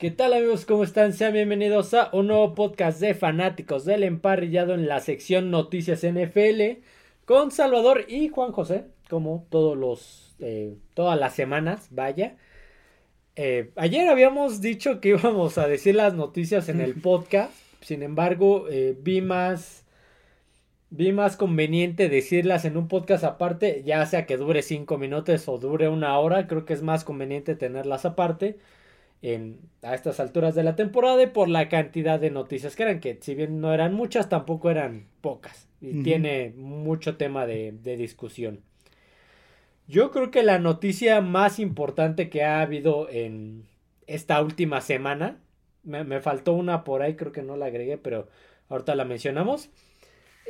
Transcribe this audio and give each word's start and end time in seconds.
¿Qué 0.00 0.10
tal 0.10 0.32
amigos? 0.32 0.64
¿Cómo 0.64 0.82
están? 0.82 1.12
Sean 1.12 1.34
bienvenidos 1.34 1.92
a 1.92 2.08
un 2.14 2.28
nuevo 2.28 2.54
podcast 2.54 3.02
de 3.02 3.12
fanáticos 3.12 3.84
del 3.84 4.02
emparrillado 4.02 4.72
en 4.72 4.88
la 4.88 5.00
sección 5.00 5.50
Noticias 5.50 6.06
NFL 6.06 6.80
con 7.26 7.50
Salvador 7.50 8.06
y 8.08 8.28
Juan 8.28 8.50
José, 8.52 8.86
como 9.10 9.46
todos 9.50 9.76
los, 9.76 10.34
eh, 10.38 10.74
todas 10.94 11.20
las 11.20 11.34
semanas, 11.34 11.88
vaya. 11.90 12.38
Eh, 13.36 13.72
ayer 13.76 14.08
habíamos 14.08 14.62
dicho 14.62 15.02
que 15.02 15.10
íbamos 15.10 15.58
a 15.58 15.68
decir 15.68 15.96
las 15.96 16.14
noticias 16.14 16.70
en 16.70 16.80
el 16.80 16.94
podcast, 17.02 17.52
sin 17.82 18.02
embargo, 18.02 18.68
eh, 18.70 18.96
vi 18.98 19.20
más 19.20 19.84
vi 20.88 21.12
más 21.12 21.36
conveniente 21.36 22.08
decirlas 22.08 22.64
en 22.64 22.78
un 22.78 22.88
podcast 22.88 23.22
aparte, 23.22 23.82
ya 23.84 24.06
sea 24.06 24.24
que 24.24 24.38
dure 24.38 24.62
cinco 24.62 24.96
minutos 24.96 25.46
o 25.46 25.58
dure 25.58 25.90
una 25.90 26.18
hora, 26.18 26.46
creo 26.46 26.64
que 26.64 26.72
es 26.72 26.82
más 26.82 27.04
conveniente 27.04 27.54
tenerlas 27.54 28.06
aparte 28.06 28.56
en, 29.22 29.58
a 29.82 29.94
estas 29.94 30.20
alturas 30.20 30.54
de 30.54 30.62
la 30.62 30.76
temporada 30.76 31.22
y 31.22 31.26
por 31.26 31.48
la 31.48 31.68
cantidad 31.68 32.18
de 32.18 32.30
noticias 32.30 32.76
que 32.76 32.82
eran, 32.84 33.00
que 33.00 33.18
si 33.20 33.34
bien 33.34 33.60
no 33.60 33.72
eran 33.72 33.94
muchas, 33.94 34.28
tampoco 34.28 34.70
eran 34.70 35.06
pocas 35.20 35.68
y 35.80 36.02
tiene 36.02 36.52
mucho 36.56 37.16
tema 37.16 37.46
de, 37.46 37.72
de 37.82 37.96
discusión. 37.96 38.60
Yo 39.88 40.10
creo 40.10 40.30
que 40.30 40.42
la 40.42 40.58
noticia 40.58 41.20
más 41.20 41.58
importante 41.58 42.28
que 42.28 42.44
ha 42.44 42.60
habido 42.60 43.08
en 43.10 43.64
esta 44.06 44.42
última 44.42 44.80
semana, 44.80 45.38
me, 45.82 46.04
me 46.04 46.20
faltó 46.20 46.52
una 46.52 46.84
por 46.84 47.02
ahí, 47.02 47.16
creo 47.16 47.32
que 47.32 47.42
no 47.42 47.56
la 47.56 47.66
agregué, 47.66 47.96
pero 47.96 48.28
ahorita 48.68 48.94
la 48.94 49.04
mencionamos 49.04 49.70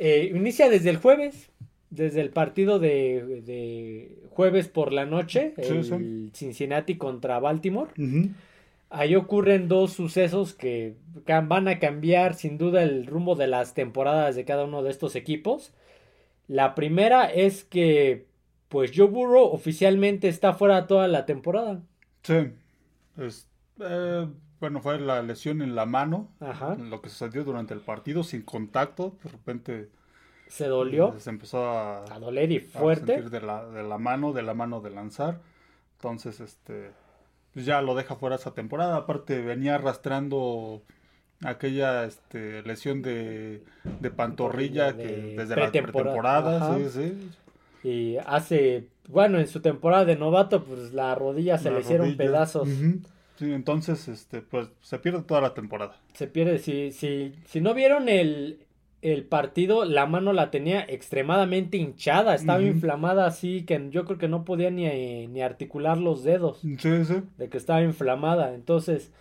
eh, 0.03 0.31
inicia 0.33 0.67
desde 0.67 0.89
el 0.89 0.97
jueves, 0.97 1.51
desde 1.91 2.21
el 2.21 2.31
partido 2.31 2.79
de, 2.79 4.17
jueves 4.31 4.67
por 4.67 4.93
la 4.93 5.05
noche, 5.05 5.53
el 5.57 6.31
Cincinnati 6.33 6.97
contra 6.97 7.39
Baltimore. 7.39 7.91
Ahí 8.93 9.15
ocurren 9.15 9.69
dos 9.69 9.93
sucesos 9.93 10.53
que 10.53 10.97
van 11.25 11.69
a 11.69 11.79
cambiar 11.79 12.33
sin 12.35 12.57
duda 12.57 12.83
el 12.83 13.07
rumbo 13.07 13.35
de 13.35 13.47
las 13.47 13.73
temporadas 13.73 14.35
de 14.35 14.43
cada 14.43 14.65
uno 14.65 14.83
de 14.83 14.91
estos 14.91 15.15
equipos. 15.15 15.73
La 16.49 16.75
primera 16.75 17.31
es 17.31 17.63
que, 17.63 18.27
pues 18.67 18.91
Joe 18.93 19.07
Burrow 19.07 19.45
oficialmente 19.45 20.27
está 20.27 20.51
fuera 20.53 20.87
toda 20.87 21.07
la 21.07 21.25
temporada. 21.25 21.81
Sí. 22.23 22.51
Eh, 23.79 24.27
bueno, 24.59 24.81
fue 24.81 24.99
la 24.99 25.21
lesión 25.21 25.61
en 25.61 25.73
la 25.73 25.85
mano, 25.85 26.27
lo 26.77 27.01
que 27.01 27.07
sucedió 27.07 27.45
durante 27.45 27.73
el 27.73 27.79
partido, 27.79 28.23
sin 28.23 28.41
contacto, 28.41 29.15
de 29.23 29.29
repente... 29.29 29.89
Se 30.49 30.67
dolió. 30.67 31.17
Se 31.17 31.29
empezó 31.29 31.63
a, 31.65 32.03
a 32.13 32.19
doler 32.19 32.51
y 32.51 32.59
fuerte. 32.59 33.13
A 33.13 33.15
sentir 33.15 33.31
de 33.31 33.39
la, 33.39 33.65
de 33.67 33.83
la 33.83 33.97
mano, 33.97 34.33
de 34.33 34.41
la 34.41 34.53
mano 34.53 34.81
de 34.81 34.89
lanzar. 34.89 35.39
Entonces, 35.95 36.41
este, 36.41 36.91
pues 37.53 37.65
ya 37.65 37.81
lo 37.81 37.95
deja 37.95 38.15
fuera 38.15 38.35
esa 38.35 38.53
temporada. 38.53 38.95
Aparte, 38.97 39.41
venía 39.41 39.75
arrastrando 39.75 40.81
aquella 41.43 42.05
este, 42.05 42.61
lesión 42.63 43.01
de, 43.01 43.63
de 43.99 44.11
pantorrilla 44.11 44.95
que 44.95 45.35
desde 45.37 45.55
la 45.55 45.71
pretemporada, 45.71 46.77
sí, 46.77 46.89
sí. 46.89 47.29
Y 47.83 48.17
hace, 48.25 48.87
bueno, 49.07 49.39
en 49.39 49.47
su 49.47 49.59
temporada 49.59 50.05
de 50.05 50.15
novato, 50.15 50.63
pues 50.63 50.93
la 50.93 51.15
rodilla 51.15 51.57
se 51.57 51.71
le 51.71 51.79
hicieron 51.79 52.15
pedazos 52.15 52.69
entonces, 53.49 54.07
este, 54.07 54.41
pues 54.41 54.69
se 54.81 54.99
pierde 54.99 55.23
toda 55.23 55.41
la 55.41 55.53
temporada. 55.53 55.99
Se 56.13 56.27
pierde, 56.27 56.59
si, 56.59 56.91
si, 56.91 57.33
si 57.45 57.61
no 57.61 57.73
vieron 57.73 58.09
el, 58.09 58.59
el 59.01 59.25
partido, 59.25 59.85
la 59.85 60.05
mano 60.05 60.31
la 60.33 60.51
tenía 60.51 60.81
extremadamente 60.87 61.77
hinchada, 61.77 62.35
estaba 62.35 62.61
inflamada 62.61 63.25
así 63.25 63.63
que 63.63 63.89
yo 63.89 64.05
creo 64.05 64.17
que 64.17 64.27
no 64.27 64.45
podía 64.45 64.69
ni, 64.69 65.27
ni 65.27 65.41
articular 65.41 65.97
los 65.97 66.23
dedos. 66.23 66.59
Sí, 66.61 66.77
sí. 66.77 67.23
De 67.37 67.49
que 67.49 67.57
estaba 67.57 67.81
inflamada. 67.81 68.53
Entonces, 68.53 69.11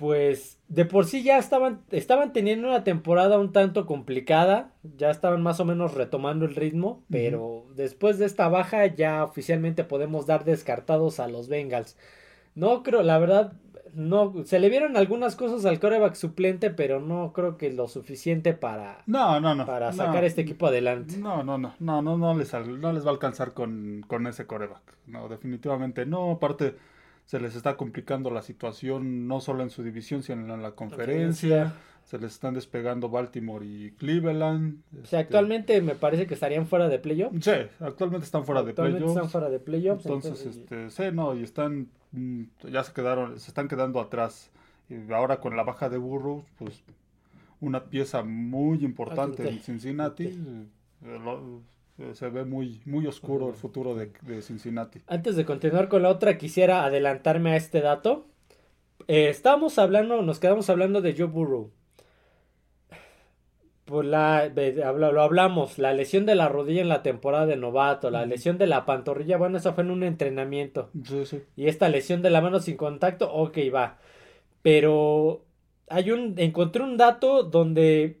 pues 0.00 0.58
de 0.68 0.86
por 0.86 1.04
sí 1.04 1.22
ya 1.22 1.36
estaban, 1.36 1.82
estaban 1.90 2.32
teniendo 2.32 2.68
una 2.68 2.84
temporada 2.84 3.38
un 3.38 3.52
tanto 3.52 3.84
complicada, 3.84 4.72
ya 4.96 5.10
estaban 5.10 5.42
más 5.42 5.60
o 5.60 5.66
menos 5.66 5.92
retomando 5.92 6.46
el 6.46 6.54
ritmo, 6.54 7.02
pero 7.10 7.66
después 7.74 8.18
de 8.18 8.24
esta 8.24 8.48
baja 8.48 8.86
ya 8.86 9.22
oficialmente 9.24 9.84
podemos 9.84 10.26
dar 10.26 10.44
descartados 10.44 11.20
a 11.20 11.28
los 11.28 11.48
Bengals. 11.48 11.98
No 12.54 12.82
creo, 12.82 13.02
la 13.02 13.18
verdad, 13.18 13.52
no, 13.94 14.44
se 14.44 14.58
le 14.58 14.68
vieron 14.68 14.96
algunas 14.96 15.36
cosas 15.36 15.64
al 15.64 15.80
coreback 15.80 16.14
suplente, 16.14 16.70
pero 16.70 17.00
no 17.00 17.32
creo 17.32 17.56
que 17.56 17.72
lo 17.72 17.88
suficiente 17.88 18.52
para, 18.52 19.02
no, 19.06 19.40
no, 19.40 19.54
no, 19.54 19.66
para 19.66 19.92
sacar 19.92 20.24
este 20.24 20.42
equipo 20.42 20.66
adelante. 20.66 21.16
No, 21.16 21.42
no, 21.42 21.58
no, 21.58 21.74
no, 21.78 22.02
no, 22.02 22.16
no 22.16 22.34
les, 22.34 22.52
no 22.52 22.92
les 22.92 23.04
va 23.04 23.10
a 23.10 23.12
alcanzar 23.12 23.52
con, 23.52 24.04
con 24.06 24.26
ese 24.26 24.46
coreback. 24.46 24.82
No, 25.06 25.28
definitivamente 25.28 26.06
no. 26.06 26.32
Aparte, 26.32 26.76
se 27.24 27.40
les 27.40 27.54
está 27.54 27.76
complicando 27.76 28.30
la 28.30 28.42
situación 28.42 29.28
no 29.28 29.40
solo 29.40 29.62
en 29.62 29.70
su 29.70 29.82
división, 29.82 30.22
sino 30.22 30.54
en 30.54 30.62
la 30.62 30.72
conferencia. 30.72 31.74
Se 32.04 32.18
les 32.18 32.32
están 32.32 32.54
despegando 32.54 33.08
Baltimore 33.08 33.64
y 33.64 33.92
Cleveland. 33.92 34.82
O 34.92 34.96
sea, 34.96 35.02
este, 35.02 35.16
actualmente 35.18 35.80
me 35.80 35.94
parece 35.94 36.26
que 36.26 36.34
estarían 36.34 36.66
fuera 36.66 36.88
de 36.88 36.98
playoffs. 36.98 37.44
Sí, 37.44 37.52
actualmente 37.78 38.24
están 38.24 38.44
fuera 38.44 38.62
de 38.62 38.74
playoffs. 38.74 39.04
están 39.04 39.30
fuera 39.30 39.48
de 39.48 39.60
playoffs. 39.60 40.06
Entonces, 40.06 40.44
este, 40.44 40.90
sí, 40.90 41.04
no, 41.12 41.36
y 41.36 41.44
están, 41.44 41.88
mm, 42.12 42.42
ya 42.70 42.82
se 42.82 42.92
quedaron, 42.92 43.38
se 43.38 43.50
están 43.50 43.68
quedando 43.68 44.00
atrás. 44.00 44.50
Y 44.88 45.12
ahora 45.12 45.38
con 45.38 45.56
la 45.56 45.62
baja 45.62 45.88
de 45.88 45.98
Burrow, 45.98 46.44
pues 46.58 46.82
una 47.60 47.84
pieza 47.84 48.24
muy 48.24 48.84
importante 48.84 49.48
en 49.48 49.60
Cincinnati. 49.60 50.24
Eh, 51.04 51.18
eh, 51.98 52.14
se 52.14 52.28
ve 52.30 52.44
muy, 52.44 52.80
muy 52.86 53.06
oscuro 53.06 53.48
el 53.48 53.54
futuro 53.54 53.94
de, 53.94 54.42
Cincinnati. 54.42 55.00
Antes 55.06 55.36
de 55.36 55.44
continuar 55.44 55.88
con 55.88 56.02
la 56.02 56.08
otra, 56.08 56.38
quisiera 56.38 56.84
adelantarme 56.84 57.52
a 57.52 57.56
este 57.56 57.80
dato. 57.80 58.26
Eh, 59.06 59.28
estábamos 59.28 59.78
hablando, 59.78 60.22
nos 60.22 60.40
quedamos 60.40 60.70
hablando 60.70 61.02
de 61.02 61.14
Joe 61.16 61.26
Burrow 61.26 61.70
pues 63.90 64.06
la, 64.06 64.48
lo 64.48 65.22
hablamos, 65.22 65.78
la 65.78 65.92
lesión 65.92 66.24
de 66.24 66.36
la 66.36 66.48
rodilla 66.48 66.80
en 66.80 66.88
la 66.88 67.02
temporada 67.02 67.46
de 67.46 67.56
novato, 67.56 68.10
la 68.10 68.24
lesión 68.24 68.56
de 68.56 68.66
la 68.66 68.86
pantorrilla, 68.86 69.36
bueno, 69.36 69.58
eso 69.58 69.74
fue 69.74 69.84
en 69.84 69.90
un 69.90 70.04
entrenamiento. 70.04 70.90
Sí, 71.04 71.26
sí. 71.26 71.42
Y 71.56 71.66
esta 71.66 71.88
lesión 71.88 72.22
de 72.22 72.30
la 72.30 72.40
mano 72.40 72.60
sin 72.60 72.76
contacto, 72.76 73.32
ok, 73.32 73.58
va. 73.74 73.98
Pero 74.62 75.44
hay 75.88 76.12
un, 76.12 76.34
encontré 76.38 76.82
un 76.82 76.96
dato 76.96 77.42
donde 77.42 78.20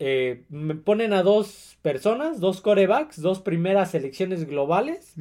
eh, 0.00 0.44
me 0.48 0.74
ponen 0.74 1.12
a 1.12 1.22
dos 1.22 1.76
personas, 1.82 2.38
dos 2.40 2.60
corebacks, 2.60 3.20
dos 3.20 3.40
primeras 3.40 3.92
selecciones 3.92 4.46
globales. 4.46 5.14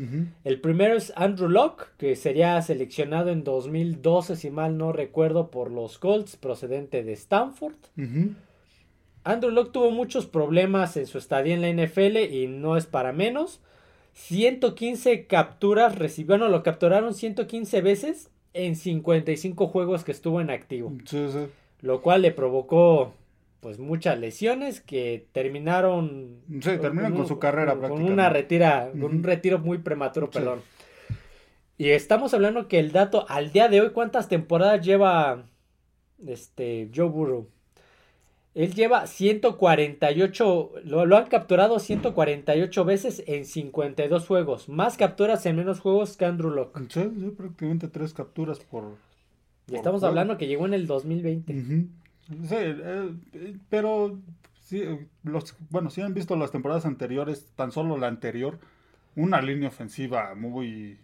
El 0.44 0.60
primero 0.62 0.96
es 0.96 1.14
Andrew 1.16 1.50
Locke, 1.50 1.88
que 1.98 2.16
sería 2.16 2.62
seleccionado 2.62 3.30
en 3.30 3.44
2012, 3.44 4.36
si 4.36 4.52
mal 4.52 4.78
no 4.78 4.92
recuerdo, 4.92 5.50
por 5.50 5.72
los 5.72 5.98
Colts, 5.98 6.36
procedente 6.36 7.04
de 7.04 7.14
Stanford. 7.14 7.76
Andrew 9.28 9.52
Locke 9.52 9.74
tuvo 9.74 9.92
muchos 9.92 10.26
problemas 10.26 10.96
en 10.96 11.06
su 11.06 11.18
estadía 11.18 11.54
en 11.54 11.62
la 11.62 11.70
NFL 11.70 12.18
y 12.34 12.48
no 12.48 12.78
es 12.78 12.86
para 12.86 13.12
menos. 13.12 13.60
115 14.14 15.28
capturas 15.28 15.98
recibió, 15.98 16.38
no, 16.38 16.48
lo 16.48 16.64
capturaron 16.64 17.14
115 17.14 17.82
veces 17.82 18.30
en 18.54 18.76
55 18.78 19.68
juegos 19.68 20.06
que 20.06 20.14
estuvo 20.14 20.40
en 20.40 20.50
activo. 20.50 20.94
Sí, 21.06 21.28
sí. 21.30 21.40
Lo 21.82 22.02
cual 22.02 22.22
le 22.22 22.32
provocó 22.32 23.14
pues 23.60 23.80
muchas 23.80 24.18
lesiones 24.18 24.80
que 24.80 25.28
terminaron 25.34 26.40
sí, 26.62 26.78
terminan 26.80 27.14
con, 27.14 27.28
su 27.28 27.38
carrera 27.38 27.76
con 27.76 28.02
una 28.02 28.30
retira, 28.30 28.90
con 28.92 29.04
un 29.04 29.24
retiro 29.24 29.60
muy 29.60 29.80
prematuro, 29.80 30.30
perdón. 30.30 30.62
Y 31.78 31.90
estamos 31.90 32.34
hablando 32.34 32.68
que 32.68 32.80
el 32.80 32.94
dato 32.94 33.26
al 33.28 33.52
día 33.52 33.68
de 33.68 33.82
hoy 33.82 33.90
cuántas 33.90 34.30
temporadas 34.30 34.86
lleva 34.86 35.44
este 36.26 36.90
Joe 36.96 37.10
Burrow? 37.10 37.50
Él 38.58 38.74
lleva 38.74 39.06
148, 39.06 40.72
lo, 40.86 41.06
lo, 41.06 41.18
han 41.18 41.28
capturado 41.28 41.78
148 41.78 42.86
veces 42.86 43.24
en 43.28 43.46
52 43.46 44.26
juegos. 44.26 44.68
Más 44.68 44.98
capturas 44.98 45.46
en 45.46 45.58
menos 45.58 45.80
juegos 45.80 46.18
que 46.18 46.26
Andrew 46.26 46.50
Locke. 46.50 46.82
Sí, 46.90 47.04
prácticamente 47.38 47.88
tres 47.88 48.16
capturas 48.16 48.60
por... 48.60 48.96
Y 49.68 49.76
estamos 49.76 50.02
hablando 50.02 50.40
que 50.40 50.48
llegó 50.48 50.66
en 50.66 50.74
el 50.74 50.88
2020. 50.88 51.54
Sí, 51.54 52.56
eh, 52.56 53.14
pero 53.70 54.18
sí, 54.64 54.84
los, 55.22 55.56
bueno, 55.70 55.92
si 55.92 56.02
han 56.02 56.16
visto 56.16 56.36
las 56.36 56.50
temporadas 56.50 56.88
anteriores, 56.88 57.52
tan 57.56 57.72
solo 57.72 57.96
la 58.00 58.08
anterior, 58.08 58.58
una 59.16 59.40
línea 59.40 59.70
ofensiva 59.70 60.34
muy 60.34 60.98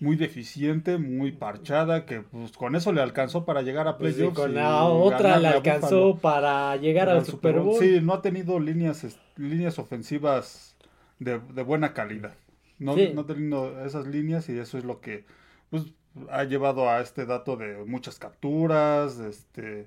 muy 0.00 0.16
deficiente, 0.16 0.96
muy 0.96 1.30
parchada, 1.30 2.06
que 2.06 2.22
pues 2.22 2.52
con 2.52 2.74
eso 2.74 2.90
le 2.92 3.02
alcanzó 3.02 3.44
para 3.44 3.60
llegar 3.60 3.86
a 3.86 3.98
pues 3.98 4.14
playoffs. 4.14 4.36
con 4.36 4.54
la 4.54 4.84
otra 4.84 5.38
le 5.38 5.48
alcanzó 5.48 6.16
para 6.16 6.74
llegar 6.76 7.10
al 7.10 7.24
Super 7.26 7.60
Bowl. 7.60 7.78
Sí, 7.78 8.00
no 8.02 8.14
ha 8.14 8.22
tenido 8.22 8.58
líneas, 8.58 9.06
líneas 9.36 9.78
ofensivas 9.78 10.74
de, 11.18 11.36
buena 11.36 11.92
calidad. 11.92 12.34
No, 12.78 12.96
no 12.96 13.20
ha 13.20 13.26
tenido 13.26 13.84
esas 13.84 14.06
líneas 14.06 14.48
y 14.48 14.58
eso 14.58 14.78
es 14.78 14.84
lo 14.84 15.02
que 15.02 15.26
pues, 15.68 15.84
ha 16.30 16.44
llevado 16.44 16.88
a 16.88 17.02
este 17.02 17.26
dato 17.26 17.56
de 17.56 17.84
muchas 17.84 18.18
capturas, 18.18 19.18
este, 19.18 19.86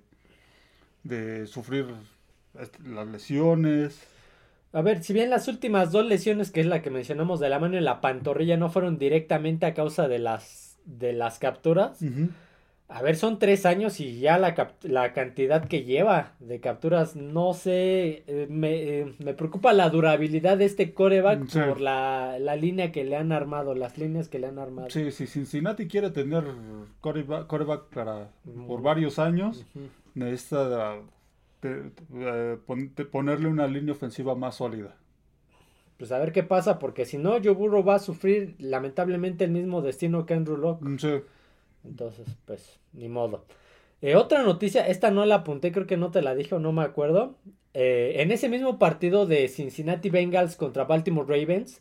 de 1.03 1.47
sufrir 1.47 1.87
este, 2.59 2.83
las 2.87 3.07
lesiones. 3.07 4.12
A 4.73 4.81
ver, 4.81 5.03
si 5.03 5.13
bien 5.13 5.29
las 5.29 5.47
últimas 5.47 5.91
dos 5.91 6.03
lesiones, 6.05 6.49
que 6.49 6.59
es 6.59 6.65
la 6.65 6.81
que 6.81 6.89
mencionamos 6.89 7.39
de 7.39 7.47
la 7.47 7.59
mano 7.59 7.77
y 7.77 7.81
la 7.81 8.01
pantorrilla, 8.01 8.57
no 8.57 8.69
fueron 8.69 8.97
directamente 8.97 9.67
a 9.67 9.75
causa 9.75 10.07
de 10.07 10.17
las, 10.17 10.79
de 10.85 11.13
las 11.13 11.37
capturas, 11.37 11.99
A 12.89 13.01
ver, 13.01 13.15
son 13.15 13.39
tres 13.39 13.65
años 13.65 13.99
y 13.99 14.19
ya 14.19 14.37
la, 14.37 14.73
la 14.81 15.13
cantidad 15.13 15.67
que 15.67 15.83
lleva 15.83 16.33
de 16.39 16.59
capturas, 16.59 17.15
no 17.15 17.53
sé, 17.53 18.23
eh, 18.27 18.47
me, 18.49 18.99
eh, 18.99 19.13
me, 19.19 19.33
preocupa 19.33 19.73
la 19.73 19.89
durabilidad 19.89 20.57
de 20.57 20.65
este 20.65 20.93
coreback 20.93 21.67
por 21.67 21.79
la, 21.79 22.37
la, 22.39 22.55
línea 22.55 22.91
que 22.91 23.03
le 23.03 23.15
han 23.15 23.31
armado, 23.31 23.73
las 23.73 23.97
líneas 23.97 24.27
que 24.27 24.37
le 24.37 24.47
han 24.47 24.59
armado. 24.59 24.89
Sí, 24.89 25.11
si 25.11 25.27
Cincinnati 25.27 25.87
quiere 25.87 26.09
tener 26.09 26.43
coreback, 26.99 27.85
para, 27.93 28.29
por 28.67 28.81
varios 28.81 29.17
años, 29.17 29.65
necesita 30.13 30.99
eh, 31.69 32.57
ponerle 33.11 33.47
una 33.47 33.67
línea 33.67 33.93
ofensiva 33.93 34.35
más 34.35 34.55
sólida. 34.55 34.95
Pues 35.97 36.11
a 36.11 36.19
ver 36.19 36.31
qué 36.31 36.43
pasa, 36.43 36.79
porque 36.79 37.05
si 37.05 37.17
no, 37.17 37.33
Joe 37.43 37.51
Burrow 37.51 37.83
va 37.83 37.95
a 37.95 37.99
sufrir 37.99 38.55
lamentablemente 38.59 39.45
el 39.45 39.51
mismo 39.51 39.81
destino 39.81 40.25
que 40.25 40.33
Andrew 40.33 40.57
Locke. 40.57 40.85
Sí. 40.99 41.21
Entonces, 41.85 42.27
pues, 42.45 42.79
ni 42.93 43.09
modo. 43.09 43.45
Eh, 44.01 44.15
otra 44.15 44.43
noticia, 44.43 44.85
esta 44.87 45.11
no 45.11 45.25
la 45.25 45.35
apunté, 45.35 45.71
creo 45.71 45.87
que 45.87 45.95
no 45.95 46.11
te 46.11 46.21
la 46.21 46.35
dije 46.35 46.55
o 46.55 46.59
no 46.59 46.71
me 46.73 46.81
acuerdo. 46.81 47.35
Eh, 47.73 48.15
en 48.17 48.31
ese 48.31 48.49
mismo 48.49 48.77
partido 48.77 49.25
de 49.25 49.47
Cincinnati 49.47 50.09
Bengals 50.09 50.55
contra 50.55 50.83
Baltimore 50.83 51.25
Ravens, 51.27 51.79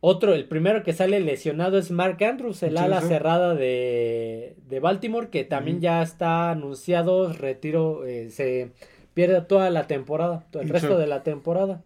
otro, 0.00 0.34
el 0.34 0.46
primero 0.46 0.82
que 0.82 0.94
sale 0.94 1.20
lesionado 1.20 1.78
es 1.78 1.90
Mark 1.90 2.24
Andrews, 2.24 2.62
el 2.62 2.76
ala 2.76 3.02
cerrada 3.02 3.54
de, 3.54 4.56
de, 4.66 4.80
Baltimore, 4.80 5.28
que 5.28 5.44
también 5.44 5.80
ya 5.80 6.02
está 6.02 6.50
anunciado, 6.50 7.32
retiro, 7.32 8.04
eh, 8.04 8.30
se 8.30 8.72
pierde 9.14 9.40
toda 9.42 9.70
la 9.70 9.86
temporada, 9.86 10.44
todo 10.50 10.62
el 10.62 10.68
resto 10.68 10.98
de 10.98 11.06
la 11.06 11.22
temporada. 11.22 11.82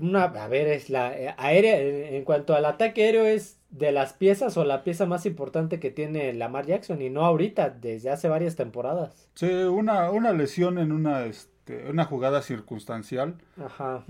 Una, 0.00 0.24
a 0.24 0.48
ver, 0.48 0.68
es 0.68 0.90
la 0.90 1.34
aérea, 1.38 1.80
en 1.80 2.24
cuanto 2.24 2.54
al 2.54 2.64
ataque 2.64 3.04
aéreo 3.04 3.26
es 3.26 3.58
de 3.70 3.92
las 3.92 4.12
piezas 4.12 4.56
o 4.56 4.64
la 4.64 4.84
pieza 4.84 5.06
más 5.06 5.26
importante 5.26 5.80
que 5.80 5.90
tiene 5.90 6.32
Lamar 6.32 6.66
Jackson 6.66 7.02
y 7.02 7.10
no 7.10 7.24
ahorita, 7.24 7.70
desde 7.70 8.10
hace 8.10 8.28
varias 8.28 8.56
temporadas. 8.56 9.28
Sí, 9.34 9.46
una, 9.46 10.10
una 10.10 10.32
lesión 10.32 10.78
en 10.78 10.92
una, 10.92 11.24
este, 11.26 11.90
una 11.90 12.04
jugada 12.04 12.42
circunstancial. 12.42 13.34
Ajá. 13.62 14.04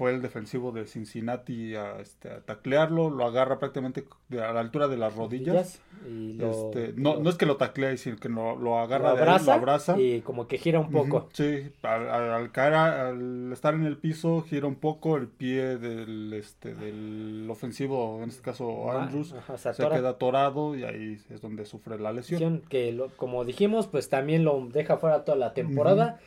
Fue 0.00 0.12
el 0.12 0.22
defensivo 0.22 0.72
de 0.72 0.86
Cincinnati 0.86 1.74
a, 1.74 2.00
este, 2.00 2.30
a 2.30 2.40
taclearlo, 2.40 3.10
lo 3.10 3.26
agarra 3.26 3.58
prácticamente 3.58 4.06
a 4.32 4.50
la 4.50 4.60
altura 4.60 4.88
de 4.88 4.96
las 4.96 5.14
rodillas. 5.14 5.82
Este, 6.06 6.94
no, 6.96 7.18
no 7.18 7.28
es 7.28 7.36
que 7.36 7.44
lo 7.44 7.58
taclea, 7.58 7.94
sino 7.98 8.16
que 8.16 8.30
lo, 8.30 8.56
lo 8.56 8.78
agarra, 8.78 9.12
lo 9.12 9.18
abraza, 9.18 9.52
abraza, 9.52 10.00
Y 10.00 10.22
como 10.22 10.48
que 10.48 10.56
gira 10.56 10.80
un 10.80 10.90
poco. 10.90 11.28
Sí, 11.34 11.70
al, 11.82 12.50
caer, 12.50 12.72
al 12.72 13.52
estar 13.52 13.74
en 13.74 13.84
el 13.84 13.98
piso, 13.98 14.40
gira 14.48 14.66
un 14.66 14.76
poco 14.76 15.18
el 15.18 15.28
pie 15.28 15.76
del, 15.76 16.32
este, 16.32 16.74
del 16.74 17.46
ofensivo, 17.50 18.22
en 18.22 18.30
este 18.30 18.40
caso 18.40 18.90
Andrews, 18.90 19.34
se, 19.58 19.72
queda 19.86 20.08
atorado 20.08 20.76
y 20.76 20.84
ahí 20.84 21.18
es 21.28 21.42
donde 21.42 21.66
sufre 21.66 21.98
la 21.98 22.14
lesión. 22.14 22.62
Que 22.70 22.98
como 23.18 23.44
dijimos, 23.44 23.86
pues 23.86 24.08
también 24.08 24.44
lo 24.44 24.66
deja 24.72 24.96
fuera 24.96 25.26
toda 25.26 25.36
la 25.36 25.52
temporada. 25.52 26.18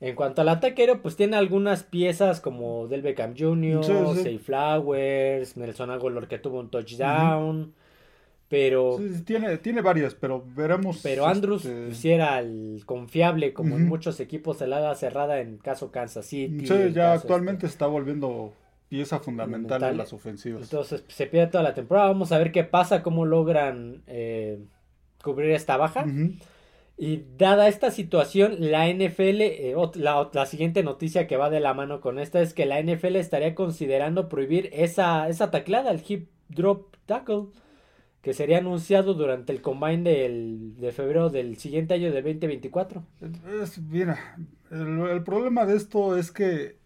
En 0.00 0.14
cuanto 0.14 0.42
al 0.42 0.48
ataque 0.50 0.98
pues 1.02 1.16
tiene 1.16 1.36
algunas 1.36 1.82
piezas 1.82 2.40
como 2.40 2.86
Del 2.86 3.02
Beckham 3.02 3.34
Jr., 3.36 4.16
sí, 4.22 4.38
Flowers, 4.38 5.56
Nelson 5.56 5.90
Aguilar 5.90 6.28
que 6.28 6.38
tuvo 6.38 6.60
un 6.60 6.70
touchdown. 6.70 7.72
Pero. 8.48 9.00
tiene, 9.24 9.56
tiene 9.58 9.80
varias, 9.80 10.14
pero 10.14 10.44
veremos. 10.54 11.00
Pero 11.02 11.26
Andrews 11.26 11.64
este... 11.64 11.94
si 11.94 12.10
era 12.10 12.38
el 12.38 12.82
confiable, 12.86 13.52
como 13.52 13.76
en 13.76 13.88
muchos 13.88 14.20
equipos, 14.20 14.60
el 14.62 14.72
ala 14.72 14.94
cerrada 14.94 15.40
en 15.40 15.56
caso 15.56 15.90
Kansas 15.90 16.26
City. 16.26 16.66
Sí, 16.66 16.92
ya 16.92 17.14
actualmente 17.14 17.66
este 17.66 17.74
está 17.74 17.86
volviendo 17.86 18.52
pieza 18.88 19.18
fundamental, 19.18 19.82
en 19.82 19.96
las 19.96 20.12
ofensivas. 20.12 20.62
Entonces 20.62 21.04
se 21.08 21.26
pierde 21.26 21.48
toda 21.48 21.64
la 21.64 21.74
temporada. 21.74 22.08
Vamos 22.08 22.30
a 22.30 22.38
ver 22.38 22.52
qué 22.52 22.62
pasa, 22.62 23.02
cómo 23.02 23.24
logran 23.24 24.02
eh, 24.06 24.58
cubrir 25.22 25.50
esta 25.50 25.76
baja. 25.76 26.06
Y 26.98 27.24
dada 27.36 27.68
esta 27.68 27.90
situación, 27.90 28.56
la 28.58 28.88
NFL, 28.88 29.42
eh, 29.42 29.74
la, 29.96 30.46
siguiente 30.46 30.82
noticia 30.82 31.26
que 31.26 31.36
va 31.36 31.50
de 31.50 31.60
la 31.60 31.74
mano 31.74 32.00
con 32.00 32.18
esta 32.18 32.40
es 32.40 32.54
que 32.54 32.64
la 32.64 32.80
NFL 32.82 33.16
estaría 33.16 33.54
considerando 33.54 34.30
prohibir 34.30 34.70
esa, 34.72 35.28
esa 35.28 35.50
taclada, 35.50 35.90
el 35.90 36.02
hip 36.06 36.30
drop 36.48 36.96
tackle, 37.04 37.48
que 38.22 38.32
sería 38.32 38.58
anunciado 38.58 39.12
durante 39.12 39.52
el 39.52 39.60
combine 39.60 40.10
del, 40.10 40.76
de 40.78 40.90
febrero 40.90 41.28
del 41.28 41.58
siguiente 41.58 41.92
año 41.92 42.10
de 42.10 42.22
2024. 42.22 43.04
Es, 43.62 43.78
mira, 43.78 44.38
el, 44.70 45.22
problema 45.22 45.66
de 45.66 45.76
esto 45.76 46.16
es 46.16 46.32
que 46.32 46.78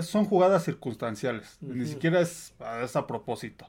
son 0.00 0.24
jugadas 0.24 0.64
circunstanciales, 0.64 1.58
ni 1.60 1.84
siquiera 1.84 2.20
es, 2.20 2.54
es 2.82 2.96
a 2.96 3.06
propósito. 3.06 3.68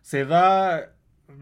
Se 0.00 0.24
da 0.24 0.94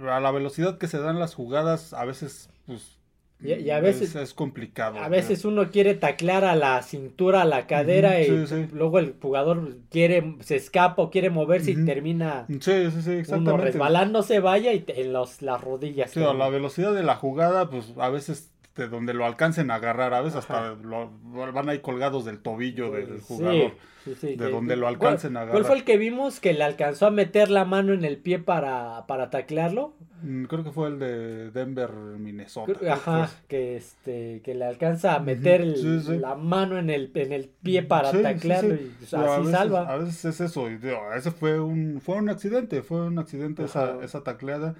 a 0.08 0.20
la 0.20 0.30
velocidad 0.32 0.78
que 0.78 0.88
se 0.88 0.98
dan 0.98 1.20
las 1.20 1.34
jugadas, 1.34 1.94
a 1.94 2.04
veces 2.04 2.50
pues 2.66 2.99
y, 3.42 3.70
a 3.70 3.80
veces 3.80 4.14
es, 4.14 4.34
complicado. 4.34 4.98
A 4.98 5.08
veces 5.08 5.44
uno 5.44 5.70
quiere 5.70 5.94
taclear 5.94 6.44
a 6.44 6.54
la 6.54 6.82
cintura, 6.82 7.42
a 7.42 7.44
la 7.44 7.66
cadera 7.66 8.20
y 8.20 8.46
luego 8.72 8.98
el 8.98 9.14
jugador 9.20 9.76
quiere 9.90 10.36
se 10.40 10.56
escapa 10.56 11.02
o 11.02 11.10
quiere 11.10 11.30
moverse 11.30 11.70
y 11.70 11.84
termina 11.84 12.46
sí, 12.60 12.88
uno 13.32 13.56
resbalándose 13.56 14.40
vaya 14.40 14.72
y 14.72 14.84
en 14.88 15.12
los, 15.12 15.42
las 15.42 15.60
rodillas. 15.60 16.14
La 16.16 16.48
velocidad 16.48 16.94
de 16.94 17.02
la 17.02 17.16
jugada 17.16 17.70
pues 17.70 17.94
a 17.98 18.10
veces 18.10 18.50
de 18.76 18.88
donde 18.88 19.14
lo 19.14 19.26
alcancen 19.26 19.70
a 19.70 19.76
agarrar, 19.76 20.14
a 20.14 20.20
veces 20.20 20.38
hasta 20.38 20.74
lo, 20.74 21.10
van 21.52 21.68
ahí 21.68 21.80
colgados 21.80 22.24
del 22.24 22.38
tobillo 22.38 22.92
del 22.92 23.20
jugador. 23.20 23.72
de 24.04 24.50
donde 24.50 24.76
lo 24.76 24.86
alcancen 24.86 25.36
a 25.36 25.40
agarrar. 25.40 25.60
¿Cuál 25.60 25.64
fue 25.64 25.76
el 25.76 25.84
que 25.84 25.96
vimos 25.96 26.40
que 26.40 26.52
le 26.52 26.62
alcanzó 26.62 27.06
a 27.06 27.10
meter 27.10 27.50
la 27.50 27.64
mano 27.64 27.92
en 27.92 28.04
el 28.04 28.16
pie 28.16 28.38
para, 28.38 29.06
para 29.06 29.28
taclearlo? 29.28 29.94
Mm, 30.22 30.44
creo 30.44 30.62
que 30.62 30.70
fue 30.70 30.88
el 30.88 30.98
de 30.98 31.50
Denver, 31.50 31.90
Minnesota. 31.90 32.72
Ajá, 32.92 33.30
que 33.48 33.76
este 33.76 34.40
que 34.44 34.54
le 34.54 34.66
alcanza 34.66 35.16
a 35.16 35.18
meter 35.18 35.64
la 35.64 36.36
mano 36.36 36.78
en 36.78 36.90
el, 36.90 37.10
en 37.14 37.32
el 37.32 37.48
pie 37.48 37.82
para 37.82 38.12
taclearlo 38.12 38.76
y 38.76 38.92
así 39.00 39.50
salva. 39.50 39.88
A 39.90 39.96
veces 39.96 40.24
es 40.26 40.40
eso, 40.40 40.68
ese 40.68 41.30
fue 41.32 41.58
un 41.58 42.00
fue 42.00 42.16
un 42.16 42.28
accidente, 42.28 42.82
fue 42.82 43.06
un 43.06 43.18
accidente 43.18 43.64
esa, 43.64 44.02
esa 44.04 44.22
tacleada. 44.22 44.76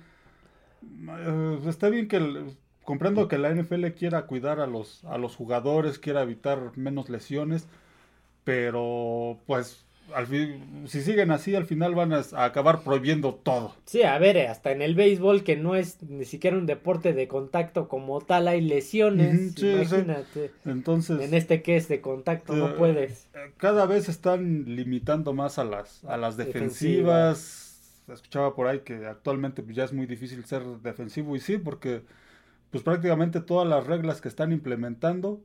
Eh, 0.82 1.58
está 1.66 1.88
bien 1.88 2.08
que 2.08 2.18
comprendo 2.90 3.28
que 3.28 3.38
la 3.38 3.54
NFL 3.54 3.86
quiera 3.96 4.26
cuidar 4.26 4.58
a 4.58 4.66
los 4.66 5.04
a 5.04 5.16
los 5.16 5.36
jugadores, 5.36 6.00
quiera 6.00 6.22
evitar 6.22 6.76
menos 6.76 7.08
lesiones, 7.08 7.68
pero 8.42 9.38
pues 9.46 9.84
al 10.12 10.26
fin, 10.26 10.88
si 10.88 11.02
siguen 11.02 11.30
así, 11.30 11.54
al 11.54 11.66
final 11.66 11.94
van 11.94 12.12
a, 12.12 12.24
acabar 12.44 12.82
prohibiendo 12.82 13.32
todo. 13.32 13.76
Sí, 13.84 14.02
a 14.02 14.18
ver, 14.18 14.38
hasta 14.48 14.72
en 14.72 14.82
el 14.82 14.96
béisbol, 14.96 15.44
que 15.44 15.54
no 15.54 15.76
es 15.76 16.02
ni 16.02 16.24
siquiera 16.24 16.56
un 16.56 16.66
deporte 16.66 17.12
de 17.12 17.28
contacto 17.28 17.86
como 17.86 18.20
tal, 18.22 18.48
hay 18.48 18.60
lesiones. 18.60 19.56
imagínate. 19.56 20.50
Entonces. 20.64 21.20
En 21.20 21.32
este 21.32 21.62
que 21.62 21.76
es 21.76 21.86
de 21.86 22.00
contacto, 22.00 22.56
no 22.56 22.70
eh, 22.70 22.74
puedes. 22.76 23.28
Cada 23.56 23.86
vez 23.86 24.08
están 24.08 24.64
limitando 24.66 25.32
más 25.32 25.60
a 25.60 25.64
las, 25.64 26.02
a 26.06 26.16
las 26.16 26.36
defensivas. 26.36 28.02
Escuchaba 28.12 28.56
por 28.56 28.66
ahí 28.66 28.80
que 28.80 29.06
actualmente 29.06 29.62
pues, 29.62 29.76
ya 29.76 29.84
es 29.84 29.92
muy 29.92 30.06
difícil 30.06 30.44
ser 30.44 30.64
defensivo, 30.82 31.36
y 31.36 31.38
sí, 31.38 31.56
porque 31.56 32.02
pues 32.70 32.82
prácticamente 32.84 33.40
todas 33.40 33.68
las 33.68 33.86
reglas 33.86 34.20
que 34.20 34.28
están 34.28 34.52
implementando 34.52 35.40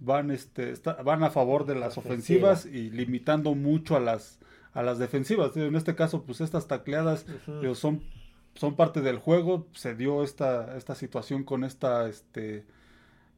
van, 0.00 0.30
este, 0.30 0.74
van 1.04 1.22
a 1.22 1.30
favor 1.30 1.66
de 1.66 1.74
las 1.74 1.98
ofensivas 1.98 2.66
y 2.66 2.90
limitando 2.90 3.54
mucho 3.54 3.96
a 3.96 4.00
las, 4.00 4.38
a 4.72 4.82
las 4.82 4.98
defensivas. 4.98 5.56
En 5.56 5.76
este 5.76 5.94
caso, 5.94 6.22
pues 6.22 6.40
estas 6.40 6.66
tacleadas 6.66 7.26
son, 7.74 8.02
son 8.54 8.76
parte 8.76 9.00
del 9.00 9.18
juego. 9.18 9.66
Se 9.72 9.94
dio 9.94 10.22
esta, 10.22 10.76
esta 10.76 10.94
situación 10.94 11.44
con 11.44 11.64
esta, 11.64 12.08
este, 12.08 12.64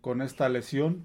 con 0.01 0.23
esta 0.23 0.49
lesión. 0.49 1.05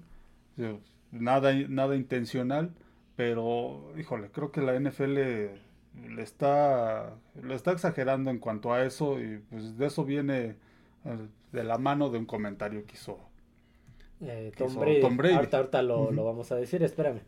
Nada, 1.12 1.52
nada 1.68 1.96
intencional, 1.96 2.72
pero 3.14 3.92
híjole, 3.98 4.30
creo 4.30 4.52
que 4.52 4.60
la 4.60 4.78
NFL 4.78 5.14
le 5.14 6.22
está, 6.22 7.14
le 7.42 7.54
está 7.54 7.72
exagerando 7.72 8.30
en 8.30 8.38
cuanto 8.38 8.72
a 8.72 8.84
eso 8.84 9.20
y 9.20 9.38
pues 9.50 9.78
de 9.78 9.86
eso 9.86 10.04
viene 10.04 10.56
de 11.52 11.64
la 11.64 11.78
mano 11.78 12.10
de 12.10 12.18
un 12.18 12.26
comentario 12.26 12.84
que 12.86 12.94
hizo 12.94 13.18
eh, 14.20 14.52
Tom, 14.56 14.74
Brady. 15.16 15.34
Ahorita, 15.34 15.82
lo, 15.82 16.10
vamos 16.12 16.50
a 16.52 16.56
decir, 16.56 16.82
espérame. 16.82 17.20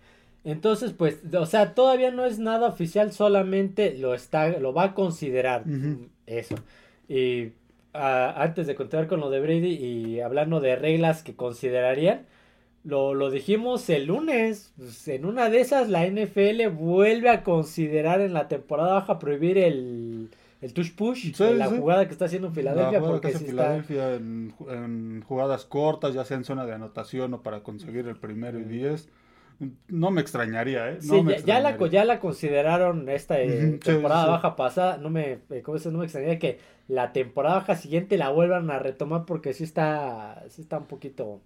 Entonces, 0.44 0.92
pues, 0.92 1.18
o 1.34 1.46
sea, 1.46 1.74
todavía 1.74 2.10
no 2.10 2.24
es 2.24 2.38
nada 2.38 2.68
oficial, 2.68 3.12
solamente 3.12 3.96
lo 3.98 4.14
está, 4.14 4.48
lo 4.58 4.72
va 4.72 4.84
a 4.84 4.94
considerar 4.94 5.64
eso. 6.26 6.54
Y 7.08 7.52
antes 7.92 8.66
de 8.66 8.74
continuar 8.74 9.08
con 9.08 9.20
lo 9.20 9.30
de 9.30 9.40
Brady 9.40 9.74
y 9.74 10.20
hablando 10.20 10.60
de 10.60 10.76
reglas 10.76 11.22
que 11.22 11.34
considerarían, 11.34 12.26
lo, 12.84 13.14
lo 13.14 13.30
dijimos 13.30 13.90
el 13.90 14.06
lunes. 14.06 14.72
Pues, 14.76 15.08
en 15.08 15.26
una 15.26 15.50
de 15.50 15.60
esas, 15.60 15.88
la 15.88 16.06
NFL 16.06 16.68
vuelve 16.68 17.28
a 17.28 17.42
considerar 17.42 18.20
en 18.20 18.32
la 18.32 18.48
temporada 18.48 18.94
baja 18.94 19.18
prohibir 19.18 19.58
el 19.58 20.30
el 20.60 20.74
touch 20.74 20.92
push, 20.94 21.38
la 21.38 21.66
jugada 21.66 22.06
que 22.06 22.12
está 22.12 22.24
haciendo 22.24 22.50
Filadelfia. 22.50 23.00
porque 23.00 23.32
si 23.32 23.46
Filadelfia 23.46 24.14
en, 24.14 25.22
jugadas 25.26 25.64
cortas, 25.64 26.14
ya 26.14 26.24
sea 26.24 26.36
en 26.36 26.44
zona 26.44 26.66
de 26.66 26.72
anotación 26.72 27.34
o 27.34 27.42
para 27.42 27.62
conseguir 27.62 28.08
el 28.08 28.16
primero 28.16 28.58
y 28.58 28.64
diez. 28.64 29.08
No 29.88 30.12
me 30.12 30.20
extrañaría, 30.20 30.90
¿eh? 30.90 30.98
sí, 31.00 31.20
ya, 31.44 31.58
la, 31.58 31.76
ya 31.88 32.04
la 32.04 32.20
consideraron 32.20 33.08
esta 33.08 33.40
eh, 33.40 33.80
temporada 33.82 34.26
baja 34.26 34.54
pasada. 34.54 34.98
No 34.98 35.10
me, 35.10 35.40
eh, 35.50 35.62
¿cómo 35.64 35.78
no 35.78 35.98
me 35.98 36.04
extrañaría 36.04 36.38
que 36.38 36.60
la 36.86 37.12
temporada 37.12 37.56
baja 37.56 37.74
siguiente 37.74 38.16
la 38.18 38.30
vuelvan 38.30 38.70
a 38.70 38.78
retomar 38.78 39.24
porque 39.24 39.54
sí 39.54 39.64
está, 39.64 40.44
sí 40.48 40.62
está 40.62 40.78
un 40.78 40.86
poquito... 40.86 41.40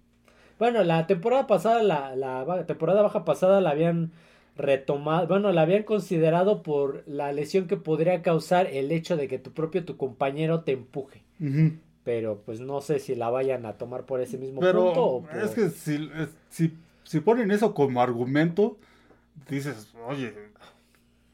Bueno, 0.59 0.83
la 0.83 1.07
temporada 1.07 1.47
pasada, 1.47 1.81
la, 1.81 2.15
la 2.15 2.65
temporada 2.67 3.01
baja 3.01 3.25
pasada 3.25 3.59
la 3.61 3.71
habían 3.71 4.11
retomado, 4.55 5.27
bueno, 5.27 5.51
la 5.51 5.61
habían 5.63 5.83
considerado 5.83 6.61
por 6.61 7.03
la 7.07 7.31
lesión 7.31 7.67
que 7.67 7.77
podría 7.77 8.21
causar 8.21 8.67
el 8.67 8.91
hecho 8.91 9.17
de 9.17 9.27
que 9.27 9.39
tu 9.39 9.51
propio 9.51 9.85
tu 9.85 9.97
compañero 9.97 10.61
te 10.61 10.73
empuje. 10.73 11.23
Pero 12.03 12.41
pues 12.45 12.59
no 12.59 12.81
sé 12.81 12.99
si 12.99 13.15
la 13.15 13.29
vayan 13.29 13.65
a 13.65 13.73
tomar 13.73 14.05
por 14.05 14.21
ese 14.21 14.37
mismo 14.37 14.61
punto. 14.61 15.23
Es 15.33 15.51
que 15.51 15.69
si, 15.69 16.09
si, 16.49 16.73
si 17.03 17.19
ponen 17.19 17.51
eso 17.51 17.73
como 17.73 18.01
argumento, 18.01 18.77
dices, 19.49 19.93
oye, 20.07 20.33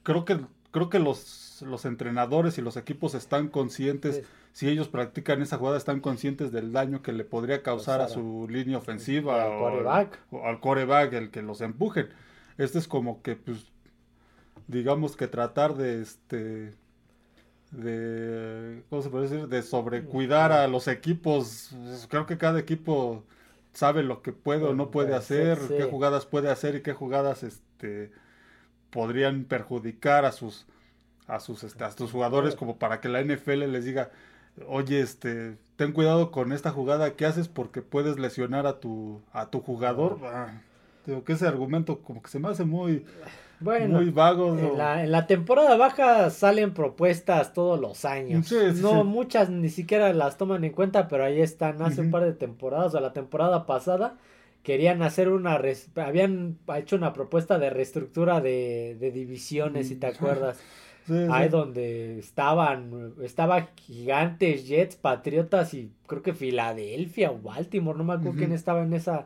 creo 0.03 0.25
que, 0.25 0.39
creo 0.71 0.89
que 0.89 0.99
los, 0.99 1.63
los 1.65 1.85
entrenadores 1.85 2.57
y 2.57 2.61
los 2.61 2.77
equipos 2.77 3.15
están 3.15 3.49
conscientes, 3.49 4.23
si 4.53 4.69
ellos 4.69 4.87
practican 4.87 5.41
esa 5.41 5.57
jugada, 5.57 5.77
están 5.77 5.99
conscientes 5.99 6.51
del 6.51 6.71
daño 6.71 7.01
que 7.01 7.13
le 7.13 7.23
podría 7.23 7.61
causar 7.61 8.01
a 8.01 8.07
su 8.07 8.47
línea 8.49 8.77
ofensiva 8.77 9.43
al 9.43 9.59
coreback. 9.59 10.19
O, 10.31 10.45
al 10.45 10.59
coreback, 10.59 11.13
el 11.13 11.31
que 11.31 11.41
los 11.41 11.61
empujen. 11.61 12.09
Este 12.59 12.77
es 12.77 12.87
como 12.87 13.23
que, 13.23 13.35
pues, 13.35 13.65
digamos 14.67 15.17
que 15.17 15.27
tratar 15.27 15.75
de, 15.75 16.01
este, 16.01 16.75
de, 17.71 18.83
¿cómo 18.89 19.01
se 19.01 19.09
puede 19.09 19.27
decir? 19.27 19.47
De 19.47 19.63
sobrecuidar 19.63 20.51
a 20.51 20.67
los 20.67 20.87
equipos. 20.87 21.75
Creo 22.09 22.27
que 22.27 22.37
cada 22.37 22.59
equipo 22.59 23.23
sabe 23.73 24.03
lo 24.03 24.21
que 24.21 24.33
puede 24.33 24.65
o 24.65 24.75
no 24.75 24.91
puede 24.91 25.15
hacer, 25.15 25.57
qué 25.69 25.85
jugadas 25.85 26.27
puede 26.27 26.51
hacer 26.51 26.75
y 26.75 26.81
qué 26.81 26.93
jugadas, 26.93 27.43
este, 27.43 28.11
podrían 28.89 29.45
perjudicar 29.45 30.25
a 30.25 30.31
sus 30.31 30.65
a 31.27 31.39
sus 31.39 31.63
este, 31.63 31.83
a 31.83 31.91
sus 31.91 32.11
jugadores 32.11 32.55
como 32.55 32.77
para 32.77 32.99
que 32.99 33.07
la 33.07 33.21
NFL 33.21 33.71
les 33.71 33.85
diga 33.85 34.09
oye 34.67 34.99
este 34.99 35.57
ten 35.75 35.91
cuidado 35.91 36.31
con 36.31 36.51
esta 36.51 36.71
jugada 36.71 37.15
que 37.15 37.25
haces 37.25 37.47
porque 37.47 37.81
puedes 37.81 38.17
lesionar 38.17 38.65
a 38.65 38.79
tu 38.79 39.21
a 39.31 39.51
tu 39.51 39.61
jugador 39.61 40.17
ah, 40.23 40.61
digo 41.09 41.23
que 41.23 41.33
ese 41.33 41.47
argumento 41.47 42.01
como 42.01 42.21
que 42.21 42.29
se 42.29 42.39
me 42.39 42.49
hace 42.49 42.63
muy 42.63 43.05
muy 43.59 44.09
vago 44.09 44.57
en 44.57 44.77
la, 44.77 45.03
en 45.03 45.11
la, 45.11 45.27
temporada 45.27 45.75
baja 45.75 46.29
salen 46.29 46.73
propuestas 46.73 47.53
todos 47.53 47.79
los 47.79 48.05
años. 48.05 48.51
No 48.81 49.03
muchas 49.03 49.49
ni 49.49 49.69
siquiera 49.69 50.13
las 50.13 50.37
toman 50.37 50.63
en 50.63 50.71
cuenta 50.71 51.07
pero 51.07 51.25
ahí 51.25 51.41
están. 51.41 51.81
Hace 51.81 52.01
un 52.01 52.11
par 52.11 52.23
de 52.23 52.33
temporadas 52.33 52.95
o 52.95 52.99
la 52.99 53.11
temporada 53.11 53.65
pasada 53.65 54.15
querían 54.63 55.01
hacer 55.01 55.29
una 55.29 55.59
habían 55.95 56.57
hecho 56.77 56.95
una 56.95 57.13
propuesta 57.13 57.59
de 57.59 57.69
reestructura 57.69 58.39
de, 58.39 59.11
divisiones 59.13 59.89
si 59.89 59.95
te 59.95 60.07
acuerdas. 60.07 60.59
Ahí 61.31 61.49
donde 61.49 62.19
estaban 62.19 63.15
estaba 63.23 63.69
gigantes 63.75 64.67
Jets 64.67 64.95
Patriotas 64.95 65.73
y 65.73 65.91
creo 66.05 66.21
que 66.21 66.35
Filadelfia 66.35 67.31
o 67.31 67.39
Baltimore 67.39 67.97
no 67.97 68.03
me 68.03 68.13
acuerdo 68.13 68.37
quién 68.37 68.51
estaba 68.51 68.83
en 68.83 68.93
esa 68.93 69.25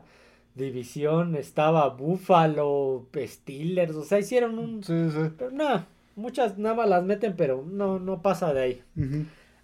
división 0.54 1.34
estaba 1.36 1.88
Buffalo 1.90 3.06
Steelers 3.16 3.94
o 3.96 4.04
sea 4.04 4.18
hicieron 4.18 4.58
un 4.58 4.84
sí, 4.84 5.10
sí. 5.10 5.30
pero 5.36 5.50
nada 5.50 5.86
muchas 6.16 6.58
nada 6.58 6.76
más 6.76 6.88
las 6.88 7.04
meten 7.04 7.34
pero 7.36 7.64
no 7.66 7.98
no 7.98 8.22
pasa 8.22 8.54
de 8.54 8.62
ahí 8.62 8.82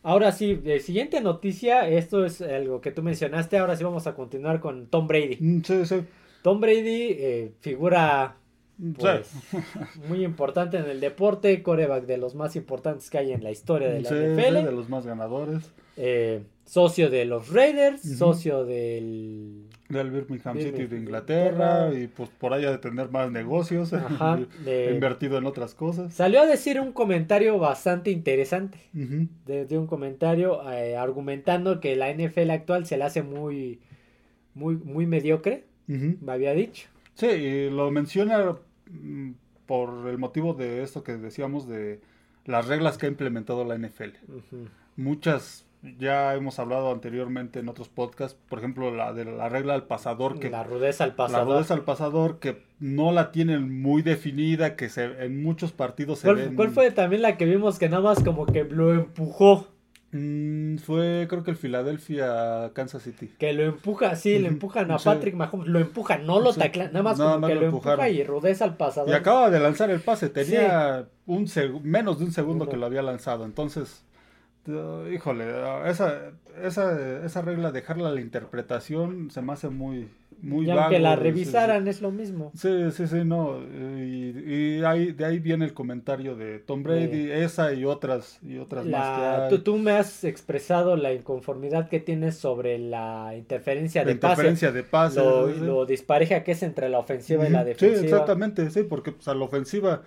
Ahora 0.02 0.32
sí, 0.32 0.58
siguiente 0.80 1.20
noticia, 1.20 1.86
esto 1.86 2.24
es 2.24 2.40
algo 2.40 2.80
que 2.80 2.90
tú 2.90 3.02
mencionaste, 3.02 3.58
ahora 3.58 3.76
sí 3.76 3.84
vamos 3.84 4.06
a 4.06 4.14
continuar 4.14 4.58
con 4.58 4.86
Tom 4.86 5.06
Brady. 5.06 5.36
Mm, 5.38 5.62
sí, 5.62 5.84
sí. 5.84 5.96
Tom 6.42 6.58
Brady, 6.58 7.08
eh, 7.18 7.52
figura 7.60 8.36
pues, 8.98 9.30
muy 10.08 10.24
importante 10.24 10.78
en 10.78 10.86
el 10.86 11.00
deporte, 11.00 11.62
coreback 11.62 12.06
de 12.06 12.16
los 12.16 12.34
más 12.34 12.56
importantes 12.56 13.10
que 13.10 13.18
hay 13.18 13.32
en 13.32 13.44
la 13.44 13.50
historia 13.50 13.88
de 13.88 14.00
la 14.00 14.08
NFL. 14.08 14.64
de 14.64 14.72
los 14.72 14.88
más 14.88 15.04
ganadores. 15.04 15.70
Eh, 15.98 16.44
socio 16.64 17.10
de 17.10 17.26
los 17.26 17.52
Raiders, 17.52 18.00
socio 18.16 18.64
del... 18.64 19.66
Del 19.90 20.10
Birmingham 20.10 20.56
City 20.56 20.86
de 20.86 20.96
Inglaterra, 20.96 21.92
y 21.92 22.06
pues 22.06 22.30
por 22.30 22.52
ahí 22.52 22.62
de 22.62 22.78
tener 22.78 23.10
más 23.10 23.30
negocios, 23.30 23.92
Ajá, 23.92 24.38
invertido 24.64 25.36
en 25.36 25.46
otras 25.46 25.74
cosas. 25.74 26.14
Salió 26.14 26.40
a 26.40 26.46
decir 26.46 26.80
un 26.80 26.92
comentario 26.92 27.58
bastante 27.58 28.10
interesante, 28.10 28.78
de, 28.92 29.78
un 29.78 29.86
comentario 29.86 30.68
eh, 30.70 30.96
argumentando 30.96 31.80
que 31.80 31.96
la 31.96 32.12
NFL 32.12 32.50
actual 32.50 32.86
se 32.86 32.96
le 32.96 33.04
hace 33.04 33.22
muy, 33.22 33.80
muy, 34.54 34.76
muy 34.76 35.06
mediocre, 35.06 35.64
me 35.86 36.32
había 36.32 36.54
dicho. 36.54 36.88
Sí, 37.14 37.26
y 37.26 37.70
lo 37.70 37.90
menciona 37.90 38.56
mm, 38.90 39.32
por 39.66 40.08
el 40.08 40.18
motivo 40.18 40.54
de 40.54 40.82
esto 40.82 41.02
que 41.02 41.16
decíamos 41.16 41.68
de 41.68 42.00
las 42.44 42.66
reglas 42.66 42.96
que 42.96 43.06
ha 43.06 43.08
implementado 43.08 43.64
la 43.64 43.76
NFL. 43.76 44.10
Muchas 44.96 45.66
ya 45.98 46.34
hemos 46.34 46.58
hablado 46.58 46.92
anteriormente 46.92 47.58
en 47.58 47.68
otros 47.68 47.88
podcasts, 47.88 48.38
por 48.48 48.58
ejemplo, 48.58 48.94
la 48.94 49.12
de 49.12 49.24
la 49.24 49.48
regla 49.48 49.74
al 49.74 49.84
pasador 49.84 50.38
que 50.38 50.50
la 50.50 50.62
rudeza 50.62 51.04
al 51.04 51.14
pasador. 51.14 51.48
La 51.48 51.54
rudeza 51.54 51.74
al 51.74 51.84
pasador 51.84 52.38
que 52.38 52.62
no 52.78 53.12
la 53.12 53.32
tienen 53.32 53.80
muy 53.80 54.02
definida, 54.02 54.76
que 54.76 54.88
se 54.88 55.04
en 55.24 55.42
muchos 55.42 55.72
partidos 55.72 56.20
se 56.20 56.26
¿Cuál, 56.26 56.36
ven... 56.36 56.56
¿Cuál 56.56 56.70
fue 56.70 56.90
también 56.90 57.22
la 57.22 57.36
que 57.36 57.46
vimos 57.46 57.78
que 57.78 57.88
nada 57.88 58.02
más 58.02 58.22
como 58.22 58.46
que 58.46 58.64
lo 58.64 58.92
empujó? 58.92 59.68
Mm, 60.12 60.78
fue 60.78 61.26
creo 61.30 61.44
que 61.44 61.52
el 61.52 61.56
Philadelphia 61.56 62.72
Kansas 62.74 63.04
City. 63.04 63.30
Que 63.38 63.52
lo 63.52 63.62
empuja, 63.62 64.16
sí, 64.16 64.38
le 64.40 64.48
empujan 64.48 64.90
a 64.90 64.98
Patrick 64.98 65.36
Mahomes, 65.36 65.68
lo 65.68 65.78
empuja, 65.78 66.18
no 66.18 66.40
lo 66.40 66.52
tacla, 66.52 66.86
nada 66.86 67.02
más 67.02 67.16
como 67.18 67.46
que 67.46 67.54
lo, 67.54 67.66
empuja 67.66 68.08
y 68.08 68.24
rudeza 68.24 68.64
al 68.64 68.76
pasador. 68.76 69.08
Y 69.08 69.12
acaba 69.12 69.50
de 69.50 69.60
lanzar 69.60 69.88
el 69.90 70.00
pase, 70.00 70.28
tenía 70.28 71.06
un 71.26 71.48
menos 71.84 72.18
de 72.18 72.24
un 72.24 72.32
segundo 72.32 72.68
que 72.68 72.76
lo 72.76 72.86
había 72.86 73.02
lanzado, 73.02 73.44
entonces 73.44 74.04
híjole, 75.12 75.44
esa, 75.86 76.32
esa, 76.62 77.24
esa 77.24 77.42
regla, 77.42 77.72
dejarla 77.72 78.08
a 78.08 78.12
la 78.12 78.20
interpretación, 78.20 79.30
se 79.30 79.40
me 79.42 79.52
hace 79.52 79.68
muy, 79.68 80.08
muy 80.42 80.66
y 80.66 80.70
aunque 80.70 80.98
la 80.98 81.16
revisaran 81.16 81.88
es 81.88 82.02
lo 82.02 82.10
mismo. 82.10 82.52
Sí, 82.54 82.90
sí, 82.92 83.06
sí, 83.06 83.24
no. 83.24 83.58
Y, 83.98 84.82
ahí, 84.84 85.12
de 85.12 85.24
ahí 85.24 85.38
viene 85.38 85.64
el 85.64 85.74
comentario 85.74 86.36
de 86.36 86.58
Tom 86.58 86.82
Brady, 86.82 87.30
esa 87.30 87.72
y 87.72 87.84
otras, 87.84 88.38
y 88.42 88.58
otras 88.58 88.84
más 88.86 89.48
que 89.50 89.58
Tú, 89.58 89.76
me 89.76 89.92
has 89.92 90.24
expresado 90.24 90.96
la 90.96 91.12
inconformidad 91.12 91.88
que 91.88 92.00
tienes 92.00 92.36
sobre 92.36 92.78
la 92.78 93.34
interferencia 93.36 94.04
de 94.04 94.12
interferencia 94.12 94.72
de 94.72 94.82
pase. 94.82 95.20
Lo, 95.20 95.86
dispareja 95.86 96.42
que 96.44 96.52
es 96.52 96.62
entre 96.62 96.88
la 96.88 96.98
ofensiva 96.98 97.46
y 97.46 97.50
la 97.50 97.64
defensiva. 97.64 98.00
Sí, 98.00 98.04
exactamente, 98.04 98.70
sí, 98.70 98.82
porque 98.82 99.12
pues, 99.12 99.26
a 99.28 99.34
la 99.34 99.44
ofensiva... 99.44 100.02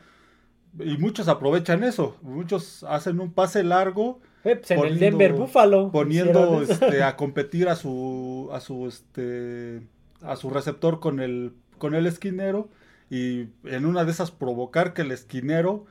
Y 0.79 0.98
muchos 0.98 1.27
aprovechan 1.27 1.83
eso. 1.83 2.17
Muchos 2.24 2.83
hacen 2.86 3.19
un 3.19 3.31
pase 3.31 3.63
largo 3.63 4.22
eh, 4.43 4.55
pues, 4.57 4.71
en 4.71 4.79
el 4.79 5.00
Denver 5.00 5.33
Buffalo. 5.33 5.91
Poniendo 5.91 6.62
este, 6.62 7.03
a 7.03 7.15
competir 7.17 7.69
a 7.69 7.75
su, 7.75 8.50
a 8.51 8.59
su, 8.59 8.88
este, 8.88 9.81
a 10.21 10.35
su 10.35 10.50
receptor 10.50 11.00
con 11.00 11.19
el, 11.19 11.53
con 11.77 11.95
el 11.95 12.05
esquinero 12.05 12.69
y 13.09 13.47
en 13.65 13.85
una 13.85 14.05
de 14.05 14.12
esas 14.12 14.31
provocar 14.31 14.93
que 14.93 15.03
el 15.03 15.12
esquinero, 15.12 15.85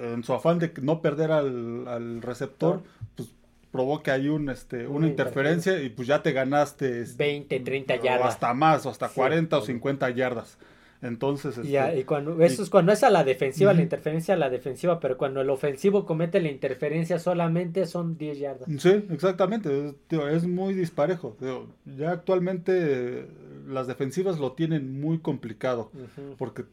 en 0.00 0.24
su 0.24 0.32
afán 0.32 0.58
de 0.58 0.72
no 0.80 1.02
perder 1.02 1.30
al, 1.30 2.22
receptor, 2.22 2.82
pues 3.16 3.30
provoque 3.70 4.10
ahí 4.10 4.28
un, 4.28 4.48
este, 4.48 4.86
una, 4.86 5.06
interferencia 5.06 5.80
y 5.80 5.90
pues 5.90 6.08
ya 6.08 6.22
te 6.22 6.32
ganaste 6.32 7.04
20, 7.16 7.54
este, 7.56 7.60
30 7.60 7.96
yardas. 7.96 8.20
O 8.20 8.28
hasta 8.28 8.54
más, 8.54 8.86
o 8.86 8.90
hasta 8.90 9.08
40 9.08 9.58
o 9.58 9.60
50 9.60 10.10
yardas. 10.10 10.58
Entonces, 11.00 11.56
este, 11.56 12.00
y, 12.00 12.04
cuando 12.04 12.42
eso 12.42 12.62
es 12.62 12.70
cuando 12.70 12.90
es 12.90 13.04
a 13.04 13.10
la 13.10 13.22
defensiva, 13.22 13.72
la 13.72 13.82
interferencia 13.82 14.34
a 14.34 14.36
la 14.36 14.50
defensiva, 14.50 14.98
pero 14.98 15.16
cuando 15.16 15.40
el 15.40 15.50
ofensivo 15.50 16.04
comete 16.04 16.40
la 16.40 16.50
interferencia 16.50 17.20
solamente 17.20 17.86
son 17.86 18.18
10 18.18 18.38
yardas. 18.38 18.68
Sí, 18.78 19.04
exactamente, 19.10 19.94
es, 20.10 20.46
muy 20.46 20.74
disparejo. 20.74 21.36
ya 21.84 22.10
actualmente 22.10 23.28
las 23.68 23.86
defensivas 23.86 24.40
lo 24.40 24.52
tienen 24.52 25.00
muy 25.00 25.18
complicado, 25.18 25.92
porque 26.36 26.64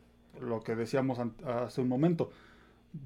lo 0.41 0.61
que 0.61 0.75
decíamos 0.75 1.19
hace 1.45 1.81
un 1.81 1.87
momento, 1.87 2.31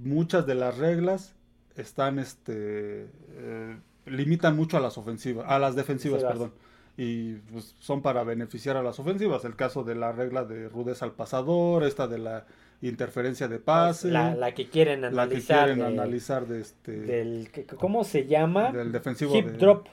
muchas 0.01 0.47
de 0.47 0.55
las 0.55 0.77
reglas 0.77 1.35
están, 1.75 2.19
este, 2.19 3.07
eh, 3.33 3.77
limitan 4.05 4.55
mucho 4.55 4.77
a 4.77 4.79
las 4.79 4.97
ofensivas, 4.97 5.45
a 5.49 5.59
las 5.59 5.75
defensivas, 5.75 6.23
perdón 6.23 6.53
y 7.01 7.35
pues, 7.53 7.77
son 7.79 8.01
para 8.01 8.25
beneficiar 8.25 8.75
a 8.75 8.83
las 8.83 8.99
ofensivas. 8.99 9.45
El 9.45 9.55
caso 9.55 9.85
de 9.85 9.95
la 9.95 10.11
regla 10.11 10.43
de 10.43 10.67
rudeza 10.67 11.05
al 11.05 11.13
pasador, 11.13 11.85
esta 11.85 12.09
de 12.09 12.17
la 12.17 12.45
interferencia 12.81 13.47
de 13.47 13.57
pase. 13.57 14.11
La, 14.11 14.53
que 14.53 14.67
quieren 14.67 15.05
analizar. 15.05 15.15
La 15.15 15.29
que 15.29 15.41
quieren 15.45 15.79
de, 15.79 16.01
analizar 16.01 16.45
de 16.45 16.59
este... 16.59 16.91
Del, 16.91 17.49
¿Cómo 17.79 18.03
se 18.03 18.27
llama? 18.27 18.73
Del 18.73 18.91
defensivo. 18.91 19.33
Hip 19.33 19.47
drop 19.51 19.87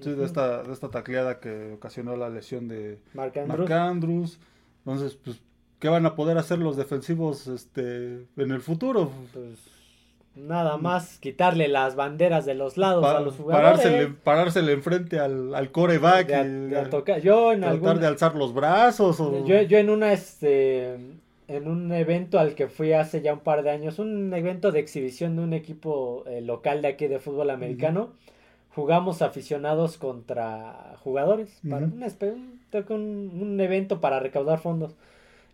Sí, 0.00 0.10
de 0.10 0.24
esta, 0.24 0.64
de 0.64 0.72
esta 0.72 0.88
tacleada 0.88 1.38
que 1.38 1.74
ocasionó 1.74 2.16
la 2.16 2.28
lesión 2.28 2.66
de 2.66 2.98
Mark 3.14 3.38
Andrews. 3.72 4.40
Entonces, 4.78 5.14
pues, 5.14 5.40
¿qué 5.78 5.88
van 5.88 6.06
a 6.06 6.16
poder 6.16 6.38
hacer 6.38 6.58
los 6.58 6.76
defensivos 6.76 7.46
este, 7.46 8.26
en 8.36 8.50
el 8.50 8.62
futuro? 8.62 9.12
Pues 9.32 9.60
Nada 10.36 10.76
más 10.76 11.18
quitarle 11.18 11.66
las 11.66 11.96
banderas 11.96 12.46
de 12.46 12.54
los 12.54 12.76
lados 12.76 13.04
a 13.04 13.20
los 13.20 13.34
jugadores. 13.34 13.80
Parársele, 13.80 14.06
parársele 14.22 14.72
enfrente 14.72 15.18
al, 15.18 15.54
al 15.54 15.72
coreback. 15.72 16.28
De, 16.28 16.86
tocar. 16.86 17.20
Yo 17.20 17.52
en 17.52 17.60
tratar 17.60 17.98
de 17.98 18.06
alzar 18.06 18.36
los 18.36 18.54
brazos. 18.54 19.18
Yo, 19.18 19.62
yo 19.62 19.78
en 19.78 19.90
una 19.90 20.12
este 20.12 20.98
en 21.50 21.66
un 21.66 21.92
evento 21.92 22.38
al 22.38 22.54
que 22.54 22.68
fui 22.68 22.92
hace 22.92 23.22
ya 23.22 23.32
un 23.32 23.40
par 23.40 23.64
de 23.64 23.70
años, 23.70 23.98
un 23.98 24.32
evento 24.32 24.70
de 24.70 24.78
exhibición 24.78 25.34
de 25.34 25.42
un 25.42 25.52
equipo 25.52 26.22
eh, 26.28 26.40
local 26.40 26.80
de 26.80 26.88
aquí 26.88 27.08
de 27.08 27.18
fútbol 27.18 27.50
americano. 27.50 28.12
Jugamos 28.72 29.20
aficionados 29.20 29.98
contra 29.98 30.94
jugadores 31.02 31.60
para 31.68 31.86
un, 31.86 33.32
un, 33.34 33.60
evento 33.60 34.00
para 34.00 34.20
recaudar 34.20 34.60
fondos. 34.60 34.94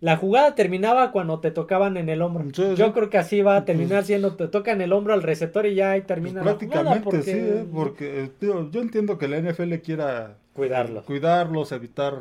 La 0.01 0.17
jugada 0.17 0.55
terminaba 0.55 1.11
cuando 1.11 1.41
te 1.41 1.51
tocaban 1.51 1.97
en 1.97 2.09
el 2.09 2.21
hombro. 2.21 2.45
Yo 2.51 2.93
creo 2.93 3.09
que 3.09 3.19
así 3.19 3.41
va 3.41 3.57
a 3.57 3.65
terminar 3.65 4.05
siendo, 4.05 4.35
te 4.37 4.49
tocan 4.49 4.81
el 4.81 4.93
hombro 4.93 5.15
al 5.15 5.23
receptor 5.23 5.65
y 5.67 5.75
ya 5.75 5.93
ahí 5.93 6.03
termina 6.03 6.43
pues 6.43 6.57
prácticamente 6.57 7.23
sí, 7.23 7.31
¿eh? 7.31 7.67
porque 7.73 8.25
eh, 8.25 8.31
yo 8.41 8.81
entiendo 8.81 9.17
que 9.17 9.29
la 9.29 9.41
NFL 9.41 9.75
quiera 9.77 10.37
cuidarlos. 10.53 11.05
cuidarlos, 11.05 11.73
evitar 11.73 12.21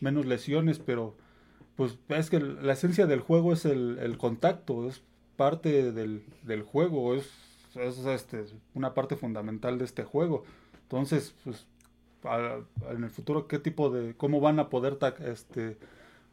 menos 0.00 0.26
lesiones, 0.26 0.78
pero 0.78 1.14
pues 1.76 1.98
es 2.08 2.28
que 2.28 2.40
la 2.40 2.72
esencia 2.72 3.06
del 3.06 3.20
juego 3.20 3.52
es 3.52 3.64
el, 3.64 4.16
contacto, 4.18 4.88
es 4.88 5.02
parte 5.36 5.92
del, 5.92 6.62
juego, 6.64 7.14
es, 7.14 7.30
es 7.76 7.98
este, 8.04 8.44
una 8.74 8.94
parte 8.94 9.14
fundamental 9.14 9.78
de 9.78 9.84
este 9.84 10.02
juego. 10.02 10.42
Entonces, 10.82 11.34
pues 11.44 11.66
en 12.90 13.04
el 13.04 13.10
futuro, 13.10 13.46
¿qué 13.46 13.60
tipo 13.60 13.90
de, 13.90 14.14
cómo 14.14 14.40
van 14.40 14.58
a 14.58 14.68
poder 14.70 14.98
este, 15.24 15.78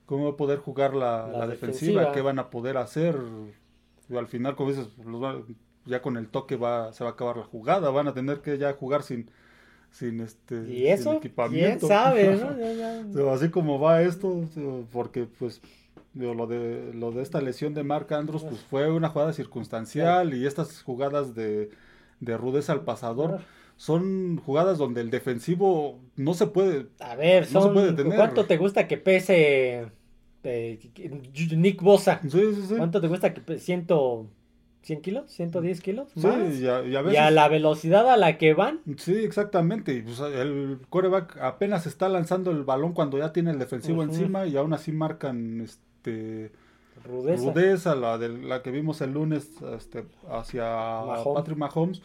cómo 0.05 0.25
va 0.25 0.31
a 0.31 0.37
poder 0.37 0.59
jugar 0.59 0.93
la, 0.93 1.47
defensiva? 1.47 2.11
qué 2.11 2.21
van 2.21 2.39
a 2.39 2.49
poder 2.49 2.77
hacer. 2.77 3.17
Al 4.15 4.27
final, 4.27 4.55
como 4.55 4.71
dices, 4.71 4.87
ya 5.85 6.01
con 6.01 6.17
el 6.17 6.27
toque 6.27 6.55
va, 6.55 6.93
se 6.93 7.03
va 7.03 7.11
a 7.11 7.13
acabar 7.13 7.37
la 7.37 7.43
jugada, 7.43 7.89
van 7.89 8.07
a 8.07 8.13
tener 8.13 8.41
que 8.41 8.57
ya 8.57 8.73
jugar 8.73 9.03
sin, 9.03 9.29
sin 9.91 10.21
este 10.21 10.67
¿Y 10.67 10.87
eso? 10.87 11.13
equipamiento. 11.13 11.87
¿Quién 11.87 11.99
sabe, 11.99 12.39
¿no? 13.07 13.29
Así 13.31 13.49
como 13.49 13.79
va 13.79 14.01
esto, 14.01 14.45
porque 14.91 15.25
pues 15.39 15.61
lo 16.13 16.47
de 16.47 16.93
lo 16.93 17.11
de 17.11 17.21
esta 17.21 17.41
lesión 17.41 17.73
de 17.73 17.83
Mark 17.83 18.13
Andrews 18.13 18.43
pues 18.43 18.61
fue 18.61 18.89
una 18.89 19.09
jugada 19.09 19.33
circunstancial 19.33 20.33
y 20.33 20.45
estas 20.45 20.81
jugadas 20.81 21.35
de, 21.35 21.71
de 22.21 22.37
rudeza 22.37 22.71
al 22.71 22.81
pasador 22.85 23.41
son 23.77 24.37
jugadas 24.37 24.77
donde 24.77 25.01
el 25.01 25.09
defensivo 25.09 25.99
no 26.15 26.33
se 26.33 26.47
puede. 26.47 26.87
A 26.99 27.15
ver, 27.15 27.45
son, 27.45 27.73
¿cuánto 28.15 28.45
te 28.45 28.57
gusta 28.57 28.87
que 28.87 28.97
pese 28.97 29.87
eh, 30.43 30.79
Nick 31.55 31.81
Bosa? 31.81 32.21
¿Cuánto 32.77 33.01
te 33.01 33.07
gusta 33.07 33.33
que 33.33 33.41
pese? 33.41 33.59
¿Ciento, 33.59 34.27
¿100 34.85 35.01
kilos? 35.01 35.39
¿110 35.39 35.81
kilos? 35.81 36.09
Sí, 36.15 36.27
y 36.27 36.67
a, 36.67 36.79
veces... 36.79 37.13
y 37.13 37.17
a, 37.17 37.31
la 37.31 37.47
velocidad 37.49 38.09
a 38.09 38.17
la 38.17 38.37
que 38.37 38.53
van. 38.53 38.79
Sí, 38.97 39.13
exactamente. 39.13 40.01
Pues, 40.03 40.19
el 40.19 40.79
coreback 40.89 41.37
apenas 41.41 41.85
está 41.85 42.07
lanzando 42.07 42.51
el 42.51 42.63
balón 42.63 42.93
cuando 42.93 43.17
ya 43.17 43.33
tiene 43.33 43.51
el 43.51 43.59
defensivo 43.59 44.03
encima 44.03 44.45
y 44.45 44.55
aún 44.55 44.73
así 44.73 44.91
marcan 44.91 45.61
este 45.61 46.51
rudeza, 47.03 47.93
la, 47.93 48.17
de, 48.17 48.29
la 48.29 48.63
que 48.63 48.71
vimos 48.71 49.01
el 49.01 49.13
lunes 49.13 49.51
este, 49.77 50.05
hacia 50.29 50.65
Patrick 51.35 51.57
Mahomes 51.57 52.01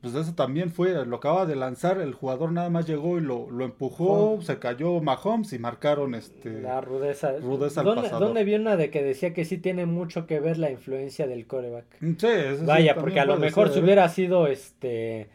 pues 0.00 0.14
eso 0.14 0.34
también 0.34 0.70
fue, 0.70 1.04
lo 1.04 1.16
acaba 1.16 1.44
de 1.44 1.56
lanzar, 1.56 2.00
el 2.00 2.14
jugador 2.14 2.52
nada 2.52 2.70
más 2.70 2.86
llegó 2.86 3.18
y 3.18 3.20
lo, 3.20 3.50
lo 3.50 3.64
empujó, 3.64 4.40
se 4.40 4.58
cayó 4.58 5.00
Mahomes 5.00 5.52
y 5.52 5.58
marcaron 5.58 6.14
este 6.14 6.62
la 6.62 6.80
rudeza. 6.80 7.32
rudeza 7.38 7.82
¿Dónde, 7.82 8.08
¿Dónde 8.08 8.44
vi 8.44 8.54
una 8.54 8.76
de 8.76 8.90
que 8.90 9.02
decía 9.02 9.34
que 9.34 9.44
sí 9.44 9.58
tiene 9.58 9.84
mucho 9.84 10.26
que 10.26 10.40
ver 10.40 10.58
la 10.58 10.70
influencia 10.70 11.26
del 11.26 11.46
coreback? 11.46 11.84
Sí, 12.00 12.26
eso 12.26 12.64
Vaya, 12.64 12.94
porque 12.94 13.20
a 13.20 13.26
lo 13.26 13.36
mejor 13.36 13.70
si 13.72 13.80
hubiera 13.80 14.08
sido 14.08 14.46
este 14.46 15.28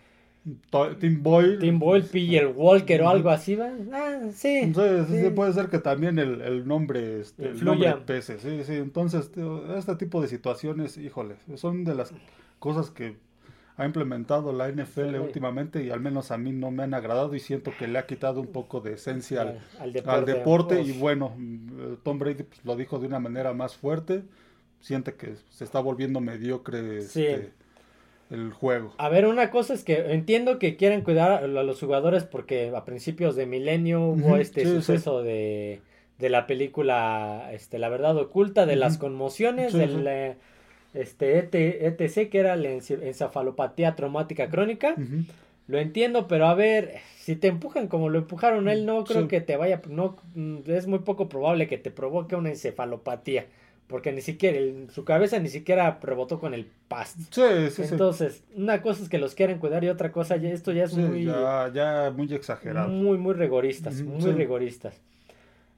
Tim 1.00 1.24
Boyle. 1.24 1.58
Tim 1.60 1.80
Boyle, 1.80 2.06
el 2.38 2.48
Walker 2.48 3.02
o 3.02 3.10
algo 3.10 3.30
así, 3.30 3.56
¿va? 3.56 3.72
Ah, 3.92 4.20
sí, 4.32 4.72
sí, 4.74 5.30
puede 5.36 5.54
ser 5.54 5.70
que 5.70 5.80
también 5.80 6.20
el, 6.20 6.42
el 6.42 6.68
nombre, 6.68 7.20
este, 7.20 7.50
el 7.50 7.66
nombre 7.66 7.96
pese, 8.06 8.38
sí, 8.40 8.64
sí. 8.64 8.74
Entonces, 8.74 9.32
este 9.76 9.96
tipo 9.96 10.22
de 10.22 10.28
situaciones, 10.28 10.98
híjole, 10.98 11.36
son 11.56 11.84
de 11.84 11.96
las 11.96 12.14
cosas 12.60 12.92
que 12.92 13.16
ha 13.78 13.86
implementado 13.86 14.54
la 14.54 14.70
NFL 14.70 15.16
últimamente 15.16 15.84
y 15.84 15.90
al 15.90 16.00
menos 16.00 16.32
a 16.32 16.38
mí 16.38 16.52
no 16.52 16.72
me 16.72 16.84
han 16.84 16.94
agradado 16.94 17.36
y 17.36 17.40
siento 17.40 17.72
que 17.78 17.88
le 17.88 18.00
ha 18.00 18.06
quitado 18.06 18.40
un 18.40 18.48
poco 18.48 18.80
de 18.80 18.94
esencia 18.94 19.60
al, 19.80 19.92
deporte, 20.26 20.82
y 20.82 20.94
bueno, 20.94 21.34
mm, 21.38 21.98
Tom 22.04 22.18
Brady 22.18 22.44
pues, 22.44 22.64
lo 22.64 22.76
dijo 22.76 23.00
de 23.00 23.08
una 23.08 23.20
manera 23.20 23.54
más 23.54 23.76
fuerte, 23.76 24.24
siente 24.80 25.16
que 25.16 25.36
se 25.50 25.66
está 25.66 25.80
volviendo 25.80 26.22
mediocre 26.22 27.00
este, 27.00 27.52
el 28.30 28.54
juego. 28.54 28.94
A 28.98 29.10
ver, 29.10 29.26
una 29.26 29.52
cosa 29.52 29.74
es 29.74 29.84
que 29.84 30.14
entiendo 30.14 30.58
que 30.58 30.78
quieren 30.78 31.02
cuidar 31.02 31.44
a 31.44 31.48
los 31.48 31.80
jugadores 31.80 32.24
porque 32.24 32.72
a 32.74 32.86
principios 32.86 33.36
de 33.36 33.46
milenio 33.46 34.08
hubo 34.08 34.38
este 34.38 34.64
suceso 34.66 35.22
de, 35.22 35.82
de 36.18 36.30
la 36.30 36.48
película 36.48 37.50
este, 37.52 37.78
La 37.78 37.90
verdad 37.90 38.16
oculta, 38.18 38.66
de 38.66 38.78
las 38.78 38.98
conmociones, 38.98 39.74
del... 39.74 40.38
Este 40.96 41.38
ETC, 41.40 42.30
que 42.30 42.40
era 42.40 42.56
la 42.56 42.70
encefalopatía 42.70 43.96
traumática 43.96 44.50
crónica. 44.50 44.96
Lo 45.68 45.80
entiendo, 45.80 46.28
pero 46.28 46.48
a 46.48 46.54
ver, 46.54 47.00
si 47.18 47.36
te 47.36 47.48
empujan 47.48 47.88
como 47.88 48.10
lo 48.10 48.20
empujaron 48.20 48.70
él, 48.70 48.86
no 48.86 49.04
creo 49.04 49.28
que 49.28 49.42
te 49.42 49.58
vaya, 49.58 49.82
no, 49.90 50.16
mm, 50.36 50.60
es 50.68 50.86
muy 50.86 51.00
poco 51.00 51.28
probable 51.28 51.68
que 51.68 51.80
te 51.80 51.90
provoque 51.90 52.36
una 52.36 52.50
encefalopatía, 52.50 53.48
porque 53.88 54.12
ni 54.12 54.22
siquiera, 54.22 54.60
su 54.92 55.06
cabeza 55.06 55.40
ni 55.40 55.50
siquiera 55.50 56.00
rebotó 56.04 56.40
con 56.40 56.54
el 56.54 56.68
pasto. 56.88 57.24
Sí, 57.32 57.72
sí, 57.72 57.82
Entonces, 57.92 58.44
una 58.56 58.84
cosa 58.84 59.02
es 59.02 59.10
que 59.10 59.18
los 59.18 59.34
quieren 59.34 59.58
cuidar 59.58 59.84
y 59.84 59.90
otra 59.90 60.12
cosa, 60.12 60.38
ya, 60.38 60.50
esto 60.50 60.72
ya 60.72 60.84
es 60.84 60.96
muy... 60.96 61.26
Ya, 61.26 62.14
muy 62.16 62.32
exagerado. 62.32 62.90
Muy, 62.90 63.18
muy 63.18 63.34
rigoristas, 63.34 64.04
muy 64.04 64.34
rigoristas. 64.34 65.02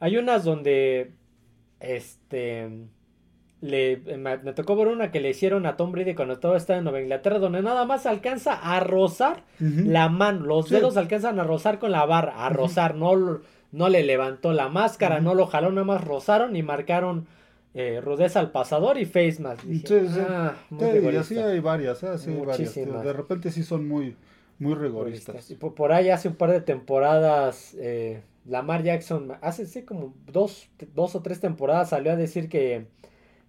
Hay 0.02 0.18
unas 0.18 0.44
donde, 0.44 1.12
este 1.80 2.68
le, 3.62 3.98
me, 4.18 4.38
tocó 4.54 4.76
ver 4.76 4.88
una 4.88 5.12
que 5.12 5.20
le 5.20 5.32
hicieron 5.32 5.66
a 5.66 5.78
Tom 5.78 5.92
Brady 5.92 6.14
cuando 6.14 6.40
todo 6.40 6.56
está 6.56 6.78
en 6.78 6.84
Nueva 6.84 7.02
Inglaterra, 7.02 7.40
donde 7.40 7.62
nada 7.62 7.86
más 7.86 8.06
alcanza 8.06 8.54
a 8.54 8.80
rozar 8.80 9.44
la 9.60 10.10
mano, 10.10 10.46
los 10.46 10.70
dedos 10.70 10.96
alcanzan 10.98 11.40
a 11.40 11.44
rozar 11.44 11.80
con 11.80 11.92
la 11.92 12.06
barra, 12.06 12.46
a 12.46 12.50
rozar, 12.50 12.96
no, 12.96 13.40
no 13.72 13.90
le 13.90 14.04
levantó 14.04 14.54
la 14.54 14.70
máscara, 14.70 15.22
no 15.22 15.34
lo 15.34 15.48
jaló, 15.48 15.72
nada 15.72 15.86
más 15.86 16.04
rozaron 16.04 16.56
y 16.56 16.62
marcaron 16.62 17.26
eh, 17.74 18.00
rudeza 18.02 18.40
al 18.40 18.52
pasador 18.52 18.98
y 18.98 19.06
face 19.06 19.38
mask. 19.40 19.64
sí, 19.64 19.84
ah, 20.20 20.56
y 20.72 21.16
así 21.16 21.38
hay 21.38 21.60
varias, 21.60 22.02
¿eh? 22.04 22.10
varias. 22.46 22.76
De 22.76 23.14
repente 23.14 23.52
sí 23.52 23.64
son 23.64 23.88
muy, 23.88 24.16
muy 24.60 24.76
rigoristas. 24.76 25.50
Y 25.50 25.56
por, 25.56 25.92
ahí 25.92 26.10
hace 26.10 26.28
un 26.28 26.36
par 26.36 26.52
de 26.52 26.62
temporadas, 26.62 27.76
eh, 27.80 28.22
Lamar 28.46 28.84
Jackson, 28.84 29.34
hace 29.42 29.66
sí 29.66 29.84
como 29.84 30.14
dos, 30.32 30.70
dos 30.96 31.16
o 31.16 31.22
tres 31.22 31.40
temporadas 31.40 31.90
salió 31.90 32.12
a 32.12 32.16
decir 32.16 32.50
que 32.50 32.86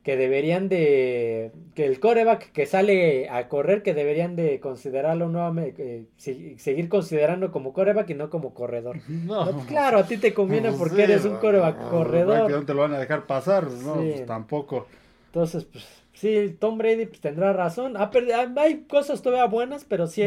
que 0.02 0.16
deberían 0.16 0.68
de, 0.68 1.52
que 1.74 1.84
el 1.84 2.00
coreback 2.00 2.52
que 2.52 2.66
sale 2.66 3.28
a 3.28 3.48
correr, 3.48 3.82
que 3.82 3.94
deberían 3.94 4.36
de 4.36 4.60
considerarlo 4.60 5.28
nuevamente, 5.28 6.06
eh, 6.26 6.54
seguir 6.58 6.88
considerando 6.88 7.52
como 7.52 7.72
coreback 7.72 8.10
y 8.10 8.14
no 8.14 8.30
como 8.30 8.54
corredor. 8.54 8.98
No. 9.08 9.66
claro, 9.66 9.98
a 9.98 10.06
ti 10.06 10.16
te 10.16 10.32
conviene 10.32 10.68
pues 10.68 10.78
porque 10.78 11.02
eres 11.02 11.24
un 11.24 11.36
coreback 11.36 11.90
corredor. 11.90 12.50
No 12.50 12.64
te 12.64 12.72
lo 12.72 12.82
van 12.82 12.94
a 12.94 12.98
dejar 12.98 13.26
pasar, 13.26 13.70
no, 13.70 13.94
pues 13.94 14.24
tampoco. 14.24 14.86
Entonces, 15.26 15.64
pues 15.64 15.84
sí, 16.14 16.56
Tom 16.58 16.78
Brady 16.78 17.06
pues, 17.06 17.20
tendrá 17.20 17.52
razón. 17.52 17.94
hay 17.96 18.84
cosas 18.88 19.20
todavía 19.20 19.46
buenas, 19.46 19.84
pero 19.84 20.06
sí 20.06 20.22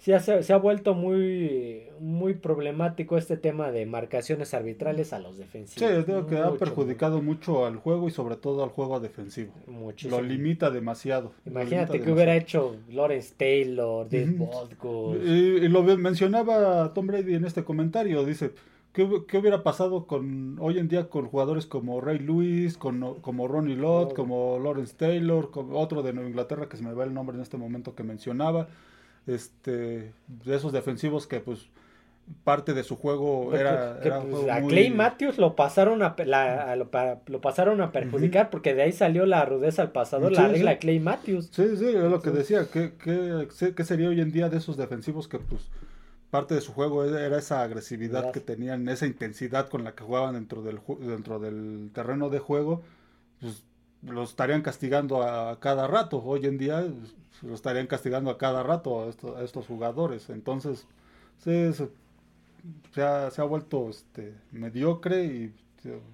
sí 0.00 0.12
se, 0.18 0.52
ha 0.52 0.56
vuelto 0.56 0.94
muy, 0.94 1.82
muy 2.00 2.34
problemático 2.34 3.18
este 3.18 3.36
tema 3.36 3.70
de 3.70 3.84
marcaciones 3.84 4.54
arbitrales 4.54 5.12
a 5.12 5.18
los 5.18 5.36
defensivos. 5.36 5.90
Sí, 5.90 6.04
creo 6.04 6.26
que 6.26 6.38
ha 6.38 6.50
perjudicado 6.52 7.20
mucho 7.20 7.66
al 7.66 7.76
juego 7.76 8.08
y 8.08 8.10
sobre 8.10 8.36
todo 8.36 8.64
al 8.64 8.70
juego 8.70 8.98
defensivo. 8.98 9.52
Muchísimo. 9.66 10.18
Lo 10.18 10.26
limita 10.26 10.70
demasiado. 10.70 11.32
Imagínate 11.44 12.00
que 12.00 12.10
hubiera 12.10 12.34
hecho 12.34 12.76
Lawrence 12.88 13.34
Taylor, 13.36 14.08
Dave 14.08 14.36
y, 15.22 15.68
lo 15.68 15.82
mencionaba 15.82 16.92
Tom 16.94 17.06
Brady 17.06 17.34
en 17.34 17.44
este 17.44 17.62
comentario, 17.62 18.24
dice... 18.24 18.52
¿Qué, 18.92 19.04
hubiera 19.04 19.62
pasado 19.62 20.08
con 20.08 20.56
hoy 20.58 20.80
en 20.80 20.88
día 20.88 21.08
con 21.08 21.26
jugadores 21.26 21.64
como 21.64 22.00
Ray 22.00 22.18
Lewis, 22.18 22.76
con, 22.76 23.20
como 23.20 23.46
Ronnie 23.46 23.76
Lott, 23.76 24.14
como 24.14 24.58
Lawrence 24.58 24.96
Taylor, 24.96 25.52
como 25.52 25.78
otro 25.78 26.02
de 26.02 26.12
Nueva 26.12 26.28
Inglaterra 26.28 26.68
que 26.68 26.76
se 26.76 26.82
me 26.82 26.92
va 26.92 27.04
el 27.04 27.14
nombre 27.14 27.36
en 27.36 27.42
este 27.42 27.56
momento 27.56 27.94
que 27.94 28.02
mencionaba? 28.02 28.66
Este 29.34 30.12
de 30.26 30.56
esos 30.56 30.72
defensivos 30.72 31.26
que 31.26 31.40
pues 31.40 31.68
parte 32.44 32.74
de 32.74 32.84
su 32.84 32.96
juego 32.96 33.54
era, 33.54 33.98
pues, 34.00 34.48
a 34.48 34.60
Clay 34.62 34.90
Matthews 34.90 35.38
lo 35.38 35.56
pasaron 35.56 36.02
a, 36.02 36.14
lo, 36.76 36.90
pasaron 37.40 37.80
a 37.80 37.92
perjudicar 37.92 38.50
porque 38.50 38.74
de 38.74 38.82
ahí 38.82 38.92
salió 38.92 39.26
la 39.26 39.44
rudeza 39.44 39.82
al 39.82 39.92
pasador, 39.92 40.32
la 40.32 40.48
regla 40.48 40.78
Clay 40.78 41.00
Matthews. 41.00 41.50
Sí, 41.52 41.76
sí, 41.76 41.86
es 41.88 41.94
lo 41.94 42.20
que 42.20 42.30
decía, 42.30 42.68
¿qué, 42.72 42.92
qué, 42.96 43.84
sería 43.84 44.08
hoy 44.08 44.20
en 44.20 44.32
día 44.32 44.48
de 44.48 44.58
esos 44.58 44.76
defensivos 44.76 45.28
que 45.28 45.38
pues 45.38 45.68
parte 46.30 46.54
de 46.54 46.60
su 46.60 46.72
juego 46.72 47.04
era 47.04 47.38
esa 47.38 47.62
agresividad 47.62 48.30
que 48.30 48.40
tenían, 48.40 48.88
esa 48.88 49.06
intensidad 49.06 49.68
con 49.68 49.82
la 49.82 49.94
que 49.94 50.04
jugaban 50.04 50.34
dentro 50.34 50.62
del, 50.62 50.80
dentro 51.00 51.40
del 51.40 51.90
terreno 51.92 52.30
de 52.30 52.38
juego, 52.38 52.82
pues 53.40 53.64
los 54.02 54.30
estarían 54.30 54.62
castigando 54.62 55.22
a 55.22 55.58
cada 55.60 55.86
rato. 55.86 56.22
Hoy 56.22 56.46
en 56.46 56.58
día 56.58 56.84
lo 57.42 57.54
estarían 57.54 57.86
castigando 57.86 58.30
a 58.30 58.38
cada 58.38 58.62
rato 58.62 59.10
a 59.36 59.42
estos, 59.42 59.66
jugadores. 59.66 60.30
Entonces, 60.30 60.86
sí, 61.38 61.70
se, 62.92 63.02
ha, 63.02 63.30
se 63.30 63.40
ha 63.40 63.44
vuelto 63.44 63.88
este, 63.90 64.34
mediocre 64.52 65.24
y 65.24 65.52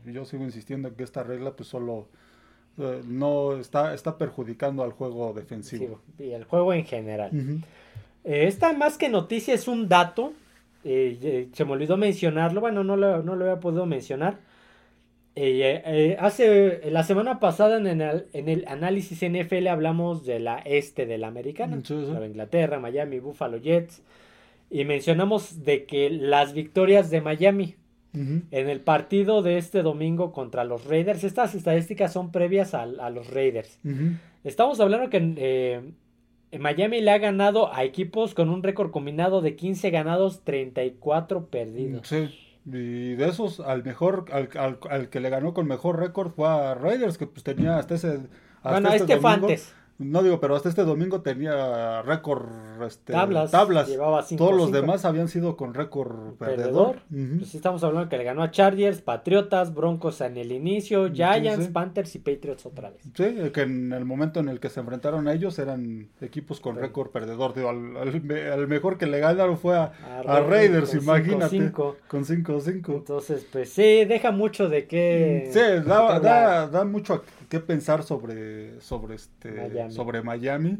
yo 0.04 0.24
sigo 0.24 0.44
insistiendo 0.44 0.88
en 0.88 0.94
que 0.94 1.02
esta 1.02 1.22
regla 1.22 1.52
pues 1.52 1.68
solo 1.68 2.06
eh, 2.78 3.02
no 3.06 3.56
está, 3.56 3.94
está 3.94 4.18
perjudicando 4.18 4.82
al 4.82 4.92
juego 4.92 5.32
defensivo. 5.32 6.00
y 6.18 6.30
el 6.30 6.44
juego 6.44 6.72
en 6.74 6.84
general. 6.84 7.30
Eh, 8.24 8.46
esta 8.46 8.72
más 8.74 8.98
que 8.98 9.08
noticia 9.08 9.54
es 9.54 9.66
un 9.66 9.88
dato. 9.88 10.32
Eh, 10.84 11.48
se 11.52 11.64
me 11.64 11.72
olvidó 11.72 11.96
mencionarlo. 11.96 12.60
Bueno, 12.60 12.84
no 12.84 12.96
lo, 12.96 13.22
no 13.22 13.34
lo 13.34 13.44
había 13.46 13.60
podido 13.60 13.86
mencionar. 13.86 14.38
Hace 16.18 16.90
la 16.90 17.02
semana 17.02 17.40
pasada 17.40 17.76
en 17.76 17.86
el, 17.86 18.26
en 18.32 18.48
el, 18.48 18.64
análisis 18.68 19.22
NFL 19.22 19.66
hablamos 19.66 20.24
de 20.24 20.40
la 20.40 20.58
este 20.58 21.06
de 21.06 21.18
la 21.18 21.28
americana. 21.28 21.80
Inglaterra, 22.26 22.78
Miami, 22.78 23.20
Buffalo 23.20 23.58
Jets. 23.58 24.02
Y 24.70 24.84
mencionamos 24.84 25.64
de 25.64 25.84
que 25.84 26.10
las 26.10 26.52
victorias 26.52 27.10
de 27.10 27.20
Miami 27.20 27.76
en 28.14 28.70
el 28.70 28.80
partido 28.80 29.42
de 29.42 29.58
este 29.58 29.82
domingo 29.82 30.32
contra 30.32 30.64
los 30.64 30.86
Raiders, 30.86 31.22
estas 31.22 31.54
estadísticas 31.54 32.14
son 32.14 32.32
previas 32.32 32.72
a, 32.72 32.86
los 32.86 33.30
Raiders. 33.30 33.78
Estamos 34.42 34.80
hablando 34.80 35.10
que 35.10 35.34
eh, 35.36 36.58
Miami 36.58 37.02
le 37.02 37.10
ha 37.10 37.18
ganado 37.18 37.72
a 37.74 37.84
equipos 37.84 38.34
con 38.34 38.48
un 38.48 38.62
récord 38.62 38.90
combinado 38.90 39.42
de 39.42 39.54
15 39.54 39.90
ganados, 39.90 40.44
34 40.44 41.46
perdidos. 41.46 42.08
Sí. 42.08 42.28
Y 42.66 43.14
de 43.14 43.28
esos, 43.28 43.60
al 43.60 43.84
mejor, 43.84 44.24
al, 44.32 45.08
que 45.08 45.20
le 45.20 45.30
ganó 45.30 45.54
con 45.54 45.68
mejor 45.68 46.00
récord 46.00 46.32
fue 46.32 46.48
a 46.48 46.74
Raiders, 46.74 47.16
que 47.16 47.26
pues 47.26 47.44
tenía 47.44 47.78
hasta 47.78 47.94
ese. 47.94 48.18
bueno, 48.62 48.88
este, 48.88 49.12
este 49.12 49.18
fue 49.18 49.30
antes. 49.30 49.74
No 49.98 50.22
digo, 50.22 50.40
pero 50.40 50.54
hasta 50.56 50.68
este 50.68 50.84
domingo 50.84 51.22
tenía 51.22 52.02
récord 52.02 52.46
este, 52.86 53.14
tablas. 53.14 53.50
tablas. 53.50 53.88
Llevaba 53.88 54.24
Todos 54.36 54.54
los 54.54 54.70
demás 54.70 55.04
habían 55.06 55.28
sido 55.28 55.56
con 55.56 55.72
récord 55.72 56.34
perdedor. 56.34 57.00
pues 57.08 57.54
estamos 57.54 57.82
hablando 57.82 58.08
que 58.08 58.18
le 58.18 58.24
ganó 58.24 58.42
a 58.42 58.50
Chargers, 58.50 59.00
Patriotas, 59.00 59.74
Broncos 59.74 60.20
en 60.20 60.36
el 60.36 60.52
inicio, 60.52 61.10
Giants, 61.12 61.68
Panthers 61.68 62.14
y 62.14 62.18
Patriots 62.18 62.66
otra 62.66 62.90
vez. 62.90 63.00
Sí, 63.14 63.50
que 63.52 63.62
en 63.62 63.92
el 63.92 64.04
momento 64.04 64.40
en 64.40 64.48
el 64.48 64.60
que 64.60 64.68
se 64.68 64.80
enfrentaron 64.80 65.28
a 65.28 65.32
ellos 65.32 65.58
eran 65.58 66.08
equipos 66.20 66.60
con 66.60 66.76
récord 66.76 67.10
perdedor. 67.10 67.54
Digo, 67.54 67.70
al, 67.70 68.66
mejor 68.68 68.98
que 68.98 69.06
le 69.06 69.18
ganaron 69.18 69.56
fue 69.56 69.76
a, 69.76 69.92
Raiders, 70.46 70.94
imagínate. 70.94 71.72
Con 71.72 72.24
5-5. 72.24 72.94
Entonces, 72.94 73.46
pues 73.50 73.70
sí, 73.70 74.04
deja 74.04 74.30
mucho 74.30 74.68
de 74.68 74.86
que... 74.86 75.48
Sí, 75.52 75.60
da, 75.88 76.20
da, 76.20 76.68
da 76.68 76.84
mucho 76.84 77.22
que 77.46 77.60
pensar 77.60 78.02
sobre, 78.02 78.80
sobre, 78.80 79.14
este, 79.14 79.50
Miami. 79.50 79.92
sobre 79.92 80.22
Miami. 80.22 80.78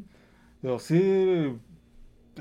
Pero 0.63 0.79
sí, 0.79 1.59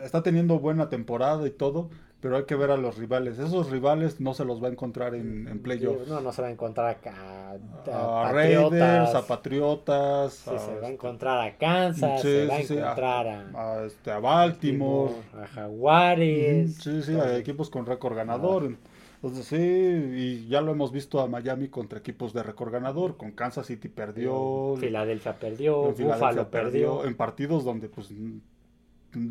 está 0.02 0.24
teniendo 0.24 0.60
buena 0.60 0.90
temporada 0.90 1.46
y 1.48 1.52
todo, 1.52 1.90
pero 2.20 2.38
hay 2.38 2.46
que 2.46 2.56
ver 2.56 2.72
a 2.72 2.78
los 2.78 2.98
rivales. 2.98 3.38
Esos 3.38 3.70
rivales 3.70 4.20
no 4.20 4.34
se 4.34 4.46
los 4.46 4.64
va 4.64 4.68
a 4.68 4.72
encontrar 4.72 5.14
en, 5.16 5.48
en 5.48 5.60
playoffs. 5.60 6.08
No, 6.08 6.22
no 6.22 6.32
se 6.32 6.42
va 6.42 6.48
a 6.48 6.52
encontrar 6.52 6.88
acá. 6.88 7.58
A, 7.92 8.32
Raiders, 8.32 9.14
a 9.14 9.28
Patriotas. 9.28 10.34
Sí, 10.34 10.52
se 10.58 10.80
va 10.80 10.88
a 10.88 10.92
encontrar 10.92 11.48
a 11.48 11.58
Kansas, 11.58 12.22
se 12.22 12.48
va 12.48 12.56
a 12.56 12.60
encontrar 12.62 13.28
a, 13.28 13.84
este, 13.86 14.12
a, 14.12 14.20
Baltimore, 14.20 15.14
a 15.40 15.48
Jaguares. 15.48 16.76
Sí, 16.76 17.04
sí, 17.04 17.14
a 17.14 17.38
equipos 17.38 17.70
con 17.70 17.86
récord 17.86 18.16
ganador. 18.16 18.76
Entonces 19.16 19.46
sí, 19.46 19.56
y 19.58 20.48
ya 20.48 20.62
lo 20.62 20.72
hemos 20.72 20.92
visto 20.92 21.20
a 21.20 21.28
Miami 21.28 21.70
contra 21.70 22.00
equipos 22.00 22.34
de 22.34 22.44
récord 22.44 22.72
ganador, 22.72 23.18
con 23.18 23.32
Kansas 23.32 23.66
City 23.68 23.88
perdió, 23.90 24.76
Filadelfia 24.80 25.34
perdió, 25.40 25.92
Buffalo 25.92 26.50
perdió, 26.50 27.06
en 27.06 27.16
partidos 27.16 27.64
donde 27.64 27.90
pues 27.90 28.14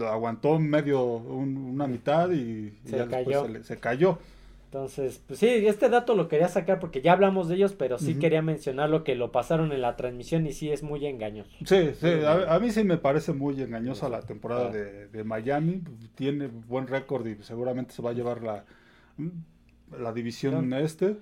aguantó 0.07 0.59
medio 0.59 1.05
una 1.05 1.87
mitad 1.87 2.31
y, 2.31 2.73
se 2.85 2.97
ya 2.97 3.09
cayó. 3.09 3.47
Se, 3.63 3.77
cayó. 3.77 4.19
Entonces, 4.67 5.23
pues 5.25 5.39
sí, 5.39 5.47
este 5.47 5.89
dato 5.89 6.17
lo 6.17 6.27
quería 6.27 6.49
sacar 6.49 6.81
porque 6.81 7.01
ya 7.01 7.13
hablamos 7.13 7.49
de 7.49 7.55
ellos, 7.55 7.75
pero 7.75 7.97
sí 7.99 8.19
quería 8.19 8.43
mencionar 8.43 8.91
lo 8.91 9.05
que 9.05 9.15
lo 9.15 9.31
pasaron 9.31 9.71
en 9.71 9.81
la 9.81 9.95
transmisión 9.95 10.47
y 10.49 10.53
sí 10.53 10.71
es 10.71 10.83
muy 10.83 11.07
engañoso. 11.07 11.51
Sí, 11.65 11.91
sí, 12.01 12.09
a, 12.27 12.59
mí 12.59 12.71
sí 12.73 12.83
me 12.83 12.99
parece 12.99 13.33
muy 13.33 13.61
engañosa 13.63 14.09
la 14.09 14.23
temporada 14.23 14.71
de, 14.71 15.07
de 15.07 15.23
Miami, 15.23 15.81
tiene 16.17 16.49
buen 16.49 16.89
récord 16.89 17.25
y 17.25 17.37
seguramente 17.45 17.95
se 17.95 18.03
va 18.03 18.11
a 18.11 18.15
llevar 18.15 18.43
la 18.43 18.65
la 20.01 20.13
división 20.13 20.73
este. 20.75 21.17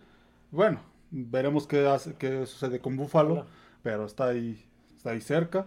Bueno, 0.51 0.81
veremos 1.11 1.67
qué, 1.67 1.87
hace, 1.87 2.15
qué 2.15 2.47
sucede 2.47 2.81
con 2.81 2.97
Buffalo, 2.97 3.47
pero 3.83 4.07
está 4.07 4.29
ahí, 4.29 4.63
está 4.97 5.11
ahí 5.11 5.21
cerca. 5.21 5.67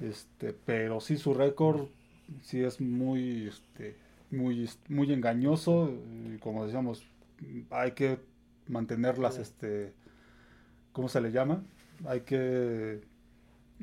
Este, 0.00 0.52
pero 0.52 1.00
sí 1.00 1.16
su 1.16 1.34
récord 1.34 1.86
sí 2.42 2.62
es 2.62 2.80
muy, 2.80 3.48
este, 3.48 3.96
muy, 4.30 4.68
muy 4.88 5.12
engañoso. 5.12 5.90
Y 6.32 6.38
como 6.38 6.64
decíamos, 6.64 7.04
hay 7.70 7.92
que 7.92 8.18
mantenerlas, 8.68 9.38
este, 9.38 9.92
¿cómo 10.92 11.08
se 11.08 11.20
le 11.20 11.32
llama? 11.32 11.62
Hay 12.06 12.20
que, 12.20 13.02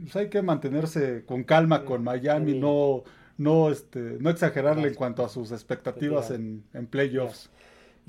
pues 0.01 0.15
hay 0.15 0.29
que 0.29 0.41
mantenerse 0.41 1.23
con 1.25 1.43
calma 1.43 1.85
con 1.85 2.03
Miami, 2.03 2.57
no, 2.57 3.03
no, 3.37 3.71
este, 3.71 4.17
no 4.19 4.29
exagerarle 4.29 4.87
en 4.87 4.95
cuanto 4.95 5.23
a 5.23 5.29
sus 5.29 5.51
expectativas 5.51 6.31
en, 6.31 6.63
en 6.73 6.87
playoffs. 6.87 7.49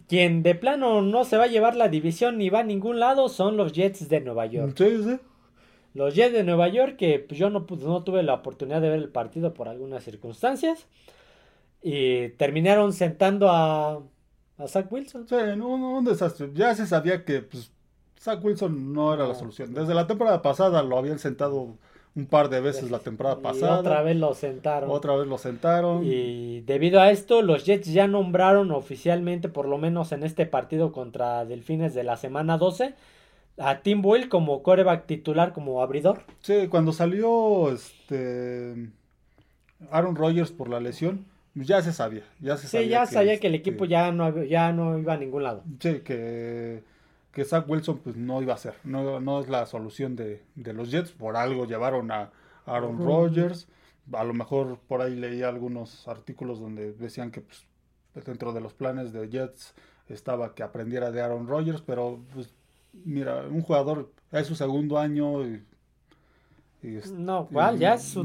Quien 0.08 0.42
de 0.42 0.54
plano 0.54 1.00
no 1.02 1.24
se 1.24 1.36
va 1.36 1.44
a 1.44 1.48
llevar 1.48 1.76
la 1.76 1.88
división 1.88 2.38
ni 2.38 2.50
va 2.50 2.60
a 2.60 2.64
ningún 2.64 3.00
lado 3.00 3.28
son 3.28 3.56
los 3.56 3.72
Jets 3.72 4.08
de 4.08 4.20
Nueva 4.20 4.46
York. 4.46 4.74
Sí, 4.76 5.02
sí. 5.02 5.18
Los 5.94 6.14
Jets 6.14 6.32
de 6.32 6.44
Nueva 6.44 6.68
York, 6.68 6.96
que 6.96 7.18
pues, 7.18 7.38
yo 7.38 7.50
no, 7.50 7.66
no 7.68 8.02
tuve 8.02 8.22
la 8.22 8.34
oportunidad 8.34 8.80
de 8.80 8.88
ver 8.88 8.98
el 8.98 9.08
partido 9.10 9.54
por 9.54 9.68
algunas 9.68 10.02
circunstancias. 10.04 10.86
Y 11.82 12.28
terminaron 12.30 12.92
sentando 12.92 13.50
a, 13.50 14.02
a 14.56 14.68
Zach 14.68 14.90
Wilson. 14.90 15.26
Sí, 15.28 15.34
un, 15.34 16.04
desastre. 16.04 16.50
Ya 16.54 16.74
se 16.74 16.86
sabía 16.86 17.24
que 17.24 17.42
pues, 17.42 17.70
Zach 18.18 18.42
Wilson 18.42 18.92
no 18.92 19.12
era 19.12 19.26
la 19.26 19.34
solución. 19.34 19.74
Desde 19.74 19.94
la 19.94 20.06
temporada 20.06 20.42
pasada 20.42 20.82
lo 20.82 20.96
habían 20.96 21.18
sentado 21.18 21.76
un 22.14 22.26
par 22.26 22.50
de 22.50 22.60
veces 22.60 22.90
la 22.90 22.98
temporada 22.98 23.40
pasada. 23.40 23.78
otra 23.78 24.02
vez 24.02 24.16
lo 24.16 24.34
sentaron. 24.34 24.90
Otra 24.90 25.16
vez 25.16 25.26
lo 25.26 25.38
sentaron. 25.38 26.04
Y 26.04 26.60
debido 26.62 27.00
a 27.00 27.10
esto, 27.10 27.40
los 27.40 27.64
Jets 27.64 27.92
ya 27.92 28.06
nombraron 28.06 28.70
oficialmente, 28.70 29.48
por 29.48 29.66
lo 29.66 29.78
menos 29.78 30.12
en 30.12 30.22
este 30.22 30.44
partido 30.44 30.92
contra 30.92 31.44
Delfines 31.46 31.94
de 31.94 32.04
la 32.04 32.16
semana 32.16 32.58
12, 32.58 32.94
a 33.58 33.78
Tim 33.80 34.02
Boyle 34.02 34.28
como 34.28 34.62
coreback 34.62 35.06
titular, 35.06 35.52
como 35.52 35.82
abridor. 35.82 36.22
Sí, 36.40 36.68
cuando 36.68 36.92
salió 36.92 37.72
este 37.72 38.90
Aaron 39.90 40.16
Rodgers 40.16 40.50
por 40.50 40.68
la 40.68 40.80
lesión, 40.80 41.24
ya 41.54 41.80
se 41.80 41.92
sabía. 41.92 42.24
Ya 42.40 42.58
se 42.58 42.68
sí, 42.68 42.88
ya 42.88 43.06
sabía 43.06 43.40
que 43.40 43.46
el 43.46 43.54
equipo 43.54 43.86
ya, 43.86 44.12
no, 44.12 44.42
ya 44.44 44.72
no 44.72 44.98
iba 44.98 45.14
a 45.14 45.18
ningún 45.18 45.44
lado. 45.44 45.64
Sí, 45.80 46.00
que 46.00 46.82
que 47.32 47.44
Zach 47.44 47.68
Wilson 47.68 47.98
pues 47.98 48.16
no 48.16 48.42
iba 48.42 48.54
a 48.54 48.58
ser, 48.58 48.74
no, 48.84 49.18
no 49.20 49.40
es 49.40 49.48
la 49.48 49.66
solución 49.66 50.16
de, 50.16 50.42
los 50.54 50.90
Jets, 50.90 51.12
por 51.12 51.36
algo 51.36 51.66
llevaron 51.66 52.10
a 52.10 52.30
Aaron 52.66 52.98
Rodgers, 52.98 53.68
a 54.12 54.24
lo 54.24 54.34
mejor 54.34 54.78
por 54.86 55.00
ahí 55.00 55.16
leí 55.16 55.42
algunos 55.42 56.06
artículos 56.06 56.60
donde 56.60 56.92
decían 56.92 57.30
que 57.30 57.40
pues, 57.40 57.66
dentro 58.26 58.52
de 58.52 58.60
los 58.60 58.74
planes 58.74 59.12
de 59.12 59.28
Jets 59.28 59.74
estaba 60.08 60.54
que 60.54 60.62
aprendiera 60.62 61.10
de 61.10 61.22
Aaron 61.22 61.48
Rodgers, 61.48 61.80
pero 61.80 62.20
pues 62.34 62.52
mira, 62.92 63.46
un 63.48 63.62
jugador 63.62 64.12
es 64.30 64.46
su 64.46 64.54
segundo 64.54 64.98
año 64.98 65.42
y, 65.46 65.64
no, 67.12 67.48
¿cuál? 67.50 67.78
Ya 67.78 67.94
es 67.94 68.02
su, 68.02 68.24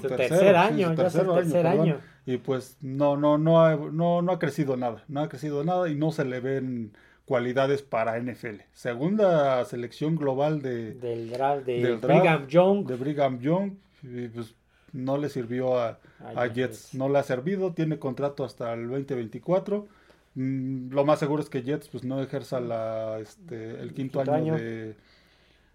tercer, 0.00 0.56
año, 0.56 0.94
ya 0.94 1.10
su 1.10 1.34
tercer 1.34 1.66
año. 1.66 2.00
Y 2.24 2.38
pues 2.38 2.78
no, 2.80 3.18
no, 3.18 3.36
no, 3.36 3.60
ha, 3.62 3.76
no, 3.76 4.22
no 4.22 4.32
ha 4.32 4.38
crecido 4.38 4.78
nada, 4.78 5.04
no 5.08 5.20
ha 5.20 5.28
crecido 5.28 5.62
nada 5.62 5.90
y 5.90 5.94
no 5.94 6.10
se 6.10 6.24
le 6.24 6.40
ven 6.40 6.92
cualidades 7.28 7.82
para 7.82 8.18
NFL. 8.18 8.62
Segunda 8.72 9.62
selección 9.66 10.16
global 10.16 10.62
de, 10.62 10.94
del 10.94 11.28
draft 11.28 11.66
de 11.66 11.96
Brigham 11.96 12.46
Young. 12.46 12.86
De 12.86 12.96
Brigham 12.96 13.38
Young. 13.38 13.72
pues, 14.34 14.54
no 14.94 15.18
le 15.18 15.28
sirvió 15.28 15.78
a, 15.78 15.98
Jets. 16.54 16.94
No 16.94 17.10
le 17.10 17.18
ha 17.18 17.22
servido. 17.22 17.74
Tiene 17.74 17.98
contrato 17.98 18.44
hasta 18.44 18.72
el 18.72 18.88
2024. 18.88 19.86
Mm, 20.36 20.90
lo 20.90 21.04
más 21.04 21.18
seguro 21.18 21.42
es 21.42 21.50
que 21.50 21.62
Jets 21.62 21.90
pues, 21.90 22.02
no 22.02 22.22
ejerza 22.22 22.60
la, 22.60 23.18
este, 23.20 23.78
el 23.78 23.92
quinto, 23.92 24.20
año, 24.20 24.56
de, 24.56 24.96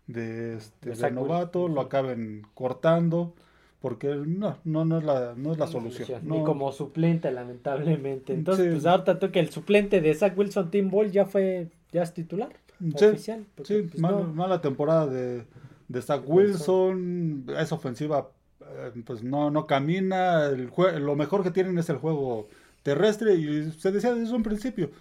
de, 0.08 0.58
este, 0.58 1.12
novato. 1.12 1.68
Lo 1.68 1.82
acaben 1.82 2.48
cortando 2.56 3.36
porque 3.84 4.16
no, 4.16 4.56
no, 4.64 4.86
no 4.86 5.00
es 5.00 5.04
la, 5.04 5.34
no 5.36 5.52
es 5.52 5.58
la 5.58 5.68
solución. 5.68 6.22
Ni 6.24 6.42
como 6.46 6.72
suplente, 6.72 7.30
lamentablemente. 7.34 8.32
Entonces, 8.34 8.72
pues 8.72 8.86
ahorita 8.86 9.20
que 9.30 9.42
el 9.42 9.50
suplente 9.50 10.00
de 10.00 10.16
Zach 10.16 10.38
Wilson, 10.38 10.72
Tim 10.72 10.90
Ball, 10.90 11.12
ya 11.12 11.26
fue, 11.26 11.68
ya 11.92 12.04
es 12.04 12.14
titular. 12.14 12.48
oficial. 12.82 13.46
sí, 13.66 13.82
pues, 13.82 14.00
mala, 14.00 14.62
temporada 14.62 15.08
de, 15.08 15.44
de 15.90 16.02
Zach 16.02 16.24
Wilson, 16.26 17.46
es 17.60 17.74
ofensiva, 17.74 18.30
eh, 18.62 18.94
pues 19.06 19.22
no, 19.22 19.52
no 19.52 19.68
camina, 19.68 20.46
el 20.46 20.72
lo 21.02 21.18
mejor 21.18 21.44
que 21.44 21.52
tienen 21.52 21.78
es 21.78 21.90
el 21.90 21.98
juego 21.98 22.48
terrestre 22.84 23.36
y 23.36 23.70
se 23.74 23.92
decía 23.92 24.14
desde 24.14 24.34
un 24.34 24.44
principio, 24.44 24.92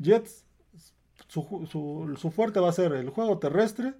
Jets, 0.00 0.42
su, 1.28 1.68
su, 1.70 2.16
su 2.18 2.30
fuerte 2.32 2.58
va 2.58 2.70
a 2.70 2.72
ser 2.72 2.92
el 2.92 3.08
juego 3.10 3.38
terrestre 3.38 3.94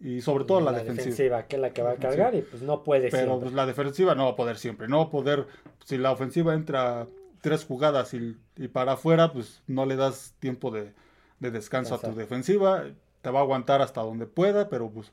y 0.00 0.20
sobre 0.20 0.44
todo 0.44 0.60
la, 0.60 0.72
defensiva. 0.72 1.46
que 1.46 1.56
es 1.56 1.62
la 1.62 1.72
que 1.72 1.82
va 1.82 1.92
a 1.92 1.96
cargar 1.96 2.34
y 2.34 2.42
pues 2.42 2.62
no 2.62 2.84
puede 2.84 3.10
Pero 3.10 3.40
pues 3.40 3.52
la 3.52 3.66
defensiva 3.66 4.14
no 4.14 4.24
va 4.24 4.30
a 4.30 4.36
poder 4.36 4.56
siempre, 4.56 4.86
no 4.88 4.98
va 4.98 5.04
a 5.04 5.10
poder, 5.10 5.46
si 5.84 5.98
la 5.98 6.12
ofensiva 6.12 6.54
entra 6.54 7.06
tres 7.40 7.64
jugadas 7.64 8.14
y, 8.14 8.36
para 8.68 8.92
afuera, 8.92 9.32
pues 9.32 9.62
no 9.66 9.86
le 9.86 9.96
das 9.96 10.34
tiempo 10.38 10.70
de, 10.70 10.92
descanso 11.40 11.94
a 11.94 12.00
tu 12.00 12.14
defensiva, 12.14 12.84
te 13.22 13.30
va 13.30 13.40
a 13.40 13.42
aguantar 13.42 13.82
hasta 13.82 14.02
donde 14.02 14.26
pueda, 14.26 14.68
pero 14.68 14.90
pues 14.90 15.12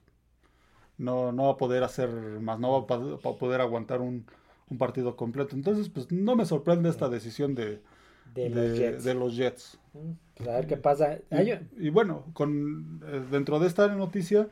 no, 0.98 1.32
no 1.32 1.46
va 1.46 1.52
a 1.54 1.58
poder 1.58 1.84
hacer 1.84 2.10
más, 2.10 2.60
no 2.60 2.86
va 2.86 2.96
a, 2.96 3.34
poder 3.38 3.62
aguantar 3.62 4.02
un, 4.02 4.26
un, 4.70 4.78
partido 4.78 5.16
completo. 5.16 5.56
Entonces, 5.56 5.90
pues 5.90 6.12
no 6.12 6.36
me 6.36 6.46
sorprende 6.46 6.90
esta 6.90 7.10
decisión 7.10 7.54
de, 7.56 7.82
de, 8.34 9.14
los, 9.14 9.36
Jets. 9.36 9.78
Pues, 10.36 10.50
a 10.50 10.54
ver 10.54 10.68
qué 10.68 10.78
pasa. 10.78 11.20
Y, 11.78 11.90
bueno, 11.90 12.26
con 12.34 13.02
eh, 13.06 13.24
dentro 13.32 13.60
de 13.60 13.68
esta 13.68 13.88
noticia 13.88 14.48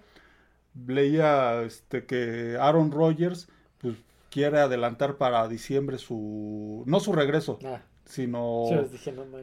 leía 0.87 1.61
este 1.63 2.05
que 2.05 2.57
Aaron 2.59 2.91
Rodgers 2.91 3.47
pues 3.79 3.95
quiere 4.29 4.59
adelantar 4.59 5.17
para 5.17 5.47
diciembre 5.47 5.97
su 5.97 6.83
no 6.85 6.99
su 6.99 7.13
regreso, 7.13 7.59
ah. 7.65 7.81
sino 8.05 8.65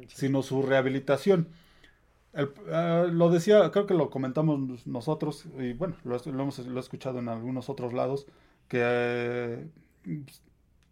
sino 0.08 0.42
su 0.42 0.62
rehabilitación. 0.62 1.48
Eh, 2.32 2.46
lo 3.12 3.30
decía, 3.30 3.70
creo 3.72 3.86
que 3.86 3.94
lo 3.94 4.08
comentamos 4.08 4.86
nosotros, 4.86 5.46
y 5.58 5.72
bueno, 5.72 5.96
lo, 6.04 6.16
hemos 6.16 6.58
lo 6.58 6.76
he 6.76 6.80
escuchado 6.80 7.18
en 7.18 7.28
algunos 7.28 7.68
otros 7.68 7.92
lados, 7.92 8.26
que 8.68 8.80
eh, 8.82 9.66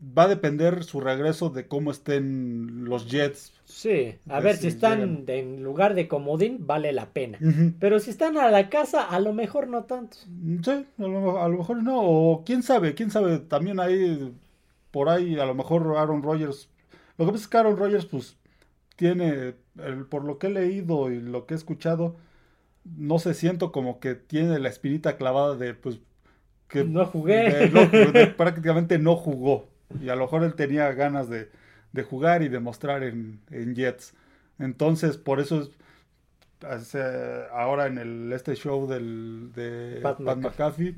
va 0.00 0.24
a 0.24 0.28
depender 0.28 0.84
su 0.84 1.00
regreso 1.00 1.50
de 1.50 1.66
cómo 1.66 1.90
estén 1.90 2.84
los 2.84 3.10
Jets. 3.10 3.52
Sí, 3.64 4.16
a 4.28 4.40
ver, 4.40 4.56
si, 4.56 4.68
están 4.68 5.24
en 5.26 5.62
lugar 5.62 5.94
de 5.94 6.08
comodín, 6.08 6.66
vale 6.66 6.92
la 6.92 7.10
pena. 7.10 7.38
Pero 7.80 7.98
si 7.98 8.10
están 8.10 8.38
a 8.38 8.50
la 8.50 8.70
casa, 8.70 9.02
a 9.02 9.20
lo 9.20 9.32
mejor 9.32 9.68
no 9.68 9.84
tanto. 9.84 10.16
Sí, 10.16 10.86
a 10.98 11.02
lo, 11.02 11.42
a 11.42 11.48
lo, 11.48 11.58
mejor 11.58 11.82
no, 11.82 12.00
o 12.00 12.44
quién 12.44 12.62
sabe, 12.62 12.94
quién 12.94 13.10
sabe, 13.10 13.38
también 13.38 13.80
ahí, 13.80 14.32
por 14.90 15.08
ahí, 15.08 15.38
a 15.38 15.44
lo 15.44 15.54
mejor 15.54 15.96
Aaron 15.96 16.22
Rodgers. 16.22 16.70
Lo 17.18 17.26
que 17.26 17.32
pasa 17.32 17.44
es 17.44 17.48
que 17.48 17.56
Aaron 17.58 17.76
Rodgers, 17.76 18.06
pues, 18.06 18.36
tiene, 18.96 19.54
el, 19.82 20.06
por 20.08 20.24
lo 20.24 20.38
que 20.38 20.46
he 20.46 20.50
leído 20.50 21.10
y 21.10 21.20
lo 21.20 21.46
que 21.46 21.54
he 21.54 21.56
escuchado, 21.56 22.16
no 22.84 23.18
se 23.18 23.34
siento 23.34 23.72
como 23.72 24.00
que 24.00 24.14
tiene 24.14 24.58
la 24.60 24.68
espinita 24.68 25.16
clavada 25.16 25.56
de, 25.56 25.74
pues, 25.74 25.98
que... 26.68 26.84
No 26.84 27.04
jugué. 27.04 27.70
prácticamente 28.36 28.98
no 28.98 29.16
jugó. 29.16 29.68
Y 30.00 30.08
a 30.08 30.16
lo 30.16 30.22
mejor 30.22 30.44
él 30.44 30.54
tenía 30.54 30.92
ganas 30.92 31.28
de, 31.28 31.50
de 31.92 32.02
jugar 32.02 32.42
y 32.42 32.48
de 32.48 32.60
mostrar 32.60 33.02
en, 33.02 33.40
en 33.50 33.74
Jets. 33.74 34.14
Entonces, 34.58 35.16
por 35.16 35.40
eso 35.40 35.62
es 35.62 35.70
ahora 37.52 37.86
en 37.86 37.98
el 37.98 38.32
este 38.32 38.54
show 38.56 38.88
del 38.88 39.52
de 39.54 40.00
Pat, 40.02 40.18
McAfee, 40.20 40.94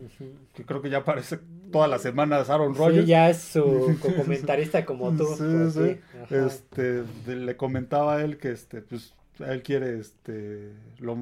que 0.55 0.64
creo 0.64 0.81
que 0.81 0.88
ya 0.88 0.98
aparece 0.98 1.38
todas 1.70 1.90
las 1.90 2.03
semanas 2.03 2.48
Aaron 2.48 2.74
Rodgers. 2.74 3.05
Sí, 3.05 3.11
ya 3.11 3.29
es 3.29 3.38
su 3.38 3.98
comentarista 4.16 4.85
como 4.85 5.14
tú. 5.16 5.26
Sí, 5.37 5.98
Este, 6.31 7.05
le 7.26 7.57
comentaba 7.57 8.16
a 8.16 8.22
él 8.22 8.38
que 8.38 8.53
este, 8.53 8.81
pues, 8.81 9.14
él 9.38 9.62
quiere, 9.62 9.98
este, 9.98 10.72
lo, 10.98 11.16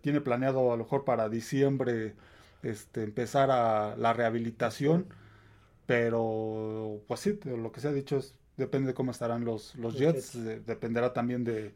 tiene 0.00 0.20
planeado 0.20 0.72
a 0.72 0.76
lo 0.76 0.84
mejor 0.84 1.04
para 1.04 1.28
diciembre, 1.28 2.14
este, 2.62 3.02
empezar 3.02 3.50
a 3.50 3.96
la 3.96 4.12
rehabilitación, 4.14 5.06
pero, 5.92 7.00
pues 7.06 7.20
sí, 7.20 7.38
lo 7.44 7.72
que 7.72 7.80
se 7.80 7.88
ha 7.88 7.92
dicho 7.92 8.16
es, 8.16 8.34
depende 8.56 8.88
de 8.88 8.94
cómo 8.94 9.10
estarán 9.10 9.44
los, 9.44 9.74
los 9.76 9.98
Jets, 9.98 10.38
dependerá 10.66 11.12
también 11.12 11.44
de 11.44 11.72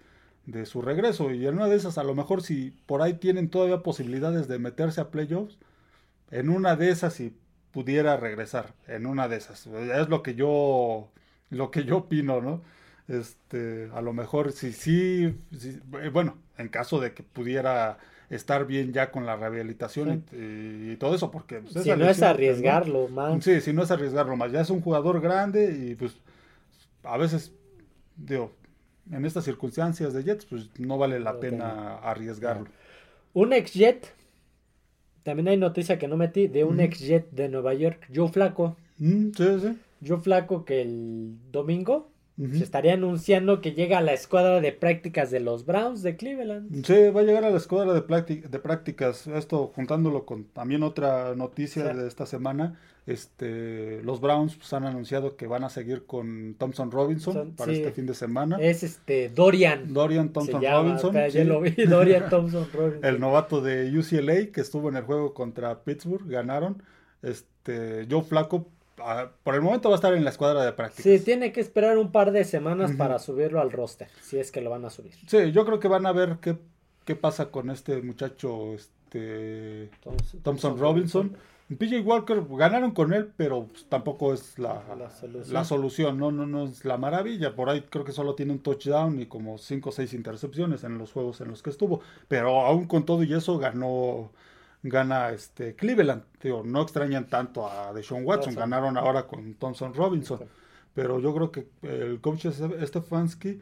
de 0.47 0.65
su 0.65 0.81
regreso. 0.81 1.31
Y 1.33 1.47
en 1.47 1.55
una 1.57 1.69
de 1.69 1.77
esas, 1.77 1.99
a 1.99 2.05
lo 2.05 2.15
mejor 2.15 2.43
si 2.43 2.71
por 2.87 3.03
ahí 3.03 3.15
tienen 3.15 3.51
todavía 3.51 3.83
posibilidades 3.83 4.49
de 4.49 4.59
meterse 4.59 5.01
a 5.01 5.11
playoffs, 5.11 5.59
en 6.31 6.49
una 6.49 6.77
de 6.77 6.91
esas 6.91 7.15
si 7.15 7.37
pudiera 7.73 8.17
regresar, 8.17 8.75
en 8.89 9.07
una 9.07 9.29
de 9.29 9.37
esas. 9.37 9.67
Es 9.67 10.09
lo 10.09 10.23
que 10.23 10.35
yo, 10.35 11.11
lo 11.51 11.71
que 11.71 11.85
yo 11.85 11.99
opino, 11.99 12.41
¿no? 12.41 12.63
Este, 13.09 13.91
a 13.95 14.01
lo 14.03 14.13
mejor 14.13 14.53
si 14.53 14.73
sí, 14.73 15.37
eh, 16.03 16.11
bueno, 16.13 16.39
en 16.59 16.69
caso 16.69 17.01
de 17.01 17.15
que 17.15 17.23
pudiera 17.23 17.99
estar 18.31 18.67
bien 18.67 18.93
ya 18.93 19.11
con 19.11 19.27
la 19.27 19.37
rehabilitación 19.37 20.25
y, 20.33 20.97
todo 20.97 21.15
eso, 21.15 21.31
porque 21.31 21.61
pues, 21.61 21.85
si 21.85 21.91
no 21.91 22.09
es 22.09 22.23
arriesgarlo 22.23 23.09
más. 23.09 23.45
Sí, 23.45 23.61
si 23.61 23.73
no 23.73 23.83
es 23.83 23.91
arriesgarlo 23.91 24.37
más, 24.37 24.53
ya 24.53 24.61
es 24.61 24.71
un 24.71 24.81
jugador 24.81 25.21
grande 25.21 25.73
y 25.91 25.95
pues 25.95 26.17
a 27.03 27.17
veces 27.17 27.53
digo, 28.17 28.53
en 29.11 29.25
estas 29.25 29.45
circunstancias 29.45 30.13
de 30.13 30.25
Jets, 30.25 30.47
pues 30.47 30.69
no 30.79 30.99
vale 30.99 31.21
la 31.21 31.39
pena 31.39 31.97
arriesgarlo. 31.99 32.67
Un 33.35 33.53
ex 33.53 33.73
Jet, 33.75 34.15
también 35.23 35.49
hay 35.49 35.57
noticia 35.57 35.99
que 35.99 36.09
no 36.09 36.17
metí, 36.17 36.49
de 36.49 36.65
un 36.65 36.81
ex 36.81 37.01
Jet 37.01 37.31
de 37.31 37.49
Nueva 37.49 37.75
York, 37.75 38.09
Joe 38.15 38.29
Flaco. 38.29 38.77
sí, 38.99 39.33
sí. 39.37 39.79
Joe 40.07 40.19
Flaco 40.19 40.65
que 40.65 40.83
el 40.83 41.39
domingo 41.51 42.11
se 42.37 42.63
estaría 42.63 42.93
anunciando 42.95 43.63
que 43.63 43.73
llega 43.73 43.99
a 43.99 44.03
la 44.03 44.13
escuadra 44.13 44.61
de 44.61 44.71
prácticas 44.73 45.31
de 45.31 45.41
los 45.41 45.65
Browns 45.65 46.03
de 46.03 46.17
Cleveland. 46.17 46.85
Sí, 46.85 47.09
va 47.09 47.23
a 47.23 47.25
llegar 47.25 47.45
a 47.45 47.51
la 47.51 47.57
escuadra 47.57 47.95
de, 47.95 48.01
de 48.01 48.59
prácticas. 48.59 49.27
Esto 49.27 49.73
juntándolo 49.75 50.27
con 50.27 50.45
también 50.45 50.83
otra 50.83 51.35
noticia 51.35 51.95
de 51.95 52.07
esta 52.07 52.27
semana. 52.27 52.79
Este, 53.07 54.03
los 54.03 54.21
Browns 54.21 54.57
pues, 54.57 54.73
han 54.73 54.85
anunciado 54.85 55.37
que 55.37 55.47
van 55.47 55.63
a 55.63 55.71
seguir 55.71 56.07
con 56.07 56.57
Thompson 56.59 56.91
Robinson 56.91 57.53
para 57.53 57.73
este 57.73 57.93
fin 57.93 58.05
de 58.05 58.15
semana. 58.15 58.59
Es 58.61 58.83
este 58.83 59.29
Dorian. 59.29 59.95
Dorian 59.95 60.33
Thompson 60.33 60.61
Robinson. 60.61 61.15
Dorian 61.89 62.29
Thompson 62.31 62.69
Robinson. 62.75 63.05
el 63.05 63.21
novato 63.21 63.61
de 63.63 63.97
UCLA 63.97 64.51
que 64.53 64.61
estuvo 64.61 64.89
en 64.89 64.97
el 64.97 65.05
juego 65.05 65.33
contra 65.33 65.85
Pittsburgh, 65.85 66.29
ganaron. 66.29 66.83
Este, 67.23 68.07
Joe 68.11 68.23
Flaco 68.23 68.69
por 69.43 69.55
el 69.55 69.61
momento 69.61 69.89
va 69.89 69.95
a 69.95 69.97
estar 69.97 70.15
en 70.15 70.25
la 70.25 70.31
escuadra 70.31 70.65
de 70.65 70.73
prácticas. 70.73 71.05
Sí, 71.05 71.25
tiene 71.25 71.53
que 71.53 71.61
esperar 71.61 71.99
un 71.99 72.11
par 72.11 72.33
de 72.33 72.45
semanas 72.45 72.93
para 72.93 73.19
subirlo 73.19 73.61
al 73.61 73.71
roster, 73.71 74.09
si 74.23 74.39
es 74.39 74.51
que 74.51 74.61
lo 74.61 74.71
van 74.71 74.85
a 74.85 74.91
subir. 74.91 75.13
Sí, 75.27 75.53
yo 75.53 75.65
creo 75.67 75.79
que 75.79 75.89
van 75.89 76.07
a 76.07 76.13
ver 76.13 76.39
qué, 76.41 76.57
qué 77.05 77.15
pasa 77.15 77.51
con 77.51 77.71
este 77.71 78.01
muchacho, 78.03 78.75
este 78.75 79.91
Thompson, 80.43 80.79
Robinson. 80.79 81.37
PJ 81.69 82.01
Walker 82.03 82.45
ganaron 82.51 82.93
con 82.93 83.13
él, 83.13 83.33
pero 83.37 83.67
pues, 83.67 83.87
tampoco 83.89 84.33
es 84.33 84.57
la, 84.57 84.85
la, 85.51 85.65
solución. 85.65 86.17
no, 86.17 86.31
no, 86.31 86.47
no 86.47 86.65
es 86.67 86.85
la 86.85 86.97
maravilla. 86.97 87.57
Por 87.57 87.69
ahí 87.69 87.83
creo 87.91 88.05
que 88.05 88.13
solo 88.13 88.37
tiene 88.37 88.53
un 88.53 88.61
touchdown 88.61 89.21
y 89.21 89.27
como 89.27 89.59
5 89.59 89.89
o 89.89 89.93
6 89.93 90.15
intercepciones 90.15 90.85
en 90.85 90.97
los 90.97 91.11
juegos 91.11 91.41
en 91.41 91.49
los 91.49 91.65
que 91.65 91.71
estuvo. 91.71 92.03
Pero 92.29 92.61
aún 92.65 92.87
con 92.87 93.05
todo 93.05 93.25
y 93.25 93.33
eso 93.33 93.59
ganó 93.59 94.31
gana 94.89 95.31
este 95.31 95.75
Cleveland. 95.75 96.25
Digo, 96.43 96.63
no 96.65 96.83
extrañan 96.83 97.29
tanto 97.29 97.69
a 97.69 97.93
Deshaun 97.93 98.25
Watson, 98.25 98.55
ganaron 98.55 98.97
ahora 98.97 99.27
con 99.27 99.55
Thompson 99.55 99.95
Robinson. 99.95 100.41
Pero 100.95 101.21
yo 101.21 101.35
creo 101.35 101.53
que 101.53 101.69
el 101.83 102.21
coach 102.21 102.47
Stefanski 102.47 103.61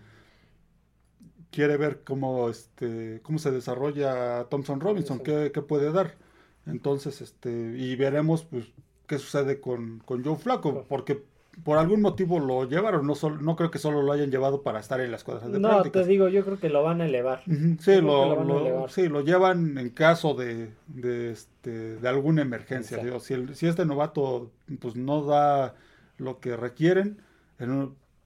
quiere 1.51 1.77
ver 1.77 2.03
cómo 2.05 2.49
este 2.49 3.21
cómo 3.23 3.39
se 3.39 3.51
desarrolla 3.51 4.45
Thompson 4.51 4.81
Robinson, 4.81 5.21
qué, 5.21 5.51
qué, 5.53 5.63
puede 5.63 5.93
dar. 5.93 6.17
Entonces, 6.67 7.21
este, 7.21 7.51
y 7.51 7.97
veremos 7.97 8.45
pues 8.45 8.67
qué 9.07 9.19
sucede 9.19 9.61
con, 9.61 10.01
con 10.05 10.25
Joe 10.25 10.37
Flaco, 10.37 10.85
porque 10.89 11.25
por 11.63 11.79
algún 11.79 12.01
motivo 12.01 12.41
lo 12.41 12.69
llevaron, 12.69 13.07
no, 13.07 13.15
no 13.41 13.57
creo 13.57 13.71
que 13.71 13.79
solo 13.79 14.03
lo 14.03 14.13
hayan 14.13 14.31
llevado 14.31 14.63
para 14.63 14.81
estar 14.81 15.01
en 15.01 15.11
la 15.11 15.17
escuadra 15.17 15.49
de 15.49 15.61
no, 15.61 15.83
te 15.83 16.05
digo, 16.05 16.29
yo 16.29 16.45
creo 16.45 16.59
que 16.59 16.69
lo 16.69 16.83
van 16.83 17.01
a 17.01 17.07
elevar. 17.07 17.43
sí, 17.81 18.01
lo, 18.01 18.89
sí, 18.89 19.09
lo 19.09 19.21
llevan 19.21 19.79
en 19.79 19.91
caso 19.91 20.35
de, 20.35 20.71
de, 20.89 21.31
este, 21.31 21.97
de 21.97 22.09
alguna 22.09 22.43
emergencia. 22.43 22.99
si, 23.21 23.55
si 23.55 23.67
este 23.67 23.85
novato 23.85 24.51
pues 24.81 24.97
no 24.97 25.25
da 25.25 25.75
lo 26.19 26.41
que 26.41 26.57
requieren, 26.57 27.19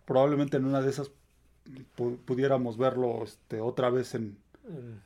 probablemente 0.04 0.56
en 0.56 0.64
una 0.64 0.80
de 0.80 0.90
esas 0.90 1.10
pudiéramos 2.24 2.78
verlo 2.78 3.22
este, 3.24 3.60
otra 3.60 3.90
vez 3.90 4.14
en, 4.14 4.38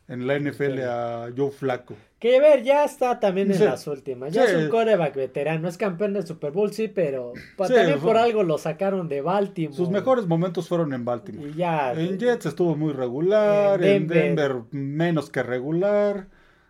en 0.08 0.26
la 0.26 0.38
NFL 0.38 0.80
a 0.80 1.30
Joe 1.36 1.50
Flaco. 1.50 1.94
Que 2.18 2.40
ver, 2.40 2.62
ya 2.62 2.84
está 2.84 3.18
también 3.18 3.50
en 3.50 3.64
las 3.64 3.86
últimas. 3.86 4.32
Ya 4.32 4.44
es 4.44 4.54
un 4.54 4.68
coreback 4.68 5.14
veterano, 5.14 5.68
es 5.68 5.76
campeón 5.76 6.12
del 6.12 6.26
Super 6.26 6.52
Bowl, 6.52 6.72
sí, 6.72 6.88
pero 6.88 7.32
también 7.56 7.98
por 8.00 8.16
algo 8.16 8.42
lo 8.42 8.58
sacaron 8.58 9.08
de 9.08 9.20
Baltimore. 9.20 9.76
Sus 9.76 9.90
mejores 9.90 10.26
momentos 10.26 10.68
fueron 10.68 10.92
en 10.92 11.04
Baltimore. 11.04 11.52
en 11.96 12.18
Jets 12.18 12.46
estuvo 12.46 12.76
muy 12.76 12.92
regular, 12.92 13.82
en 13.82 14.06
Denver. 14.06 14.62
menos 14.70 15.30
que 15.30 15.42
regular. 15.42 16.28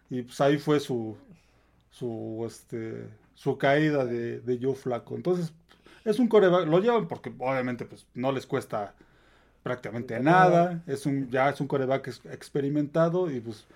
Y 0.09 0.23
pues 0.23 0.41
ahí 0.41 0.59
fue 0.59 0.81
su 0.81 1.17
su 1.91 2.45
este 2.47 3.09
su 3.35 3.59
caída 3.59 4.05
de, 4.05 4.41
de 4.41 4.59
Joe 4.61 4.75
Flaco. 4.75 5.17
Entonces, 5.17 5.53
es 6.05 6.19
un 6.19 6.29
coreback, 6.29 6.67
lo 6.67 6.81
llevan 6.81 7.09
porque 7.09 7.33
obviamente 7.39 7.85
pues 7.85 8.07
no 8.15 8.33
les 8.33 8.47
cuesta 8.47 8.95
prácticamente 9.63 10.19
nada. 10.21 10.83
Es 10.87 11.07
un, 11.07 11.31
ya 11.31 11.51
es 11.51 11.61
un 11.61 11.67
coreback 11.67 12.09
experimentado 12.31 13.31
y 13.31 13.41
pues, 13.41 13.67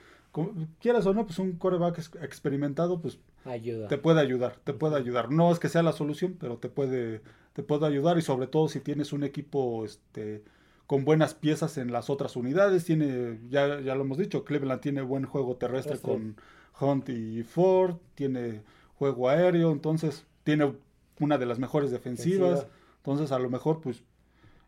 quieras 0.80 1.06
o 1.06 1.14
no, 1.14 1.26
pues 1.26 1.38
un 1.38 1.52
coreback 1.52 1.98
experimentado, 2.22 3.00
pues 3.00 3.18
Ayuda. 3.44 3.88
te 3.88 3.98
puede 3.98 4.20
ayudar, 4.20 4.56
te 4.64 4.72
puede 4.72 4.96
ayudar. 4.96 5.30
No 5.30 5.52
es 5.52 5.58
que 5.58 5.68
sea 5.68 5.82
la 5.82 5.92
solución, 5.92 6.36
pero 6.38 6.56
te 6.58 6.68
puede, 6.68 7.22
te 7.52 7.62
puede 7.62 7.86
ayudar 7.86 8.18
y 8.18 8.22
sobre 8.22 8.46
todo 8.46 8.68
si 8.68 8.80
tienes 8.80 9.12
un 9.12 9.24
equipo 9.24 9.84
este, 9.84 10.42
con 10.86 11.04
buenas 11.04 11.34
piezas 11.34 11.78
en 11.78 11.92
las 11.92 12.10
otras 12.10 12.36
unidades. 12.36 12.84
Tiene, 12.84 13.38
ya, 13.48 13.80
ya 13.80 13.94
lo 13.94 14.02
hemos 14.02 14.18
dicho, 14.18 14.44
Cleveland 14.44 14.80
tiene 14.80 15.02
buen 15.02 15.24
juego 15.24 15.56
terrestre 15.56 15.98
con 15.98 16.36
Hunt 16.80 17.08
y 17.08 17.42
Ford, 17.42 17.96
tiene 18.14 18.62
juego 18.98 19.28
aéreo, 19.28 19.72
entonces 19.72 20.24
tiene 20.44 20.74
una 21.20 21.38
de 21.38 21.46
las 21.46 21.58
mejores 21.58 21.90
defensivas. 21.90 22.66
Entonces 22.98 23.30
a 23.30 23.38
lo 23.38 23.48
mejor 23.48 23.80
pues 23.80 24.02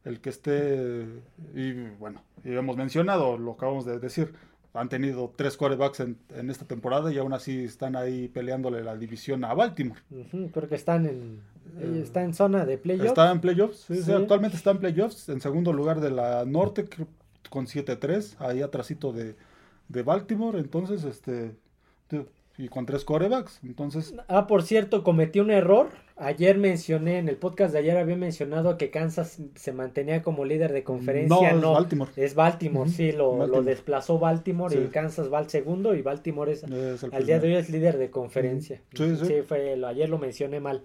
el 0.08 0.20
que 0.20 0.30
esté, 0.30 1.04
y 1.54 1.72
bueno, 1.98 2.22
y 2.44 2.54
hemos 2.54 2.76
mencionado, 2.76 3.36
lo 3.36 3.52
acabamos 3.52 3.84
de 3.84 3.98
decir, 3.98 4.32
han 4.72 4.88
tenido 4.88 5.32
tres 5.36 5.56
quarterbacks 5.56 6.00
en, 6.00 6.18
en, 6.34 6.50
esta 6.50 6.64
temporada 6.64 7.12
y 7.12 7.18
aún 7.18 7.32
así 7.32 7.64
están 7.64 7.96
ahí 7.96 8.28
peleándole 8.28 8.82
la 8.82 8.96
división 8.96 9.44
a 9.44 9.54
Baltimore. 9.54 10.00
creo 10.52 10.68
que 10.68 10.74
están 10.74 11.06
en, 11.06 11.40
eh, 11.78 12.00
está 12.02 12.22
en 12.22 12.34
zona 12.34 12.64
de 12.64 12.78
playoffs. 12.78 13.08
Está 13.08 13.30
en 13.30 13.40
playoffs, 13.40 13.86
sí, 13.88 14.12
actualmente 14.12 14.56
está 14.56 14.70
en 14.70 14.78
playoffs, 14.78 15.28
en 15.28 15.40
segundo 15.40 15.72
lugar 15.72 16.00
de 16.00 16.10
la 16.10 16.44
norte 16.44 16.88
con 17.50 17.66
7-3, 17.66 18.36
ahí 18.38 18.62
atrásito 18.62 19.12
de, 19.12 19.36
de 19.88 20.02
Baltimore, 20.02 20.58
entonces 20.58 21.04
este 21.04 21.54
y 22.58 22.68
con 22.68 22.84
tres 22.84 23.04
corebacks. 23.04 23.60
Entonces. 23.62 24.14
Ah, 24.26 24.48
por 24.48 24.64
cierto, 24.64 25.04
cometí 25.04 25.38
un 25.38 25.50
error. 25.50 25.90
Ayer 26.16 26.58
mencioné, 26.58 27.18
en 27.18 27.28
el 27.28 27.36
podcast 27.36 27.72
de 27.72 27.78
ayer 27.78 27.96
había 27.96 28.16
mencionado 28.16 28.76
que 28.76 28.90
Kansas 28.90 29.40
se 29.54 29.72
mantenía 29.72 30.22
como 30.24 30.44
líder 30.44 30.72
de 30.72 30.82
conferencia. 30.82 31.52
No, 31.52 31.70
es 31.70 31.74
Baltimore. 31.74 32.10
Es 32.16 32.34
Baltimore, 32.34 32.90
sí, 32.90 33.12
lo, 33.12 33.46
lo, 33.46 33.62
desplazó 33.62 34.18
Baltimore 34.18 34.76
y 34.76 34.88
Kansas 34.88 35.32
va 35.32 35.38
al 35.38 35.48
segundo 35.48 35.94
y 35.94 36.02
Baltimore 36.02 36.50
es, 36.50 36.64
al 36.64 37.24
día 37.24 37.38
de 37.38 37.46
hoy 37.46 37.54
es 37.54 37.70
líder 37.70 37.98
de 37.98 38.10
conferencia. 38.10 38.82
Sí, 38.94 39.16
sí. 39.16 39.42
fue, 39.46 39.80
ayer 39.86 40.08
lo 40.08 40.18
mencioné 40.18 40.58
mal. 40.58 40.82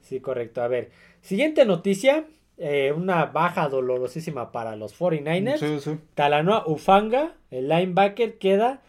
Sí, 0.00 0.20
correcto. 0.20 0.62
A 0.62 0.68
ver, 0.68 0.90
siguiente 1.20 1.64
noticia. 1.66 2.24
Eh, 2.58 2.90
una 2.90 3.26
baja 3.26 3.68
dolorosísima 3.68 4.50
para 4.50 4.76
los 4.76 4.98
49ers. 4.98 5.98
Talanoa 6.14 6.66
Ufanga, 6.66 7.34
el 7.50 7.68
linebacker, 7.68 8.38
queda 8.38 8.80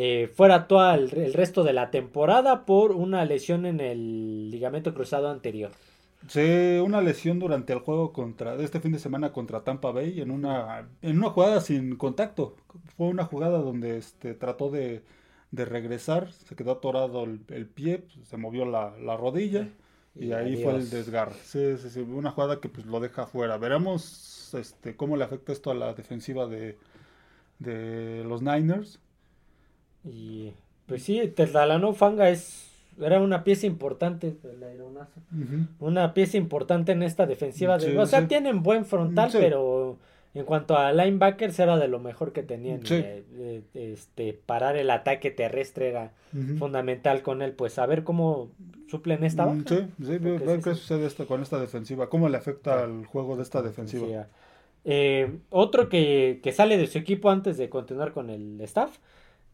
eh, 0.00 0.30
fuera 0.32 0.68
todo 0.68 0.94
el, 0.94 1.32
resto 1.32 1.64
de 1.64 1.72
la 1.72 1.90
temporada 1.90 2.64
por 2.64 2.92
una 2.92 3.24
lesión 3.24 3.66
en 3.66 3.80
el 3.80 4.48
ligamento 4.48 4.94
cruzado 4.94 5.28
anterior. 5.28 5.72
Sí, 6.28 6.78
una 6.80 7.00
lesión 7.00 7.40
durante 7.40 7.72
el 7.72 7.80
juego 7.80 8.12
contra 8.12 8.54
este 8.62 8.78
fin 8.78 8.92
de 8.92 9.00
semana 9.00 9.32
contra 9.32 9.64
Tampa 9.64 9.90
Bay 9.90 10.20
en 10.20 10.30
una 10.30 10.88
en 11.02 11.18
una 11.18 11.30
jugada 11.30 11.60
sin 11.60 11.96
contacto. 11.96 12.54
Fue 12.96 13.08
una 13.08 13.24
jugada 13.24 13.58
donde 13.58 13.98
este 13.98 14.34
trató 14.34 14.70
de, 14.70 15.02
regresar, 15.50 16.30
se 16.30 16.54
quedó 16.54 16.70
atorado 16.74 17.24
el, 17.24 17.66
pie, 17.66 17.98
pues, 17.98 18.28
se 18.28 18.36
movió 18.36 18.66
la, 18.66 19.16
rodilla 19.16 19.68
y, 20.14 20.30
ahí 20.30 20.62
fue 20.62 20.76
el 20.76 20.90
desgarre. 20.90 21.34
Sí, 21.42 21.76
sí, 21.76 21.90
sí, 21.90 22.00
una 22.02 22.30
jugada 22.30 22.60
que 22.60 22.68
pues 22.68 22.86
lo 22.86 23.00
deja 23.00 23.26
fuera. 23.26 23.58
Veremos 23.58 24.54
este 24.54 24.94
cómo 24.94 25.16
le 25.16 25.24
afecta 25.24 25.50
esto 25.50 25.72
a 25.72 25.74
la 25.74 25.92
defensiva 25.94 26.46
de, 26.46 26.78
de 27.58 28.22
los 28.22 28.42
Niners 28.42 29.00
y 30.04 30.52
pues 30.86 31.02
sí, 31.02 31.32
Teslalano 31.34 31.92
Fanga 31.92 32.30
es 32.30 32.68
era 33.00 33.20
una 33.20 33.44
pieza 33.44 33.66
importante 33.66 34.36
el 34.42 34.62
aeronazo. 34.62 35.20
Una 35.78 36.14
pieza 36.14 36.36
importante 36.36 36.92
en 36.92 37.02
esta 37.02 37.26
defensiva. 37.26 37.78
De, 37.78 37.96
o 37.98 38.06
sea, 38.06 38.26
tienen 38.26 38.62
buen 38.62 38.84
frontal, 38.84 39.30
pero 39.32 39.98
en 40.34 40.44
cuanto 40.44 40.76
a 40.76 40.92
linebackers 40.92 41.58
era 41.58 41.78
de 41.78 41.88
lo 41.88 42.00
mejor 42.00 42.32
que 42.32 42.42
tenían. 42.42 42.80
Eh, 42.90 43.62
este, 43.74 44.32
parar 44.32 44.76
el 44.76 44.90
ataque 44.90 45.30
terrestre 45.30 45.90
era 45.90 46.12
fundamental 46.58 47.22
con 47.22 47.42
él. 47.42 47.52
Pues 47.52 47.78
a 47.78 47.86
ver 47.86 48.04
cómo 48.04 48.50
suplen 48.88 49.22
esta 49.24 49.44
baja. 49.46 49.62
Sí, 49.66 49.86
sí, 50.04 50.18
ver 50.18 50.60
qué 50.62 50.74
sucede 50.74 51.06
esto 51.06 51.26
con 51.26 51.42
esta 51.42 51.60
defensiva. 51.60 52.08
¿Cómo 52.08 52.28
le 52.28 52.36
afecta 52.36 52.82
al 52.82 53.06
juego 53.06 53.36
de 53.36 53.42
esta 53.42 53.62
defensiva? 53.62 54.26
Eh, 54.84 55.38
otro 55.50 55.88
que, 55.88 56.40
que 56.42 56.52
sale 56.52 56.78
de 56.78 56.86
su 56.86 56.98
equipo 56.98 57.30
antes 57.30 57.58
de 57.58 57.68
continuar 57.68 58.12
con 58.12 58.30
el 58.30 58.60
staff 58.62 58.98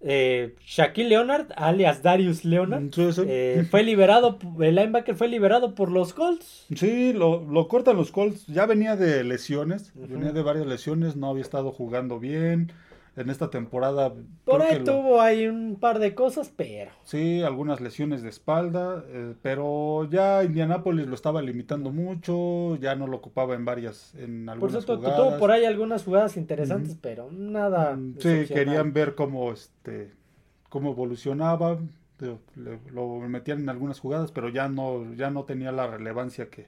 eh, 0.06 0.54
Shaquille 0.66 1.08
Leonard, 1.08 1.46
alias 1.56 2.02
Darius 2.02 2.44
Leonard, 2.44 2.90
eh, 3.26 3.66
fue 3.70 3.82
liberado, 3.82 4.38
el 4.60 4.74
linebacker 4.74 5.14
fue 5.14 5.28
liberado 5.28 5.74
por 5.74 5.90
los 5.90 6.12
Colts. 6.12 6.66
Sí, 6.74 7.12
lo, 7.12 7.44
lo 7.44 7.68
cortan 7.68 7.96
los 7.96 8.12
Colts. 8.12 8.46
Ya 8.46 8.66
venía 8.66 8.96
de 8.96 9.24
lesiones, 9.24 9.92
venía 9.94 10.32
de 10.32 10.42
varias 10.42 10.66
lesiones, 10.66 11.16
no 11.16 11.30
había 11.30 11.42
estado 11.42 11.72
jugando 11.72 12.20
bien 12.20 12.70
en 13.16 13.30
esta 13.30 13.50
temporada. 13.50 14.12
Por 14.44 14.62
ahí 14.62 14.82
tuvo 14.82 15.20
ahí 15.20 15.46
un 15.46 15.76
par 15.76 15.98
de 15.98 16.14
cosas, 16.14 16.52
pero. 16.54 16.90
Sí, 17.04 17.42
algunas 17.42 17.80
lesiones 17.80 18.22
de 18.22 18.28
espalda, 18.28 19.04
eh, 19.08 19.34
pero 19.42 20.08
ya 20.10 20.42
Indianapolis 20.42 21.06
lo 21.06 21.14
estaba 21.14 21.42
limitando 21.42 21.90
mucho, 21.90 22.76
ya 22.76 22.94
no 22.96 23.06
lo 23.06 23.18
ocupaba 23.18 23.54
en 23.54 23.64
varias, 23.64 24.14
en 24.16 24.48
algunas 24.48 24.84
por 24.84 24.96
jugadas. 24.96 25.16
tuvo 25.16 25.38
por 25.38 25.50
ahí 25.50 25.64
algunas 25.64 26.04
jugadas 26.04 26.36
interesantes, 26.36 26.96
pero 27.00 27.30
nada. 27.30 27.98
Sí, 28.18 28.44
querían 28.48 28.92
ver 28.92 29.14
cómo 29.14 29.52
este, 29.52 30.12
cómo 30.68 30.90
evolucionaba, 30.90 31.78
lo 32.92 33.18
metían 33.20 33.60
en 33.60 33.68
algunas 33.68 34.00
jugadas, 34.00 34.32
pero 34.32 34.48
ya 34.48 34.68
no, 34.68 35.14
ya 35.14 35.30
no 35.30 35.44
tenía 35.44 35.72
la 35.72 35.86
relevancia 35.86 36.50
que 36.50 36.66